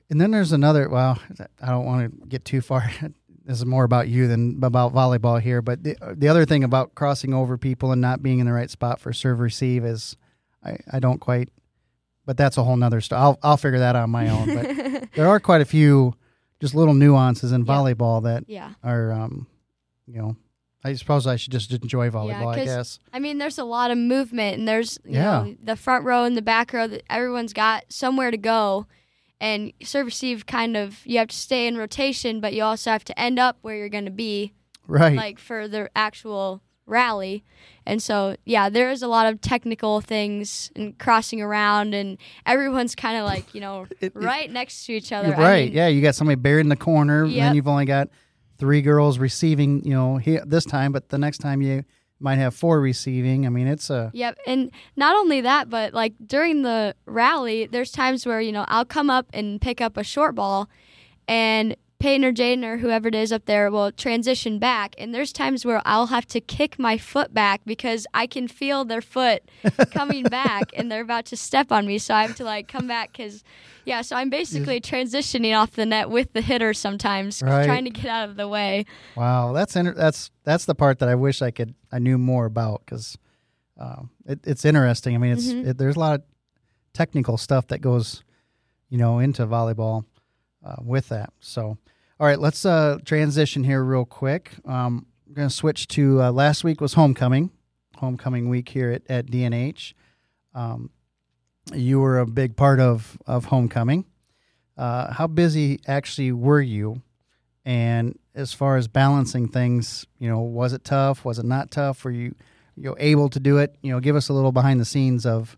and 0.09 0.20
then 0.20 0.31
there's 0.31 0.53
another 0.53 0.89
well, 0.89 1.18
I 1.61 1.66
don't 1.70 1.85
want 1.85 2.20
to 2.20 2.26
get 2.26 2.45
too 2.45 2.61
far. 2.61 2.91
This 3.43 3.59
is 3.59 3.66
more 3.66 3.83
about 3.85 4.07
you 4.07 4.28
than 4.28 4.62
about 4.62 4.93
volleyball 4.95 5.41
here, 5.41 5.61
but 5.61 5.83
the 5.83 5.97
the 6.16 6.28
other 6.28 6.45
thing 6.45 6.62
about 6.62 6.95
crossing 6.95 7.35
over 7.35 7.57
people 7.59 7.91
and 7.91 8.01
not 8.01 8.22
being 8.22 8.39
in 8.39 8.47
the 8.47 8.53
right 8.53 8.70
spot 8.70 9.01
for 9.01 9.12
serve 9.12 9.41
receive 9.41 9.85
is 9.85 10.14
I, 10.62 10.76
I 10.93 11.01
don't 11.01 11.18
quite 11.18 11.49
but 12.26 12.37
that's 12.37 12.59
a 12.59 12.62
whole 12.62 12.76
nother 12.76 13.01
story. 13.01 13.20
I'll 13.20 13.39
I'll 13.43 13.57
figure 13.57 13.81
that 13.81 13.97
out 13.97 14.05
on 14.05 14.11
my 14.11 14.28
own. 14.28 14.55
But 14.55 15.09
there 15.14 15.26
are 15.26 15.41
quite 15.41 15.62
a 15.62 15.64
few 15.64 16.14
just 16.61 16.74
little 16.76 16.95
nuances 16.95 17.51
in 17.51 17.62
Yeah. 17.64 17.72
volleyball 17.72 18.22
that 18.22 18.45
yeah 18.47 18.74
are 18.85 19.11
um, 19.11 19.49
you 20.07 20.20
know 20.20 20.37
I 20.83 20.95
suppose 20.95 21.26
I 21.26 21.37
should 21.37 21.53
just 21.53 21.70
enjoy 21.72 22.09
volleyball. 22.11 22.55
I 22.55 22.64
guess. 22.64 22.99
I 23.12 23.18
mean, 23.18 23.39
there's 23.39 23.59
a 23.59 23.64
lot 23.64 23.91
of 23.91 23.99
movement, 23.99 24.59
and 24.59 24.66
there's 24.66 24.99
you 25.05 25.14
Yeah. 25.16 25.43
know 25.43 25.57
the 25.62 25.76
front 25.76 26.05
row 26.05 26.24
and 26.24 26.37
the 26.37 26.43
back 26.43 26.72
row. 26.72 26.87
That 26.87 27.03
everyone's 27.11 27.53
got 27.53 27.85
somewhere 27.91 28.31
to 28.31 28.39
go, 28.39 28.87
and 29.41 29.72
serve 29.83 30.07
receive 30.07 30.47
kind 30.47 30.76
of 30.76 31.01
you 31.07 31.18
have 31.18 31.28
to 31.28 31.37
stay 31.37 31.66
in 31.66 31.76
rotation, 31.76 32.41
but 32.41 32.55
you 32.55 32.62
also 32.62 32.91
have 32.91 33.05
to 33.05 33.18
end 33.20 33.39
up 33.39 33.59
where 33.62 33.76
you're 33.76 33.89
going 33.91 34.07
to 34.07 34.11
be, 34.11 34.53
Right. 34.87 35.14
like 35.16 35.39
for 35.39 35.68
the 35.68 35.91
actual 35.95 36.62
rally. 36.87 37.45
And 37.87 38.03
so, 38.03 38.37
yeah, 38.45 38.68
there 38.68 38.91
is 38.91 39.03
a 39.03 39.09
lot 39.09 39.26
of 39.33 39.41
technical 39.41 40.01
things 40.01 40.70
and 40.76 40.97
crossing 40.99 41.41
around, 41.41 41.95
and 41.95 42.18
everyone's 42.47 42.95
kind 42.95 43.16
of 43.18 43.24
like 43.24 43.55
you 43.55 43.61
know 43.61 43.87
It- 44.01 44.05
it- 44.07 44.12
right 44.16 44.51
next 44.51 44.87
to 44.87 44.95
each 44.95 45.12
other. 45.12 45.28
You're 45.28 45.37
I 45.37 45.43
right. 45.43 45.64
mean, 45.66 45.74
yeah, 45.76 45.89
you 45.89 46.01
got 46.01 46.14
somebody 46.14 46.37
buried 46.37 46.62
in 46.62 46.68
the 46.70 46.76
corner, 46.76 47.24
and 47.24 47.35
then 47.35 47.55
you've 47.55 47.68
only 47.68 47.85
got 47.85 48.09
three 48.61 48.82
girls 48.82 49.18
receiving. 49.18 49.82
You 49.84 49.94
know, 49.94 50.16
here 50.18 50.44
this 50.46 50.64
time, 50.64 50.92
but 50.92 51.08
the 51.08 51.18
next 51.18 51.38
time 51.38 51.62
you 51.62 51.84
might 52.20 52.36
have 52.36 52.54
four 52.54 52.80
receiving. 52.80 53.46
I 53.46 53.48
mean, 53.48 53.66
it's 53.66 53.90
a 53.90 54.11
Yep, 54.14 54.38
and 54.46 54.70
not 54.94 55.16
only 55.16 55.40
that, 55.40 55.68
but 55.68 55.94
like 55.94 56.12
during 56.24 56.62
the 56.62 56.94
rally, 57.06 57.66
there's 57.66 57.90
times 57.90 58.26
where 58.26 58.40
you 58.40 58.52
know 58.52 58.64
I'll 58.68 58.84
come 58.84 59.11
up 59.11 59.26
and 59.32 59.61
pick 59.61 59.80
up 59.80 59.96
a 59.96 60.04
short 60.04 60.34
ball, 60.34 60.68
and 61.26 61.74
Peyton 62.01 62.24
or 62.24 62.32
Jaden 62.32 62.64
or 62.64 62.78
whoever 62.78 63.09
it 63.09 63.14
is 63.14 63.30
up 63.30 63.44
there 63.44 63.70
will 63.70 63.92
transition 63.92 64.59
back, 64.59 64.94
and 64.98 65.14
there's 65.14 65.32
times 65.32 65.64
where 65.64 65.80
I'll 65.84 66.07
have 66.07 66.26
to 66.28 66.40
kick 66.40 66.78
my 66.78 66.98
foot 66.98 67.32
back 67.32 67.61
because 67.64 68.07
I 68.12 68.26
can 68.26 68.48
feel 68.48 68.84
their 68.84 69.03
foot 69.03 69.42
coming 69.92 70.24
back, 70.24 70.70
and 70.74 70.90
they're 70.90 71.03
about 71.03 71.26
to 71.26 71.36
step 71.36 71.70
on 71.70 71.86
me, 71.86 71.98
so 71.98 72.14
I 72.14 72.22
have 72.26 72.34
to 72.36 72.44
like 72.44 72.66
come 72.68 72.88
back 72.88 73.12
because, 73.12 73.44
yeah, 73.84 74.01
so 74.03 74.16
I'm 74.16 74.30
basically 74.30 74.80
transitioning 74.80 75.57
off 75.57 75.72
the 75.72 75.86
net 75.86 76.11
with 76.11 76.32
the 76.32 76.40
hitter 76.40 76.72
sometimes, 76.74 77.42
Right. 77.42 77.64
trying 77.66 77.84
to 77.84 77.90
get 77.90 78.07
out 78.07 78.28
of 78.30 78.36
the 78.36 78.48
way. 78.48 78.86
wow. 79.14 79.53
That's 79.53 79.76
inter- 79.76 79.94
that's 79.94 80.30
that's 80.42 80.64
the 80.64 80.74
part 80.74 80.98
that 81.01 81.09
I 81.09 81.14
wish 81.14 81.42
I 81.42 81.51
could 81.51 81.74
I 81.92 81.98
knew 81.98 82.16
more 82.18 82.46
about 82.46 82.82
because 82.86 83.16
um, 83.78 84.11
it, 84.26 84.40
it's 84.46 84.64
interesting. 84.64 85.14
I 85.14 85.18
mean, 85.18 85.32
it's 85.32 85.46
Mhm. 85.53 85.66
it, 85.68 85.78
there's 85.78 85.96
a 85.96 86.01
lot 86.01 86.14
of 86.16 86.22
technical 86.92 87.36
stuff 87.36 87.66
that 87.68 87.80
goes, 87.80 88.22
you 88.88 88.98
know, 88.98 89.18
into 89.18 89.46
volleyball 89.46 90.05
uh, 90.64 90.76
with 90.82 91.09
that. 91.11 91.32
So, 91.40 91.78
all 92.20 92.26
right, 92.26 92.38
let's 92.38 92.66
uh, 92.66 92.98
transition 93.06 93.64
here 93.64 93.82
real 93.82 94.04
quick. 94.04 94.52
Um, 94.66 95.06
we're 95.26 95.36
going 95.36 95.48
to 95.48 95.54
switch 95.54 95.88
to 95.88 96.22
uh, 96.22 96.30
last 96.30 96.62
week 96.62 96.78
was 96.78 96.92
homecoming, 96.92 97.50
homecoming 97.96 98.50
week 98.50 98.68
here 98.68 98.90
at, 98.90 99.02
at 99.08 99.26
DNH. 99.28 99.94
Um, 100.54 100.90
you 101.72 101.98
were 101.98 102.18
a 102.18 102.26
big 102.26 102.56
part 102.56 102.78
of 102.78 103.16
of 103.26 103.46
homecoming. 103.46 104.04
Uh, 104.76 105.10
how 105.14 105.28
busy 105.28 105.80
actually 105.86 106.30
were 106.32 106.60
you? 106.60 107.00
And 107.64 108.18
as 108.34 108.52
far 108.52 108.76
as 108.76 108.86
balancing 108.86 109.48
things, 109.48 110.06
you 110.18 110.28
know, 110.28 110.40
was 110.40 110.74
it 110.74 110.84
tough? 110.84 111.24
Was 111.24 111.38
it 111.38 111.46
not 111.46 111.70
tough? 111.70 112.04
Were 112.04 112.10
you 112.10 112.34
you 112.76 112.90
know, 112.90 112.96
able 112.98 113.30
to 113.30 113.40
do 113.40 113.56
it? 113.56 113.76
You 113.80 113.92
know, 113.92 114.00
give 114.00 114.14
us 114.14 114.28
a 114.28 114.34
little 114.34 114.52
behind 114.52 114.78
the 114.78 114.84
scenes 114.84 115.24
of 115.24 115.56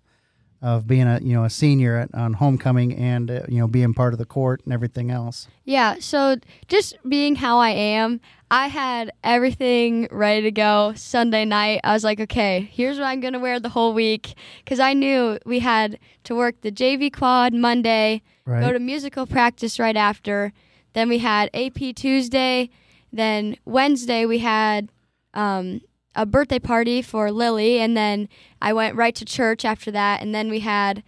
of 0.62 0.86
being 0.86 1.08
a 1.08 1.18
you 1.20 1.34
know 1.34 1.44
a 1.44 1.50
senior 1.50 1.96
at, 1.98 2.14
on 2.14 2.34
homecoming 2.34 2.94
and 2.96 3.30
uh, 3.30 3.40
you 3.48 3.58
know 3.58 3.66
being 3.66 3.92
part 3.92 4.12
of 4.14 4.18
the 4.18 4.24
court 4.24 4.62
and 4.64 4.72
everything 4.72 5.10
else. 5.10 5.48
Yeah, 5.64 5.96
so 6.00 6.36
just 6.68 6.96
being 7.08 7.34
how 7.36 7.58
I 7.58 7.70
am, 7.70 8.20
I 8.50 8.68
had 8.68 9.10
everything 9.24 10.06
ready 10.10 10.42
to 10.42 10.50
go 10.52 10.92
Sunday 10.94 11.44
night. 11.44 11.80
I 11.84 11.92
was 11.92 12.04
like, 12.04 12.20
okay, 12.20 12.68
here's 12.72 12.98
what 12.98 13.06
I'm 13.06 13.20
going 13.20 13.32
to 13.32 13.38
wear 13.40 13.58
the 13.58 13.68
whole 13.70 13.92
week 13.92 14.34
because 14.64 14.78
I 14.78 14.92
knew 14.94 15.38
we 15.44 15.58
had 15.58 15.98
to 16.24 16.34
work 16.34 16.60
the 16.60 16.70
JV 16.72 17.12
quad 17.12 17.52
Monday, 17.52 18.22
Right. 18.44 18.60
go 18.60 18.72
to 18.72 18.78
musical 18.78 19.26
practice 19.26 19.78
right 19.78 19.96
after. 19.96 20.52
Then 20.94 21.08
we 21.08 21.18
had 21.18 21.48
AP 21.54 21.94
Tuesday. 21.96 22.70
Then 23.12 23.56
Wednesday 23.64 24.26
we 24.26 24.38
had 24.38 24.90
um, 25.34 25.80
a 26.14 26.26
birthday 26.26 26.58
party 26.58 27.02
for 27.02 27.30
Lily, 27.30 27.78
and 27.78 27.96
then 27.96 28.28
I 28.60 28.72
went 28.72 28.96
right 28.96 29.14
to 29.14 29.24
church 29.24 29.64
after 29.64 29.90
that. 29.90 30.20
And 30.20 30.34
then 30.34 30.50
we 30.50 30.60
had 30.60 31.02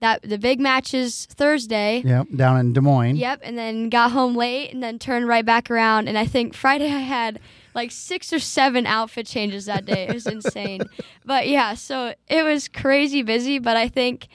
that 0.00 0.22
the 0.22 0.38
big 0.38 0.60
matches 0.60 1.26
Thursday. 1.30 2.02
Yep, 2.04 2.28
down 2.36 2.58
in 2.60 2.72
Des 2.72 2.80
Moines. 2.80 3.16
Yep, 3.16 3.40
and 3.42 3.56
then 3.56 3.88
got 3.88 4.12
home 4.12 4.34
late 4.34 4.72
and 4.72 4.82
then 4.82 4.98
turned 4.98 5.26
right 5.26 5.44
back 5.44 5.70
around. 5.70 6.08
And 6.08 6.18
I 6.18 6.26
think 6.26 6.54
Friday 6.54 6.86
I 6.86 7.00
had 7.00 7.40
like 7.74 7.90
six 7.90 8.32
or 8.32 8.38
seven 8.38 8.86
outfit 8.86 9.26
changes 9.26 9.66
that 9.66 9.84
day. 9.84 10.06
It 10.08 10.14
was 10.14 10.26
insane. 10.26 10.82
But 11.24 11.48
yeah, 11.48 11.74
so 11.74 12.14
it 12.28 12.44
was 12.44 12.68
crazy 12.68 13.22
busy. 13.22 13.58
But 13.58 13.76
I 13.76 13.88
think 13.88 14.28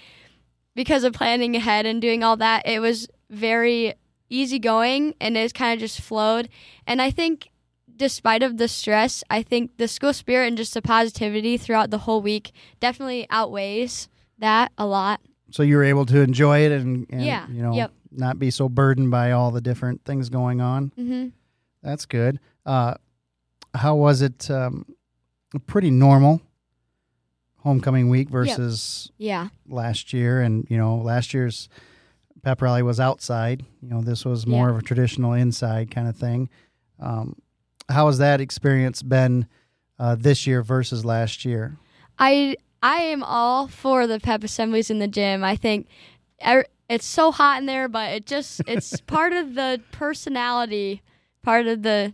because 0.76 1.06
of 1.06 1.14
planning 1.14 1.56
ahead 1.56 1.86
and 1.86 2.02
doing 2.02 2.22
all 2.22 2.36
that, 2.38 2.68
it 2.68 2.80
was 2.80 3.08
very 3.30 3.94
easygoing 4.30 5.16
and 5.22 5.38
it 5.38 5.54
kind 5.54 5.74
of 5.74 5.80
just 5.80 6.02
flowed. 6.02 6.50
And 6.88 7.02
I 7.02 7.12
think 7.12 7.51
despite 8.02 8.42
of 8.42 8.58
the 8.58 8.68
stress, 8.68 9.24
I 9.30 9.44
think 9.44 9.78
the 9.78 9.88
school 9.88 10.12
spirit 10.12 10.48
and 10.48 10.58
just 10.58 10.74
the 10.74 10.82
positivity 10.82 11.56
throughout 11.56 11.92
the 11.92 12.00
whole 12.00 12.20
week 12.22 12.52
definitely 12.80 13.28
outweighs 13.30 14.10
that 14.40 14.72
a 14.76 14.88
lot. 14.88 15.22
So 15.52 15.62
you 15.62 15.76
were 15.78 15.84
able 15.84 16.08
to 16.08 16.20
enjoy 16.22 16.62
it 16.66 16.72
and, 16.72 17.06
and 17.12 17.26
Yeah, 17.26 17.46
you 17.48 17.62
know 17.62 17.76
yep. 17.76 17.92
not 18.12 18.40
be 18.40 18.50
so 18.50 18.68
burdened 18.68 19.12
by 19.12 19.32
all 19.32 19.52
the 19.52 19.62
different 19.62 20.04
things 20.04 20.30
going 20.30 20.62
on. 20.62 20.92
hmm 20.96 21.28
That's 21.84 22.08
good. 22.08 22.40
Uh, 22.66 22.96
how 23.76 23.96
was 23.96 24.22
it? 24.24 24.50
Um, 24.50 24.86
pretty 25.68 25.92
normal 25.92 26.42
homecoming 27.60 28.10
week 28.10 28.30
versus 28.30 29.12
Yeah. 29.18 29.50
last 29.68 30.12
year, 30.14 30.42
and 30.42 30.66
you 30.70 30.78
know 30.78 30.96
last 30.98 31.34
year's 31.36 31.70
pep 32.42 32.62
rally 32.64 32.82
was 32.82 33.00
outside. 33.00 33.64
You 33.82 33.90
know 33.90 34.02
this 34.02 34.26
was 34.26 34.48
more 34.48 34.70
Yeah. 34.70 34.74
of 34.76 34.80
a 34.80 34.82
traditional 34.82 35.34
inside 35.34 35.92
kind 35.92 36.08
of 36.08 36.16
thing. 36.16 36.50
Um, 37.00 37.36
how 37.92 38.08
has 38.08 38.18
that 38.18 38.42
experience 38.42 39.02
been 39.04 39.48
uh, 40.00 40.16
this 40.16 40.48
year 40.48 40.62
versus 40.64 41.06
last 41.06 41.46
year? 41.46 41.78
I 42.20 42.56
I 42.84 42.98
am 42.98 43.24
all 43.24 43.68
for 43.68 44.08
the 44.08 44.20
pep 44.20 44.44
assemblies 44.44 44.90
in 44.90 45.00
the 45.00 45.08
gym. 45.08 45.44
I 45.44 45.56
think 45.56 45.88
er, 46.46 46.66
it's 46.90 47.06
so 47.06 47.32
hot 47.32 47.60
in 47.60 47.66
there, 47.68 47.88
but 47.88 48.12
it 48.14 48.26
just 48.26 48.62
it's 48.68 49.00
part 49.02 49.34
of 49.34 49.56
the 49.56 49.82
personality, 49.92 51.02
part 51.44 51.68
of 51.68 51.84
the 51.84 52.14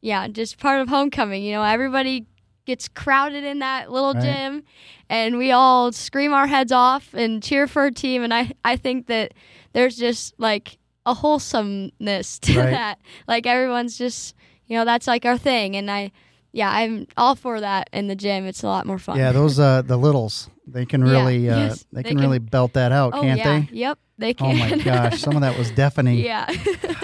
yeah, 0.00 0.28
just 0.28 0.58
part 0.58 0.80
of 0.80 0.88
homecoming. 0.88 1.42
You 1.42 1.52
know, 1.52 1.62
everybody 1.62 2.26
gets 2.64 2.88
crowded 2.88 3.44
in 3.44 3.60
that 3.60 3.90
little 3.92 4.14
Right. 4.14 4.22
gym, 4.22 4.62
and 5.08 5.38
we 5.38 5.52
all 5.52 5.92
scream 5.92 6.32
our 6.32 6.46
heads 6.46 6.72
off 6.72 7.14
and 7.14 7.42
cheer 7.42 7.66
for 7.66 7.84
a 7.86 7.92
team. 7.92 8.22
And 8.22 8.32
I 8.34 8.52
I 8.64 8.76
think 8.76 9.06
that 9.06 9.34
there's 9.72 9.96
just 9.96 10.34
like 10.38 10.78
a 11.04 11.14
wholesomeness 11.14 12.38
to 12.40 12.58
Right. 12.58 12.70
that. 12.70 12.98
Like 13.28 13.46
everyone's 13.46 13.96
just 13.98 14.34
you 14.66 14.76
know 14.76 14.84
that's 14.84 15.06
like 15.06 15.24
our 15.24 15.38
thing, 15.38 15.76
and 15.76 15.90
I. 15.90 16.12
Yeah, 16.52 16.70
I'm 16.70 17.06
all 17.18 17.34
for 17.34 17.60
that 17.60 17.90
in 17.92 18.06
the 18.06 18.16
gym. 18.16 18.46
It's 18.46 18.62
a 18.62 18.66
lot 18.66 18.86
more 18.86 18.98
fun. 18.98 19.18
Yeah, 19.18 19.30
those 19.32 19.58
uh, 19.58 19.82
the 19.82 19.98
littles 19.98 20.48
they 20.66 20.86
can 20.86 21.04
Yeah, 21.04 21.12
really 21.12 21.50
uh, 21.50 21.56
yes, 21.58 21.84
they, 21.92 22.00
they 22.00 22.08
can, 22.08 22.16
can- 22.16 22.24
really 22.24 22.38
belt 22.38 22.72
that 22.74 22.92
out, 22.92 23.12
Oh 23.14 23.20
can't 23.20 23.38
yeah. 23.38 23.60
they? 23.60 23.68
Yep. 23.72 23.98
They 24.16 24.32
can. 24.32 24.46
Oh 24.46 24.54
my 24.54 24.82
gosh, 24.82 25.20
some 25.20 25.34
of 25.34 25.42
that 25.42 25.58
was 25.58 25.70
deafening. 25.82 26.18
yeah. 26.18 26.46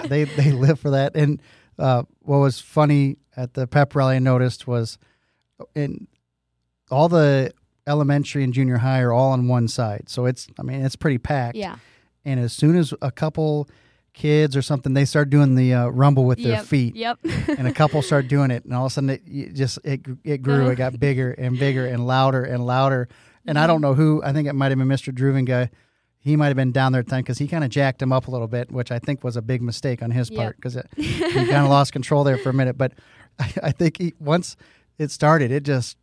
they 0.06 0.24
they 0.24 0.52
live 0.52 0.80
for 0.80 0.90
that. 0.92 1.14
And 1.14 1.42
uh, 1.78 2.04
what 2.20 2.38
was 2.38 2.60
funny 2.60 3.18
at 3.36 3.52
the 3.52 3.66
pep 3.66 3.94
rally 3.94 4.16
I 4.16 4.20
noticed 4.20 4.66
was 4.66 4.96
in 5.74 6.06
all 6.90 7.10
the 7.10 7.52
elementary 7.86 8.44
and 8.44 8.54
junior 8.54 8.78
high 8.78 9.00
are 9.02 9.12
all 9.12 9.32
on 9.32 9.48
one 9.48 9.68
side, 9.68 10.04
so 10.08 10.24
it's 10.24 10.46
I 10.58 10.62
mean 10.62 10.82
it's 10.82 10.96
pretty 10.96 11.18
packed. 11.18 11.56
yeah. 11.58 11.76
And 12.24 12.40
as 12.40 12.54
soon 12.54 12.74
as 12.74 12.94
a 13.02 13.10
couple 13.10 13.68
kids 14.14 14.56
or 14.56 14.62
something, 14.62 14.94
they 14.94 15.04
start 15.04 15.30
doing 15.30 15.54
the 15.54 15.72
uh, 15.74 15.86
rumble 15.88 16.24
with 16.24 16.38
their 16.42 16.52
yep. 16.54 16.64
feet, 16.64 16.94
Yep. 16.96 17.18
and 17.58 17.66
a 17.66 17.72
couple 17.72 18.02
start 18.02 18.28
doing 18.28 18.50
it, 18.50 18.64
and 18.64 18.74
all 18.74 18.86
of 18.86 18.92
a 18.92 18.94
sudden 18.94 19.10
it 19.10 19.54
just 19.54 19.78
it 19.84 20.02
it 20.24 20.38
grew, 20.42 20.68
it 20.68 20.76
got 20.76 20.98
bigger 21.00 21.32
and 21.32 21.58
bigger 21.58 21.86
and 21.86 22.06
louder 22.06 22.44
and 22.44 22.64
louder. 22.66 23.08
And 23.46 23.58
I 23.58 23.66
don't 23.66 23.80
know 23.80 23.94
who. 23.94 24.22
I 24.22 24.32
think 24.32 24.46
it 24.46 24.52
might 24.52 24.70
have 24.70 24.78
been 24.78 24.88
Mr. 24.88 25.12
Druven 25.12 25.44
guy. 25.46 25.70
He 26.20 26.36
might 26.36 26.46
have 26.48 26.56
been 26.56 26.70
down 26.70 26.92
there 26.92 27.00
at 27.00 27.06
the 27.06 27.10
time 27.10 27.22
because 27.22 27.38
he 27.38 27.48
kind 27.48 27.64
of 27.64 27.70
jacked 27.70 28.00
him 28.00 28.12
up 28.12 28.28
a 28.28 28.30
little 28.30 28.46
bit, 28.46 28.70
which 28.70 28.92
I 28.92 29.00
think 29.00 29.24
was 29.24 29.36
a 29.36 29.42
big 29.42 29.60
mistake 29.60 30.02
on 30.02 30.12
his 30.12 30.30
Yep. 30.30 30.38
part 30.38 30.56
because 30.56 30.74
he 30.96 31.18
kind 31.18 31.50
of 31.64 31.68
lost 31.68 31.92
control 31.92 32.22
there 32.22 32.38
for 32.38 32.50
a 32.50 32.52
minute. 32.54 32.78
But 32.78 32.92
I, 33.40 33.52
I 33.64 33.72
think 33.72 33.98
he, 33.98 34.14
once 34.20 34.56
it 34.98 35.10
started, 35.10 35.50
it 35.50 35.64
just 35.64 35.96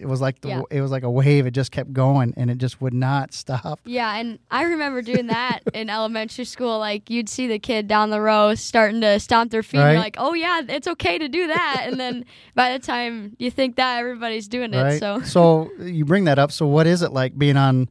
it 0.00 0.06
was 0.08 0.20
like 0.20 0.40
the, 0.40 0.48
Yeah. 0.48 0.62
it 0.70 0.80
was 0.80 0.90
like 0.90 1.02
a 1.02 1.10
wave. 1.10 1.46
It 1.46 1.50
just 1.52 1.70
kept 1.72 1.92
going 1.92 2.32
and 2.36 2.50
it 2.50 2.58
just 2.58 2.80
would 2.80 2.94
not 2.94 3.32
stop. 3.34 3.80
yeah, 3.84 4.16
and 4.16 4.38
I 4.50 4.62
remember 4.64 5.02
doing 5.02 5.26
that 5.28 5.60
in 5.74 5.90
elementary 5.90 6.44
school. 6.44 6.78
Like 6.78 7.10
you'd 7.10 7.28
see 7.28 7.46
the 7.46 7.58
kid 7.58 7.88
down 7.88 8.10
the 8.10 8.20
row 8.20 8.54
starting 8.54 9.00
to 9.02 9.20
stomp 9.20 9.50
their 9.50 9.62
feet. 9.62 9.78
And 9.78 9.84
Right. 9.86 9.92
you're 9.92 10.00
like, 10.00 10.16
oh 10.18 10.34
yeah, 10.34 10.62
it's 10.68 10.88
okay 10.88 11.18
to 11.18 11.28
do 11.28 11.46
that. 11.48 11.84
and 11.86 12.00
then 12.00 12.24
by 12.54 12.72
the 12.72 12.78
time 12.78 13.36
you 13.38 13.50
think 13.50 13.76
that, 13.76 13.98
everybody's 13.98 14.48
doing 14.48 14.72
it. 14.74 14.82
Right. 14.82 14.98
So 15.00 15.20
so 15.22 15.70
you 15.80 16.04
bring 16.04 16.24
that 16.24 16.38
up. 16.38 16.52
So 16.52 16.66
what 16.66 16.86
is 16.86 17.02
it 17.02 17.12
like 17.12 17.36
being 17.38 17.56
on? 17.56 17.88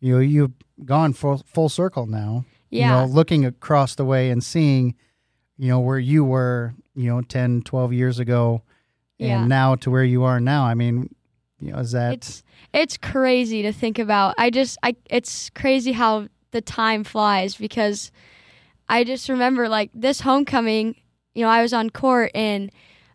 You 0.00 0.14
know, 0.14 0.20
you've 0.20 0.52
gone 0.84 1.12
full 1.12 1.42
full 1.46 1.68
circle 1.68 2.06
now. 2.06 2.44
yeah. 2.70 3.02
You 3.02 3.06
know, 3.06 3.12
looking 3.12 3.44
across 3.44 3.94
the 3.94 4.04
way 4.04 4.30
and 4.30 4.42
seeing, 4.42 4.94
you 5.58 5.68
know, 5.68 5.78
where 5.78 5.98
you 5.98 6.24
were, 6.24 6.74
you 6.94 7.08
know, 7.10 7.20
10, 7.20 7.62
12 7.62 7.92
years 7.92 8.18
ago, 8.18 8.62
and 9.20 9.28
Yeah. 9.28 9.46
now 9.46 9.74
to 9.76 9.90
where 9.90 10.02
you 10.04 10.24
are 10.24 10.40
now. 10.40 10.64
I 10.64 10.74
mean, 10.74 11.14
you 11.62 11.72
know, 11.72 11.78
is 11.78 11.92
that 11.92 12.14
it's 12.14 12.42
it's 12.74 12.96
crazy 12.96 13.62
to 13.62 13.72
think 13.72 13.98
about. 13.98 14.34
I 14.36 14.50
just 14.50 14.78
I 14.82 14.96
it's 15.08 15.50
crazy 15.50 15.92
how 15.92 16.28
the 16.50 16.60
time 16.60 17.04
flies 17.04 17.54
because 17.56 18.10
I 18.88 19.04
just 19.04 19.28
remember 19.28 19.68
like 19.68 19.90
this 19.94 20.20
homecoming, 20.20 20.96
you 21.34 21.44
know, 21.44 21.48
I 21.48 21.62
was 21.62 21.72
on 21.72 21.90
court 21.90 22.32
and 22.34 22.70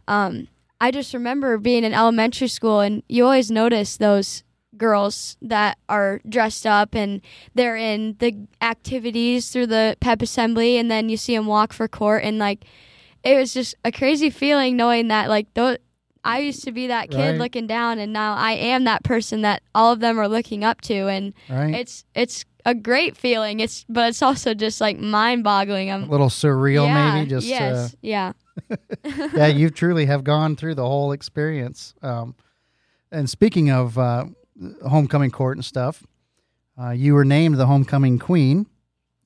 um 0.08 0.48
I 0.80 0.91
just 0.91 1.14
remember 1.14 1.58
being 1.58 1.84
in 1.84 1.93
elementary 1.93 2.48
school, 2.48 2.82
and 2.82 3.04
you 3.10 3.26
always 3.26 3.50
notice 3.50 3.98
those 3.98 4.43
girls 4.78 5.36
that 5.41 5.78
are 5.89 6.22
dressed 6.30 6.68
up 6.68 6.93
and 6.93 7.22
they're 7.56 7.76
in 7.76 8.16
the 8.20 8.36
activities 8.62 9.50
through 9.50 9.68
the 9.68 9.98
pep 10.00 10.22
assembly, 10.22 10.78
and 10.78 10.89
then 10.89 11.10
you 11.10 11.18
see 11.18 11.36
them 11.36 11.48
walk 11.48 11.74
for 11.74 11.88
court, 11.88 12.24
and 12.24 12.38
like 12.38 12.64
it 13.24 13.36
was 13.36 13.54
just 13.54 13.76
a 13.84 13.91
crazy 13.91 14.30
feeling 14.30 14.78
knowing 14.78 15.08
that 15.08 15.30
like 15.30 15.52
those. 15.56 15.78
I 16.28 16.39
used 16.39 16.63
to 16.65 16.71
be 16.71 16.88
that 16.88 17.09
kid 17.09 17.17
Right. 17.32 17.38
looking 17.38 17.67
down, 17.67 17.99
and 17.99 18.11
now 18.13 18.36
I 18.36 18.51
am 18.53 18.84
that 18.84 19.03
person 19.03 19.41
that 19.41 19.61
all 19.73 19.93
of 19.93 19.99
them 19.99 20.19
are 20.19 20.28
looking 20.28 20.63
up 20.63 20.82
to, 20.82 21.07
and 21.07 21.34
Right. 21.49 21.73
it's 21.75 22.05
it's 22.13 22.45
a 22.65 22.75
great 22.75 23.15
feeling. 23.15 23.59
It's 23.61 23.86
but 23.88 24.09
it's 24.09 24.21
also 24.21 24.53
just 24.53 24.82
like 24.82 24.99
mind 24.99 25.43
boggling. 25.43 25.89
a 25.89 25.93
I'm 25.95 26.09
little 26.09 26.30
surreal, 26.30 26.86
yeah, 26.88 27.13
maybe. 27.15 27.30
Just 27.30 27.47
yes, 27.47 27.95
yeah, 28.01 28.34
uh, 28.69 28.75
yeah, 29.34 29.47
you 29.47 29.69
truly 29.69 30.05
have 30.07 30.23
gone 30.23 30.55
through 30.55 30.75
the 30.75 30.86
whole 30.88 31.11
experience. 31.13 31.93
Um, 32.01 32.36
and 33.11 33.30
speaking 33.30 33.71
of 33.71 33.97
uh, 33.97 34.25
homecoming 34.88 35.32
court 35.32 35.57
and 35.57 35.63
stuff, 35.65 36.03
uh, 36.82 36.89
you 36.91 37.13
were 37.13 37.23
named 37.25 37.55
the 37.57 37.67
homecoming 37.67 38.19
queen. 38.19 38.67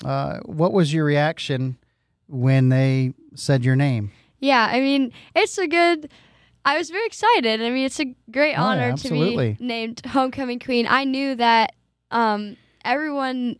Uh, 0.05 0.39
what 0.45 0.71
was 0.73 0.93
your 0.93 1.05
reaction 1.05 1.77
when 2.27 2.69
they 2.69 3.13
said 3.35 3.63
your 3.65 3.75
name? 3.75 4.11
yeah. 4.39 4.67
I 4.71 4.79
mean, 4.81 5.11
it's 5.35 5.57
a 5.57 5.67
good. 5.67 6.09
I 6.63 6.77
was 6.77 6.89
very 6.89 7.05
excited. 7.07 7.61
I 7.61 7.69
mean, 7.71 7.85
it's 7.85 7.99
a 7.99 8.15
great 8.31 8.53
Oh, 8.55 8.61
yeah, 8.61 8.89
honor 8.89 8.97
to 8.97 9.09
be 9.09 9.57
named 9.59 10.05
homecoming 10.05 10.59
queen. 10.59 10.85
I 10.87 11.03
knew 11.05 11.35
that 11.35 11.73
um, 12.11 12.57
everyone 12.85 13.57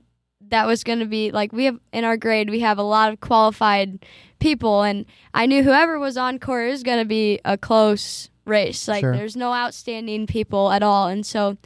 that 0.49 0.65
was 0.67 0.83
going 0.83 0.99
to 0.99 1.05
be 1.05 1.31
like 1.31 1.53
we 1.53 1.65
have 1.65 1.79
in 1.93 2.03
our 2.03 2.17
grade 2.17 2.49
we 2.49 2.59
have 2.61 2.77
a 2.79 2.83
lot 2.83 3.13
of 3.13 3.19
qualified 3.21 4.03
people 4.39 4.81
and 4.81 5.05
i 5.35 5.45
knew 5.45 5.61
whoever 5.63 5.99
was 5.99 6.17
on 6.17 6.39
court 6.39 6.67
is 6.67 6.81
going 6.81 6.97
to 6.97 7.05
be 7.05 7.39
a 7.45 7.55
close 7.57 8.29
race 8.43 8.87
like 8.87 9.01
Sure. 9.01 9.13
there's 9.15 9.35
no 9.37 9.53
outstanding 9.53 10.25
people 10.25 10.71
at 10.71 10.81
all 10.81 11.07
and 11.07 11.27
so 11.27 11.57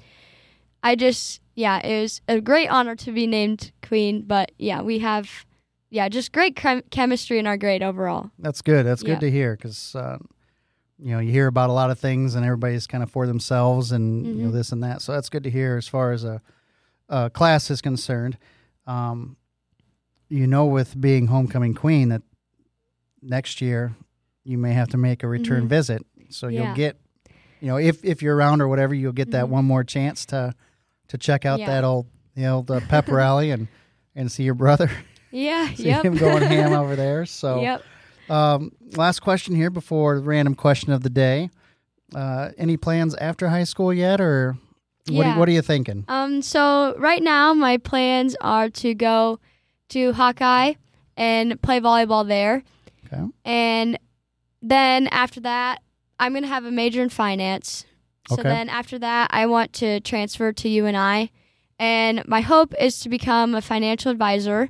i 0.84 0.94
just 0.94 1.40
yeah 1.56 1.80
it 1.80 2.02
was 2.02 2.22
a 2.28 2.42
great 2.42 2.68
honor 2.68 2.98
to 2.98 3.14
be 3.14 3.26
named 3.26 3.72
queen 3.82 4.22
but 4.28 4.52
yeah 4.60 4.82
we 4.82 5.00
have 5.00 5.46
yeah 5.90 6.10
just 6.10 6.34
great 6.34 6.58
chem- 6.58 6.84
chemistry 6.92 7.40
in 7.40 7.48
our 7.48 7.58
grade 7.58 7.82
overall 7.82 8.30
That's 8.38 8.62
good. 8.62 8.86
That's 8.86 9.02
Yeah. 9.04 9.14
good 9.16 9.22
to 9.22 9.32
hear 9.32 9.56
because 9.56 9.96
uh, 9.96 10.18
you 10.98 11.12
know 11.12 11.20
you 11.20 11.32
hear 11.32 11.48
about 11.48 11.70
a 11.70 11.74
lot 11.74 11.89
of 11.91 12.00
things 12.00 12.36
and 12.36 12.46
everybody's 12.46 12.88
kind 12.88 13.04
of 13.04 13.12
for 13.12 13.28
themselves 13.28 13.91
and 13.91 14.26
you 14.26 14.43
know 14.43 14.50
Mhm. 14.50 14.54
this 14.54 14.72
and 14.72 14.84
that. 14.84 15.02
So 15.02 15.12
that's 15.12 15.30
good 15.30 15.43
to 15.43 15.50
hear 15.50 15.76
as 15.78 15.88
far 15.88 16.12
as 16.14 16.24
a, 16.24 16.41
a 17.10 17.30
class 17.30 17.70
is 17.70 17.82
concerned. 17.82 18.38
Um, 18.88 19.38
you 20.30 20.48
know, 20.48 20.66
with 20.66 21.00
being 21.00 21.28
homecoming 21.28 21.74
queen, 21.76 22.10
that 22.10 22.22
next 23.22 23.62
year 23.62 23.96
you 24.43 24.58
may 24.58 24.74
have 24.74 24.89
to 24.89 24.98
make 24.98 25.24
a 25.24 25.28
return 25.28 25.66
Mhm. 25.66 25.70
visit. 25.70 26.06
So 26.30 26.48
Yeah. 26.48 26.68
you'll 26.68 26.76
get, 26.76 26.98
you 27.60 27.68
know, 27.68 27.78
if 27.78 28.04
if 28.04 28.22
you're 28.22 28.36
around 28.36 28.62
or 28.62 28.68
whatever, 28.68 28.93
you'll 28.93 29.12
get 29.12 29.32
that 29.32 29.46
Mhm. 29.46 29.50
one 29.50 29.66
more 29.66 29.84
chance 29.84 30.26
to 30.28 30.54
to 31.08 31.18
check 31.18 31.46
out 31.46 31.60
Yeah. 31.60 31.68
that 31.68 31.84
old 31.84 32.08
the 32.36 32.48
old 32.48 32.70
uh, 32.72 32.80
pep 32.89 33.08
rally 33.10 33.52
and 33.52 33.68
and 34.16 34.32
see 34.32 34.43
your 34.43 34.56
brother, 34.56 34.89
yeah 35.32 35.68
see 35.76 35.88
yep 35.88 36.04
him 36.06 36.16
going 36.16 36.41
ham 36.43 36.72
over 36.82 36.96
there. 36.96 37.26
So. 37.26 37.62
yep 37.62 37.84
Um, 38.30 38.71
last 38.95 39.19
question 39.21 39.55
here 39.55 39.69
before 39.69 40.15
the 40.15 40.23
random 40.23 40.55
question 40.55 40.91
of 40.91 41.03
the 41.03 41.09
day. 41.09 41.49
Uh, 42.13 42.51
any 42.57 42.78
plans 42.78 43.15
after 43.15 43.49
high 43.49 43.63
school 43.63 43.93
yet, 43.93 44.21
or 44.21 44.57
what? 45.07 45.26
Yeah. 45.26 45.36
Are, 45.36 45.39
what 45.39 45.49
are 45.49 45.51
you 45.51 45.61
thinking? 45.61 46.05
Um, 46.07 46.41
so 46.41 46.95
right 46.97 47.21
now 47.21 47.53
my 47.53 47.78
plans 47.78 48.36
are 48.41 48.69
to 48.69 48.93
go 48.93 49.39
to 49.89 50.13
Hawkeye 50.13 50.73
and 51.17 51.61
play 51.61 51.80
volleyball 51.80 52.28
there. 52.28 52.63
Okay. 53.05 53.23
And 53.43 53.99
then 54.61 55.07
after 55.07 55.39
that, 55.41 55.82
I'm 56.19 56.34
gonna 56.34 56.47
have 56.47 56.65
a 56.65 56.71
major 56.71 57.01
in 57.01 57.09
finance. 57.09 57.86
So 58.30 58.36
Okay. 58.36 58.43
then 58.49 58.69
after 58.69 58.97
that, 58.99 59.30
I 59.32 59.45
want 59.45 59.73
to 59.73 59.99
transfer 59.99 60.51
to 60.51 60.69
UNI, 60.69 61.32
and 61.78 62.28
my 62.28 62.41
hope 62.41 62.73
is 62.80 62.99
to 63.01 63.09
become 63.09 63.53
a 63.53 63.61
financial 63.61 64.11
advisor. 64.11 64.69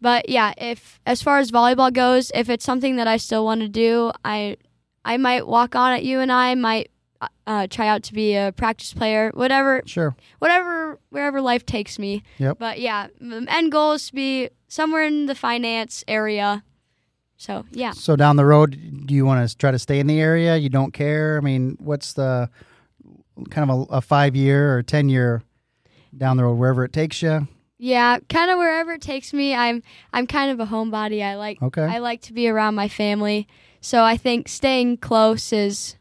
But 0.00 0.28
yeah, 0.28 0.52
if 0.58 1.00
as 1.06 1.22
far 1.22 1.38
as 1.38 1.50
volleyball 1.50 1.92
goes, 1.92 2.30
if 2.34 2.48
it's 2.50 2.64
something 2.64 2.96
that 2.96 3.08
I 3.08 3.16
still 3.16 3.44
want 3.44 3.60
to 3.62 3.68
do, 3.68 4.12
I 4.24 4.56
I 5.04 5.16
might 5.16 5.46
walk 5.46 5.74
on 5.74 5.92
at 5.92 6.04
UNI, 6.04 6.54
might 6.56 6.90
uh, 7.20 7.28
uh, 7.46 7.66
try 7.68 7.88
out 7.88 8.02
to 8.04 8.12
be 8.12 8.34
a 8.34 8.52
practice 8.52 8.92
player, 8.92 9.30
whatever 9.34 9.82
Sure. 9.86 10.14
whatever 10.38 10.98
wherever 11.10 11.40
life 11.40 11.64
takes 11.64 11.98
me. 11.98 12.22
Yep. 12.38 12.58
But 12.58 12.78
yeah, 12.80 13.06
end 13.20 13.72
goal 13.72 13.92
is 13.92 14.08
to 14.08 14.14
be 14.14 14.50
somewhere 14.68 15.04
in 15.04 15.26
the 15.26 15.34
finance 15.34 16.04
area. 16.06 16.62
So 17.38 17.64
yeah. 17.70 17.92
So 17.92 18.16
down 18.16 18.36
the 18.36 18.44
road, 18.44 19.06
do 19.06 19.14
you 19.14 19.24
want 19.24 19.48
to 19.48 19.56
try 19.56 19.70
to 19.70 19.78
stay 19.78 19.98
in 19.98 20.06
the 20.06 20.20
area? 20.20 20.56
You 20.56 20.68
don't 20.68 20.92
care. 20.92 21.38
I 21.38 21.40
mean, 21.40 21.76
what's 21.80 22.12
the 22.12 22.50
kind 23.50 23.70
of 23.70 23.88
a, 23.90 23.94
a 23.96 24.00
five 24.00 24.36
year 24.36 24.76
or 24.76 24.82
ten 24.82 25.08
year 25.08 25.42
down 26.16 26.36
the 26.36 26.44
road, 26.44 26.54
wherever 26.54 26.84
it 26.84 26.92
takes 26.92 27.22
you? 27.22 27.46
Yeah, 27.78 28.18
kind 28.28 28.50
of 28.50 28.56
wherever 28.58 28.92
it 28.92 29.02
takes 29.02 29.32
me. 29.32 29.54
I'm 29.54 29.82
I'm 30.12 30.26
kind 30.26 30.50
of 30.50 30.60
a 30.60 30.70
homebody. 30.70 31.22
I 31.22 31.36
like 31.36 31.60
Okay. 31.62 31.82
I 31.84 31.98
like 31.98 32.22
to 32.22 32.32
be 32.32 32.48
around 32.48 32.74
my 32.74 32.88
family. 32.88 33.46
So 33.80 34.02
I 34.02 34.16
think 34.16 34.48
staying 34.48 34.96
close 34.98 35.52
is 35.52 35.96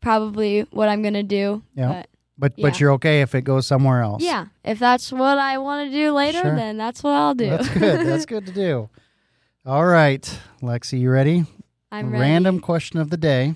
probably 0.00 0.60
what 0.70 0.88
I'm 0.88 1.02
going 1.02 1.14
to 1.14 1.22
do. 1.22 1.62
Yeah. 1.74 1.88
But 1.88 2.06
But 2.38 2.52
Yeah. 2.56 2.62
but 2.68 2.80
you're 2.80 2.92
okay 2.92 3.20
if 3.20 3.34
it 3.34 3.42
goes 3.42 3.66
somewhere 3.66 4.00
else. 4.02 4.22
yeah, 4.22 4.46
if 4.64 4.78
that's 4.78 5.12
what 5.12 5.38
I 5.38 5.58
want 5.58 5.90
to 5.90 5.96
do 5.96 6.12
later, 6.12 6.40
Sure. 6.40 6.54
then 6.56 6.78
that's 6.78 7.02
what 7.02 7.10
I'll 7.12 7.34
do. 7.34 7.50
That's 7.50 7.68
good. 7.68 8.06
That's 8.06 8.24
good 8.26 8.46
to 8.46 8.52
do. 8.52 8.88
All 9.66 9.84
right, 9.84 10.22
Lexi, 10.62 10.98
you 11.00 11.10
ready? 11.10 11.44
I'm 11.92 12.10
ready. 12.12 12.22
Random 12.22 12.60
question 12.60 12.98
of 12.98 13.10
the 13.10 13.18
day. 13.18 13.54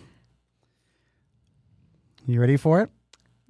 You 2.27 2.41
ready 2.41 2.57
for 2.57 2.81
it? 2.83 2.91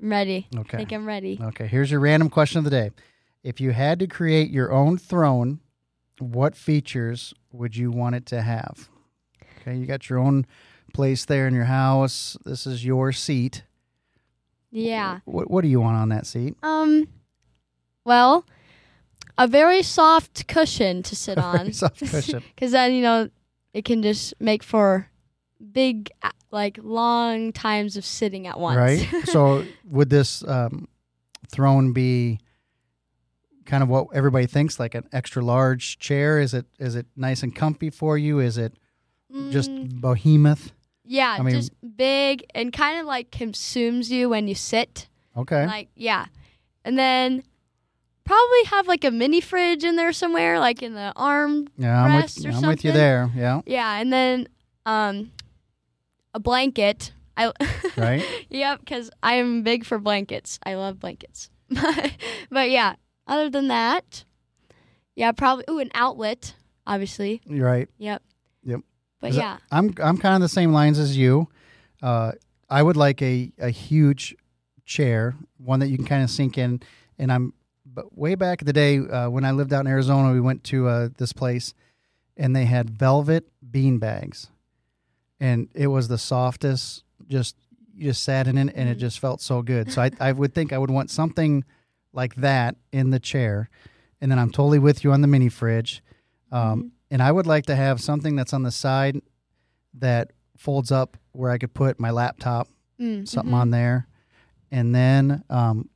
I'm 0.01 0.11
ready. 0.11 0.47
I 0.57 0.61
Okay. 0.61 0.77
think 0.77 0.93
I'm 0.93 1.07
ready. 1.07 1.39
Okay, 1.41 1.67
here's 1.67 1.91
your 1.91 2.01
random 2.01 2.29
question 2.31 2.59
of 2.59 2.65
the 2.65 2.71
day. 2.71 2.91
If 3.45 3.61
you 3.61 3.73
had 3.73 3.99
to 3.99 4.07
create 4.07 4.51
your 4.51 4.73
own 4.73 4.97
throne, 4.97 5.61
what 6.19 6.57
features 6.57 7.35
would 7.53 7.77
you 7.77 7.91
want 7.91 8.15
it 8.15 8.25
to 8.27 8.41
have? 8.41 8.89
Okay, 9.61 9.77
you 9.77 9.85
got 9.85 10.09
your 10.09 10.19
own 10.19 10.47
place 10.95 11.27
there 11.27 11.47
in 11.47 11.53
your 11.55 11.65
house. 11.65 12.39
This 12.47 12.67
is 12.67 12.87
your 12.87 13.13
seat. 13.13 13.65
Yeah. 14.71 15.21
What, 15.27 15.51
what 15.51 15.61
do 15.61 15.69
you 15.69 15.79
want 15.79 15.99
on 15.99 16.09
that 16.09 16.27
seat? 16.27 16.57
Um, 16.63 17.07
well, 18.05 18.47
a 19.37 19.47
very 19.47 19.83
soft 19.83 20.49
cushion 20.49 21.03
to 21.03 21.15
sit 21.15 21.37
on. 21.39 21.59
Very 21.59 21.73
soft 21.73 21.99
cushion. 22.11 22.43
Because 22.55 22.73
then, 22.73 22.95
you 22.95 23.03
know, 23.03 23.29
it 23.75 23.85
can 23.85 24.03
just 24.03 24.33
make 24.41 24.63
for 24.63 25.11
big, 25.73 26.11
uh, 26.23 26.31
like, 26.51 26.79
long 26.83 27.53
times 27.53 27.99
of 27.99 28.07
sitting 28.07 28.47
at 28.47 28.59
once. 28.59 28.79
Right? 28.79 29.25
so, 29.27 29.65
would 29.85 30.09
this 30.09 30.43
um, 30.49 30.89
throne 31.51 31.93
be 31.93 32.39
kind 33.67 33.83
of 33.83 33.89
what 33.89 34.09
everybody 34.15 34.47
thinks, 34.47 34.79
like 34.79 34.95
an 34.95 35.09
extra 35.13 35.43
large 35.45 35.99
chair? 35.99 36.39
Is 36.41 36.55
it 36.55 36.67
is 36.79 36.95
it 36.95 37.07
nice 37.17 37.43
and 37.43 37.55
comfy 37.55 37.91
for 37.91 38.17
you? 38.19 38.39
Is 38.41 38.59
it 38.59 38.75
just 39.51 39.71
Mm, 39.71 40.01
behemoth? 40.01 40.73
yeah, 41.05 41.37
I 41.39 41.43
mean- 41.43 41.55
just 41.57 41.73
big 41.97 42.45
and 42.55 42.73
kind 42.73 43.01
of 43.01 43.07
like 43.07 43.31
consumes 43.31 44.11
you 44.11 44.29
when 44.29 44.47
you 44.49 44.55
sit. 44.55 45.09
Okay. 45.37 45.67
Like, 45.67 45.89
yeah. 45.97 46.27
And 46.85 46.97
then 46.99 47.43
probably 48.25 48.65
have 48.67 48.87
like 48.87 49.05
a 49.05 49.11
mini 49.11 49.41
fridge 49.41 49.83
in 49.85 49.97
there 49.97 50.13
somewhere, 50.13 50.59
like 50.61 50.83
in 50.83 50.95
the 50.95 51.13
arm. 51.17 51.67
yeah, 51.77 52.03
I'm 52.05 52.15
with 52.23 52.47
or 52.47 52.51
I'm 52.51 52.63
with 52.67 52.85
you 52.85 52.93
there. 52.93 53.31
Yeah. 53.35 53.61
Yeah. 53.67 53.99
And 54.01 54.13
then 54.13 54.49
um, 54.87 55.33
a 56.33 56.39
blanket. 56.41 57.13
I, 57.37 57.53
Right. 57.97 58.25
Yep, 58.51 58.81
because 58.81 59.11
I 59.23 59.35
am 59.35 59.63
big 59.65 59.85
for 59.85 59.99
blankets. 59.99 60.59
I 60.65 60.75
love 60.75 61.01
blankets. 61.01 61.51
but 62.51 62.71
yeah, 62.71 62.95
other 63.27 63.49
than 63.51 63.69
that, 63.69 64.25
yeah, 65.17 65.33
probably. 65.33 65.65
Ooh, 65.71 65.79
an 65.79 65.91
outlet, 65.95 66.55
obviously. 66.87 67.41
You're 67.47 67.67
right. 67.67 67.89
Yep. 67.99 68.23
Yep. 68.65 68.81
But 69.21 69.33
yeah, 69.33 69.59
I'm 69.71 69.95
I'm 70.03 70.19
kind 70.19 70.35
of 70.35 70.41
the 70.41 70.49
same 70.49 70.73
lines 70.73 70.99
as 70.99 71.17
you. 71.17 71.49
Uh, 72.03 72.33
I 72.69 72.83
would 72.83 72.97
like 72.97 73.23
a, 73.23 73.53
a 73.59 73.71
huge 73.71 74.35
chair, 74.85 75.35
one 75.59 75.81
that 75.81 75.89
you 75.89 75.97
can 75.97 76.07
kind 76.07 76.23
of 76.23 76.31
sink 76.31 76.59
in. 76.59 76.81
And 77.19 77.33
I'm, 77.33 77.55
but 77.87 78.17
way 78.19 78.35
back 78.35 78.61
in 78.61 78.67
the 78.67 78.73
day 78.73 78.99
uh, 78.99 79.31
when 79.31 79.45
I 79.45 79.53
lived 79.53 79.73
out 79.73 79.81
in 79.81 79.87
Arizona, 79.87 80.33
we 80.33 80.41
went 80.41 80.65
to 80.65 80.89
uh, 80.89 81.09
this 81.17 81.33
place, 81.33 81.73
and 82.37 82.55
they 82.55 82.65
had 82.65 82.91
velvet 82.91 83.47
bean 83.71 83.99
bags, 83.99 84.49
and 85.41 85.69
it 85.75 85.87
was 85.87 86.09
the 86.09 86.19
softest. 86.19 87.05
Just 87.29 87.57
you 87.97 88.11
just 88.11 88.23
sat 88.25 88.47
in 88.49 88.59
it, 88.59 88.73
and 88.75 88.89
it 88.89 88.97
Mhm. 88.99 89.01
just 89.01 89.19
felt 89.21 89.41
so 89.41 89.63
good. 89.63 89.91
So 89.93 90.03
I 90.03 90.11
I 90.21 90.33
would 90.33 90.53
think 90.55 90.73
I 90.73 90.79
would 90.79 90.91
want 90.91 91.11
something 91.11 91.65
like 92.15 92.35
that 92.37 92.77
in 92.93 93.11
the 93.11 93.19
chair, 93.21 93.69
and 94.21 94.31
then 94.31 94.39
I'm 94.39 94.51
totally 94.51 94.79
with 94.79 95.05
you 95.05 95.13
on 95.13 95.21
the 95.21 95.27
mini 95.29 95.49
fridge. 95.49 96.03
Um, 96.53 96.83
Mhm. 96.85 96.91
And 97.11 97.23
I 97.23 97.31
would 97.31 97.47
like 97.47 97.67
to 97.67 97.77
have 97.77 98.01
something 98.01 98.35
that's 98.35 98.53
on 98.53 98.63
the 98.65 98.71
side 98.73 99.21
that 99.95 100.33
folds 100.57 100.91
up 100.91 101.17
where 101.33 101.51
I 101.51 101.59
could 101.59 101.73
put 101.75 102.01
my 102.01 102.11
laptop, 102.11 102.69
Mm, 102.99 103.29
something 103.29 103.53
mhm. 103.53 103.57
on 103.57 103.71
there, 103.71 104.07
and 104.71 104.95
then 104.95 105.45
um, 105.51 105.89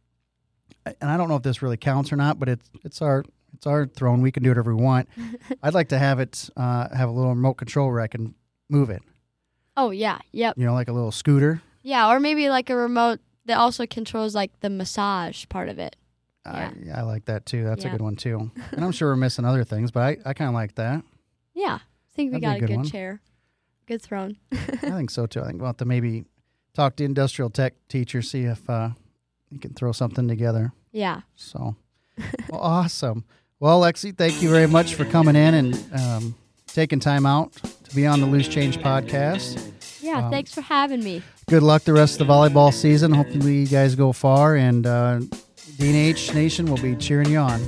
and 1.01 1.11
I 1.11 1.17
don't 1.17 1.29
know 1.29 1.37
if 1.37 1.43
this 1.43 1.61
really 1.63 1.77
counts 1.77 2.13
or 2.13 2.17
not, 2.17 2.39
but 2.39 2.49
it's 2.49 2.71
it's 2.85 3.03
our 3.03 3.25
it's 3.55 3.67
our 3.67 3.87
throne. 3.87 4.21
We 4.21 4.31
can 4.31 4.43
do 4.43 4.51
whatever 4.51 4.75
we 4.75 4.83
want. 4.83 5.09
I'd 5.63 5.75
like 5.75 5.89
to 5.91 5.99
have 5.99 6.21
it 6.21 6.49
uh, 6.57 6.95
have 6.95 7.09
a 7.09 7.13
little 7.13 7.31
remote 7.35 7.55
control 7.55 7.89
where 7.91 8.01
I 8.01 8.07
can 8.09 8.35
move 8.69 8.91
it. 8.91 9.03
Oh 9.77 9.91
yeah, 9.91 10.19
yep, 10.33 10.55
You 10.59 10.67
know, 10.67 10.75
like 10.75 10.89
a 10.89 10.93
little 10.93 11.13
scooter. 11.13 11.63
yeah, 11.83 12.11
or 12.11 12.19
maybe 12.21 12.49
like 12.51 12.69
a 12.71 12.77
remote 12.77 13.21
that 13.47 13.57
also 13.59 13.87
controls 13.87 14.35
like 14.35 14.59
the 14.61 14.71
massage 14.71 15.47
part 15.49 15.69
of 15.69 15.79
it. 15.79 15.97
I, 16.47 16.73
I 16.95 17.03
like 17.03 17.27
that 17.27 17.45
too. 17.47 17.65
That's 17.65 17.85
a 17.85 17.89
good 17.91 18.01
one 18.01 18.17
too. 18.17 18.51
and 18.73 18.85
I'm 18.85 18.93
sure 18.93 19.09
we're 19.11 19.17
missing 19.17 19.45
other 19.45 19.65
things, 19.65 19.91
but 19.91 20.03
I, 20.03 20.17
I 20.25 20.33
kind 20.33 20.49
of 20.49 20.55
like 20.55 20.75
that. 20.77 21.03
Yeah, 21.55 21.75
I 21.83 22.15
think 22.15 22.33
we 22.33 22.41
That'd 22.41 22.43
be 22.43 22.47
a 22.47 22.51
got 22.51 22.57
a 22.57 22.61
good 22.61 22.67
good, 22.69 22.77
one. 22.77 22.87
chair, 22.87 23.21
good 23.87 24.01
throne. 24.03 24.37
I 24.53 24.57
think 24.57 25.11
so 25.11 25.27
too. 25.27 25.43
I 25.43 25.47
think 25.49 25.59
we'll 25.59 25.67
have 25.67 25.77
to 25.79 25.85
maybe 25.85 26.25
talk 26.75 26.97
to 26.97 27.05
industrial 27.05 27.51
tech 27.51 27.75
teacher, 27.89 28.23
see 28.23 28.45
if 28.45 28.69
uh, 28.71 28.91
you 29.51 29.59
can 29.59 29.75
throw 29.75 29.93
something 29.93 30.27
together. 30.29 30.73
yeah, 30.93 31.23
So 31.37 31.77
well, 32.49 32.61
awesome. 32.61 33.25
Well, 33.61 33.81
Lexi, 33.81 34.17
thank 34.17 34.41
you 34.41 34.49
very 34.51 34.69
much 34.69 34.95
for 34.95 35.05
coming 35.05 35.35
in 35.37 35.55
and 35.55 35.85
um, 36.01 36.35
taking 36.69 37.01
time 37.01 37.27
out 37.27 37.53
to 37.55 37.95
be 37.97 38.07
on 38.07 38.21
the 38.21 38.27
Loose 38.27 38.47
Change 38.49 38.79
podcast. 38.79 39.73
yeah. 40.01 40.27
Um, 40.27 40.31
thanks 40.31 40.55
for 40.55 40.61
having 40.61 41.03
me. 41.03 41.23
Good 41.49 41.63
luck 41.65 41.83
the 41.83 41.93
rest 41.93 42.21
of 42.21 42.27
the 42.27 42.33
volleyball 42.33 42.73
season. 42.73 43.13
Hopefully, 43.13 43.57
you 43.57 43.67
guys 43.67 43.97
go 43.97 44.13
far, 44.13 44.55
and 44.55 44.87
uh, 44.87 45.21
D&H 45.79 46.35
Nation 46.35 46.67
will 46.67 46.83
be 46.83 46.97
cheering 46.97 47.31
you 47.31 47.39
on. 47.39 47.61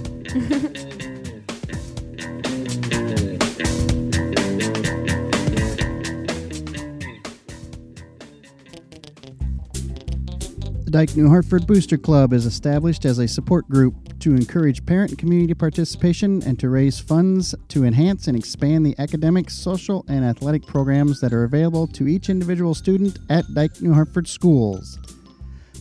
The 10.82 10.90
Dike 10.90 11.16
New 11.16 11.28
Hartford 11.28 11.68
Booster 11.68 11.96
Club 11.96 12.32
is 12.32 12.46
established 12.46 13.04
as 13.04 13.20
a 13.20 13.28
support 13.28 13.68
group 13.68 14.18
to 14.18 14.34
encourage 14.34 14.84
parent 14.84 15.12
and 15.12 15.18
community 15.18 15.54
participation 15.54 16.42
and 16.42 16.58
to 16.58 16.68
raise 16.68 16.98
funds 16.98 17.54
to 17.68 17.84
enhance 17.84 18.26
and 18.26 18.36
expand 18.36 18.84
the 18.84 18.96
academic, 18.98 19.50
social, 19.50 20.04
and 20.08 20.24
athletic 20.24 20.66
programs 20.66 21.20
that 21.20 21.32
are 21.32 21.44
available 21.44 21.86
to 21.86 22.08
each 22.08 22.28
individual 22.28 22.74
student 22.74 23.20
at 23.28 23.44
Dike 23.54 23.80
New 23.80 23.94
Hartford 23.94 24.26
schools. 24.26 24.98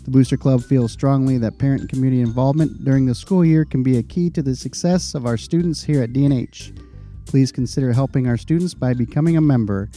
The 0.10 0.18
Booster 0.18 0.38
Club 0.38 0.64
feels 0.64 0.92
strongly 0.92 1.38
that 1.38 1.60
parent 1.60 1.82
and 1.82 1.90
community 1.92 2.24
involvement 2.24 2.84
during 2.84 3.06
the 3.06 3.14
school 3.14 3.46
year 3.46 3.64
can 3.64 3.84
be 3.84 4.00
a 4.00 4.02
key 4.02 4.32
to 4.32 4.42
the 4.42 4.56
success 4.56 5.14
of 5.14 5.28
our 5.28 5.38
students 5.38 5.84
here 5.84 6.02
at 6.02 6.14
DNH. 6.14 6.76
Please 7.28 7.52
consider 7.52 7.94
helping 7.94 8.26
our 8.26 8.36
students 8.36 8.74
by 8.74 8.96
becoming 8.96 9.38
a 9.38 9.42
member. 9.42 9.88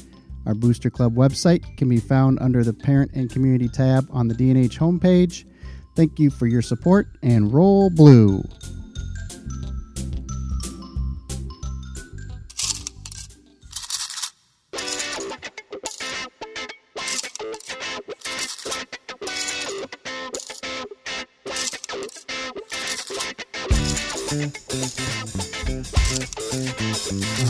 Our 0.45 0.53
Booster 0.53 0.91
Club 0.91 1.15
website 1.15 1.79
can 1.79 1.89
be 1.89 1.97
found 1.97 2.41
under 2.41 2.63
the 2.63 2.75
Parent 2.75 3.13
and 3.15 3.31
Community 3.31 3.71
tab 3.71 4.07
on 4.11 4.29
the 4.29 4.35
DNH 4.35 4.77
homepage. 4.77 5.47
Thank 5.97 6.19
you 6.19 6.29
for 6.29 6.47
your 6.47 6.61
support 6.61 7.07
and 7.23 7.51
roll 7.51 7.89
blue. 7.89 8.43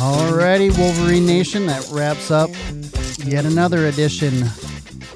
Alrighty, 0.02 0.76
Wolverine 0.76 1.24
Nation, 1.26 1.66
that 1.66 1.88
wraps 1.92 2.32
up 2.32 2.50
yet 3.24 3.44
another 3.44 3.86
edition 3.86 4.42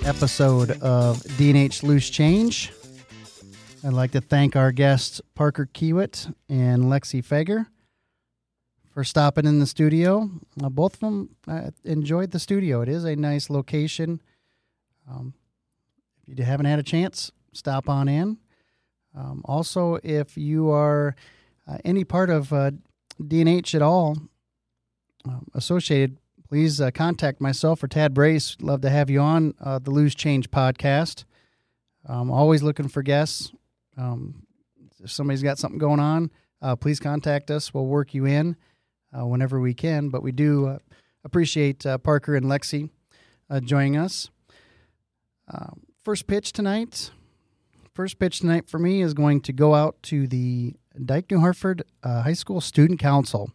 episode 0.04 0.80
of 0.80 1.16
DNH 1.36 1.82
Loose 1.82 2.08
Change. 2.08 2.72
I'd 3.82 3.92
like 3.92 4.12
to 4.12 4.20
thank 4.20 4.54
our 4.54 4.70
guests 4.70 5.20
Parker 5.34 5.68
Kiewit 5.74 6.32
and 6.48 6.84
Lexi 6.84 7.20
Fager 7.20 7.66
for 8.94 9.02
stopping 9.02 9.44
in 9.44 9.58
the 9.58 9.66
studio. 9.66 10.30
Uh, 10.62 10.68
both 10.68 10.94
of 10.94 11.00
them 11.00 11.30
uh, 11.48 11.70
enjoyed 11.82 12.30
the 12.30 12.38
studio. 12.38 12.80
It 12.80 12.88
is 12.88 13.02
a 13.02 13.16
nice 13.16 13.50
location. 13.50 14.22
Um, 15.10 15.34
if 16.28 16.38
you 16.38 16.44
haven't 16.44 16.66
had 16.66 16.78
a 16.78 16.84
chance, 16.84 17.32
stop 17.52 17.88
on 17.88 18.06
in. 18.06 18.38
Um, 19.16 19.42
also, 19.46 19.98
if 20.04 20.38
you 20.38 20.70
are 20.70 21.16
uh, 21.66 21.78
any 21.84 22.04
part 22.04 22.30
of 22.30 22.52
uh, 22.52 22.70
DNH 23.20 23.74
at 23.74 23.82
all 23.82 24.16
associated, 25.54 26.18
please 26.48 26.80
uh, 26.80 26.90
contact 26.90 27.40
myself 27.40 27.82
or 27.82 27.88
Tad 27.88 28.14
Brace. 28.14 28.56
Love 28.60 28.80
to 28.82 28.90
have 28.90 29.10
you 29.10 29.20
on 29.20 29.54
uh, 29.60 29.78
the 29.78 29.90
Loose 29.90 30.14
Change 30.14 30.50
podcast. 30.50 31.24
Um, 32.08 32.30
always 32.30 32.62
looking 32.62 32.88
for 32.88 33.02
guests. 33.02 33.52
Um, 33.96 34.46
if 35.02 35.10
somebody's 35.10 35.42
got 35.42 35.58
something 35.58 35.78
going 35.78 36.00
on, 36.00 36.30
uh, 36.62 36.76
please 36.76 37.00
contact 37.00 37.50
us. 37.50 37.74
We'll 37.74 37.86
work 37.86 38.14
you 38.14 38.26
in 38.26 38.56
uh, 39.16 39.26
whenever 39.26 39.60
we 39.60 39.74
can. 39.74 40.08
But 40.08 40.22
we 40.22 40.32
do 40.32 40.66
uh, 40.66 40.78
appreciate 41.24 41.84
uh, 41.84 41.98
Parker 41.98 42.34
and 42.34 42.46
Lexi 42.46 42.90
uh, 43.50 43.60
joining 43.60 43.96
us. 43.96 44.30
Uh, 45.52 45.70
first 46.02 46.26
pitch 46.26 46.52
tonight. 46.52 47.10
First 47.94 48.18
pitch 48.18 48.40
tonight 48.40 48.68
for 48.68 48.78
me 48.78 49.00
is 49.00 49.14
going 49.14 49.40
to 49.42 49.52
go 49.52 49.74
out 49.74 49.96
to 50.04 50.26
the 50.26 50.74
Dike 51.02 51.30
New 51.30 51.40
Hartford 51.40 51.82
uh, 52.02 52.22
High 52.22 52.34
School 52.34 52.60
Student 52.60 53.00
Council. 53.00 53.52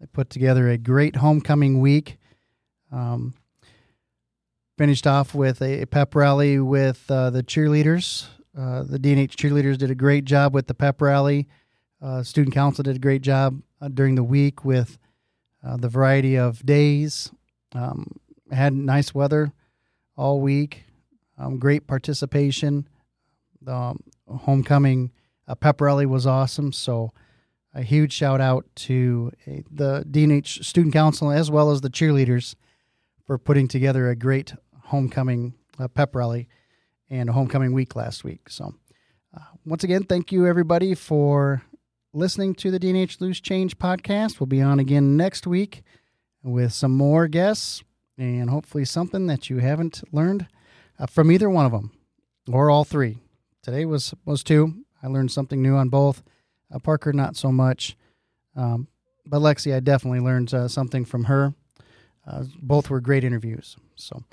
They 0.00 0.06
put 0.06 0.30
together 0.30 0.68
a 0.68 0.78
great 0.78 1.16
homecoming 1.16 1.80
week. 1.80 2.18
Um, 2.92 3.34
finished 4.76 5.06
off 5.06 5.34
with 5.34 5.62
a, 5.62 5.86
pep 5.86 6.14
rally 6.14 6.58
with 6.58 7.10
uh, 7.10 7.30
the 7.30 7.42
cheerleaders. 7.42 8.26
Uh, 8.56 8.82
the 8.82 8.98
DNH 8.98 9.34
cheerleaders 9.34 9.78
did 9.78 9.90
a 9.90 9.94
great 9.94 10.24
job 10.24 10.54
with 10.54 10.66
the 10.66 10.74
pep 10.74 11.00
rally. 11.00 11.48
Uh, 12.00 12.22
student 12.22 12.54
council 12.54 12.82
did 12.82 12.96
a 12.96 13.00
great 13.00 13.22
job 13.22 13.62
uh, 13.80 13.88
during 13.88 14.14
the 14.14 14.22
week 14.22 14.64
with 14.64 14.98
uh, 15.66 15.76
the 15.76 15.88
variety 15.88 16.36
of 16.36 16.64
days. 16.64 17.30
Um, 17.74 18.20
had 18.52 18.72
nice 18.74 19.14
weather 19.14 19.52
all 20.16 20.40
week. 20.40 20.84
Um, 21.38 21.58
great 21.58 21.86
participation. 21.86 22.88
The 23.60 23.74
um, 23.74 24.02
homecoming 24.28 25.12
uh, 25.48 25.54
pep 25.54 25.80
rally 25.80 26.06
was 26.06 26.26
awesome. 26.26 26.72
So, 26.72 27.12
a 27.76 27.82
huge 27.82 28.12
shout 28.12 28.40
out 28.40 28.64
to 28.74 29.30
uh, 29.46 29.56
the 29.70 30.04
DNH 30.10 30.64
Student 30.64 30.94
Council 30.94 31.30
as 31.30 31.50
well 31.50 31.70
as 31.70 31.82
the 31.82 31.90
cheerleaders 31.90 32.54
for 33.26 33.36
putting 33.36 33.68
together 33.68 34.08
a 34.08 34.16
great 34.16 34.54
homecoming 34.84 35.54
uh, 35.78 35.86
pep 35.86 36.16
rally 36.16 36.48
and 37.10 37.28
a 37.28 37.32
homecoming 37.34 37.72
week 37.72 37.94
last 37.94 38.24
week. 38.24 38.48
So, 38.48 38.74
uh, 39.36 39.40
once 39.66 39.84
again, 39.84 40.04
thank 40.04 40.32
you 40.32 40.46
everybody 40.46 40.94
for 40.94 41.62
listening 42.14 42.54
to 42.54 42.70
the 42.70 42.80
DNH 42.80 43.20
Loose 43.20 43.40
Change 43.40 43.76
podcast. 43.76 44.40
We'll 44.40 44.46
be 44.46 44.62
on 44.62 44.80
again 44.80 45.14
next 45.18 45.46
week 45.46 45.82
with 46.42 46.72
some 46.72 46.92
more 46.92 47.28
guests 47.28 47.84
and 48.16 48.48
hopefully 48.48 48.86
something 48.86 49.26
that 49.26 49.50
you 49.50 49.58
haven't 49.58 50.02
learned 50.12 50.46
uh, 50.98 51.04
from 51.04 51.30
either 51.30 51.50
one 51.50 51.66
of 51.66 51.72
them 51.72 51.92
or 52.50 52.70
all 52.70 52.84
three. 52.84 53.18
Today 53.62 53.84
was 53.84 54.14
was 54.24 54.42
two. 54.42 54.84
I 55.02 55.08
learned 55.08 55.30
something 55.30 55.60
new 55.60 55.74
on 55.76 55.90
both. 55.90 56.22
Uh, 56.72 56.78
Parker, 56.78 57.12
not 57.12 57.36
so 57.36 57.52
much. 57.52 57.96
Um, 58.54 58.88
but 59.26 59.40
Lexi, 59.40 59.74
I 59.74 59.80
definitely 59.80 60.20
learned 60.20 60.52
uh, 60.54 60.68
something 60.68 61.04
from 61.04 61.24
her. 61.24 61.54
Uh, 62.26 62.44
both 62.60 62.90
were 62.90 63.00
great 63.00 63.24
interviews. 63.24 63.76
So 63.96 64.24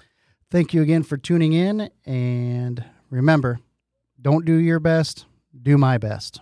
thank 0.50 0.74
you 0.74 0.82
again 0.82 1.04
for 1.04 1.18
tuning 1.18 1.54
in. 1.54 1.90
And 2.06 2.84
remember, 3.10 3.60
don't 4.22 4.46
do 4.46 4.56
your 4.56 4.80
best, 4.80 5.26
do 5.62 5.78
my 5.78 5.98
best. 5.98 6.42